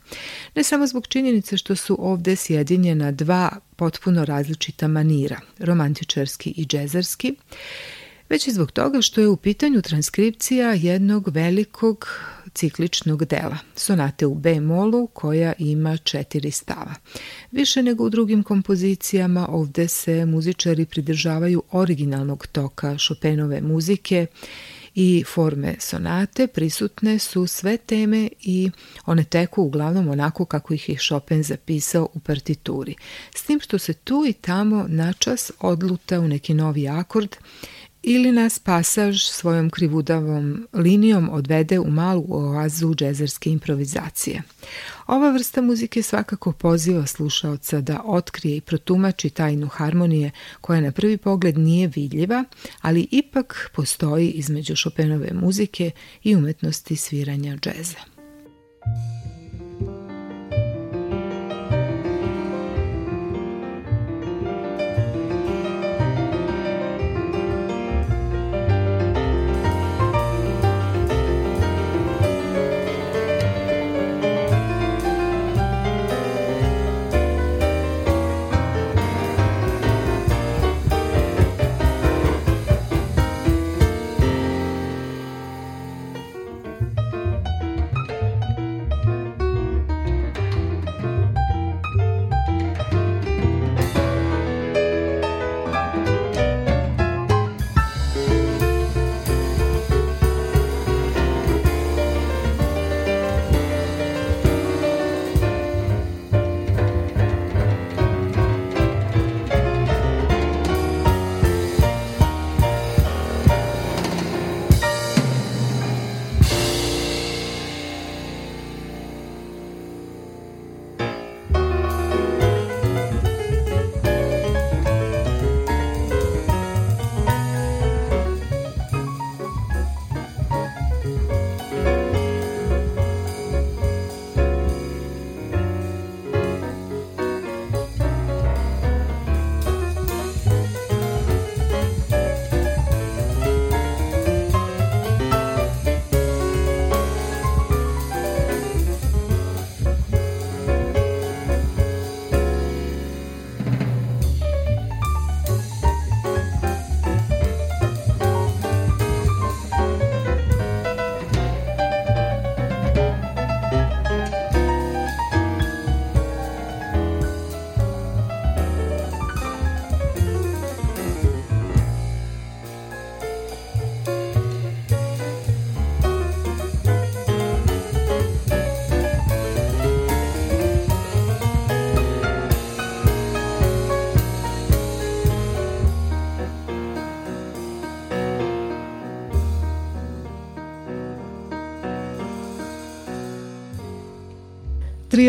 Ne 0.55 0.63
samo 0.63 0.87
zbog 0.87 1.07
činjenice 1.07 1.57
što 1.57 1.75
su 1.75 1.97
ovde 1.99 2.35
sjedinjena 2.35 3.11
dva 3.11 3.49
potpuno 3.75 4.25
različita 4.25 4.87
manira, 4.87 5.39
romantičarski 5.59 6.49
i 6.49 6.65
džezarski, 6.65 7.35
već 8.29 8.47
i 8.47 8.51
zbog 8.51 8.71
toga 8.71 9.01
što 9.01 9.21
je 9.21 9.27
u 9.27 9.37
pitanju 9.37 9.81
transkripcija 9.81 10.73
jednog 10.73 11.27
velikog 11.27 12.07
cikličnog 12.53 13.25
dela, 13.25 13.57
sonate 13.75 14.25
u 14.25 14.35
B-molu 14.35 15.07
koja 15.07 15.53
ima 15.57 15.97
četiri 15.97 16.51
stava. 16.51 16.93
Više 17.51 17.83
nego 17.83 18.03
u 18.03 18.09
drugim 18.09 18.43
kompozicijama 18.43 19.47
ovde 19.49 19.87
se 19.87 20.25
muzičari 20.25 20.85
pridržavaju 20.85 21.63
originalnog 21.71 22.47
toka 22.47 22.97
Chopinove 22.97 23.61
muzike 23.61 24.27
i 24.95 25.23
forme 25.27 25.75
sonate 25.79 26.47
prisutne 26.47 27.19
su 27.19 27.47
sve 27.47 27.77
teme 27.77 28.29
i 28.41 28.71
one 29.05 29.23
teku 29.23 29.63
uglavnom 29.63 30.07
onako 30.07 30.45
kako 30.45 30.73
ih 30.73 30.89
je 30.89 30.97
Chopin 30.97 31.43
zapisao 31.43 32.09
u 32.13 32.19
partituri. 32.19 32.95
S 33.35 33.43
tim 33.43 33.59
što 33.59 33.77
se 33.77 33.93
tu 33.93 34.25
i 34.27 34.33
tamo 34.33 34.85
načas 34.87 35.51
odluta 35.59 36.19
u 36.19 36.27
neki 36.27 36.53
novi 36.53 36.87
akord 36.87 37.35
ili 38.03 38.31
nas 38.31 38.59
pasaž 38.59 39.23
svojom 39.23 39.69
krivudavom 39.69 40.67
linijom 40.73 41.29
odvede 41.29 41.79
u 41.79 41.91
malu 41.91 42.25
oazu 42.29 42.95
džezerske 42.95 43.49
improvizacije. 43.49 44.41
Ova 45.07 45.31
vrsta 45.31 45.61
muzike 45.61 46.03
svakako 46.03 46.51
poziva 46.51 47.05
slušaoca 47.05 47.81
da 47.81 48.01
otkrije 48.05 48.57
i 48.57 48.61
protumači 48.61 49.29
tajnu 49.29 49.67
harmonije 49.67 50.31
koja 50.61 50.81
na 50.81 50.91
prvi 50.91 51.17
pogled 51.17 51.57
nije 51.57 51.87
vidljiva, 51.95 52.43
ali 52.81 53.07
ipak 53.11 53.71
postoji 53.75 54.31
između 54.31 54.75
Chopinove 54.75 55.29
muzike 55.33 55.91
i 56.23 56.35
umetnosti 56.35 56.95
sviranja 56.95 57.57
džeza. 57.57 58.20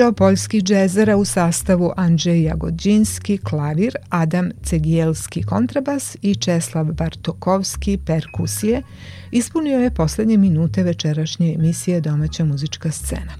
Trio 0.02 0.12
poljskih 0.12 0.62
džezera 0.62 1.16
u 1.16 1.24
sastavu 1.24 1.92
Andrzej 1.96 2.42
Jagodzinski, 2.42 3.38
klavir, 3.38 3.96
Adam 4.08 4.50
Cegielski, 4.62 5.42
kontrabas 5.42 6.16
i 6.22 6.34
Česlav 6.34 6.84
Bartokovski, 6.84 7.98
perkusije, 8.06 8.82
ispunio 9.30 9.78
je 9.78 9.94
poslednje 9.94 10.36
minute 10.36 10.82
večerašnje 10.82 11.54
emisije 11.54 12.00
Domaća 12.00 12.44
muzička 12.44 12.90
scena. 12.90 13.32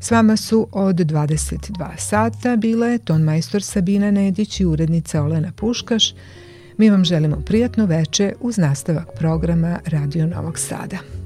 S 0.00 0.10
vama 0.10 0.36
su 0.36 0.68
od 0.72 0.96
22 0.96 1.88
sata 1.98 2.56
bile 2.56 2.98
ton 2.98 3.22
majstor 3.22 3.62
Sabina 3.62 4.10
Nedić 4.10 4.60
i 4.60 4.64
urednica 4.64 5.22
Olena 5.22 5.52
Puškaš. 5.56 6.14
Mi 6.78 6.90
vam 6.90 7.04
želimo 7.04 7.36
prijatno 7.36 7.86
veče 7.86 8.32
uz 8.40 8.58
nastavak 8.58 9.06
programa 9.18 9.78
Radio 9.86 10.26
Novog 10.26 10.58
Sada. 10.58 11.23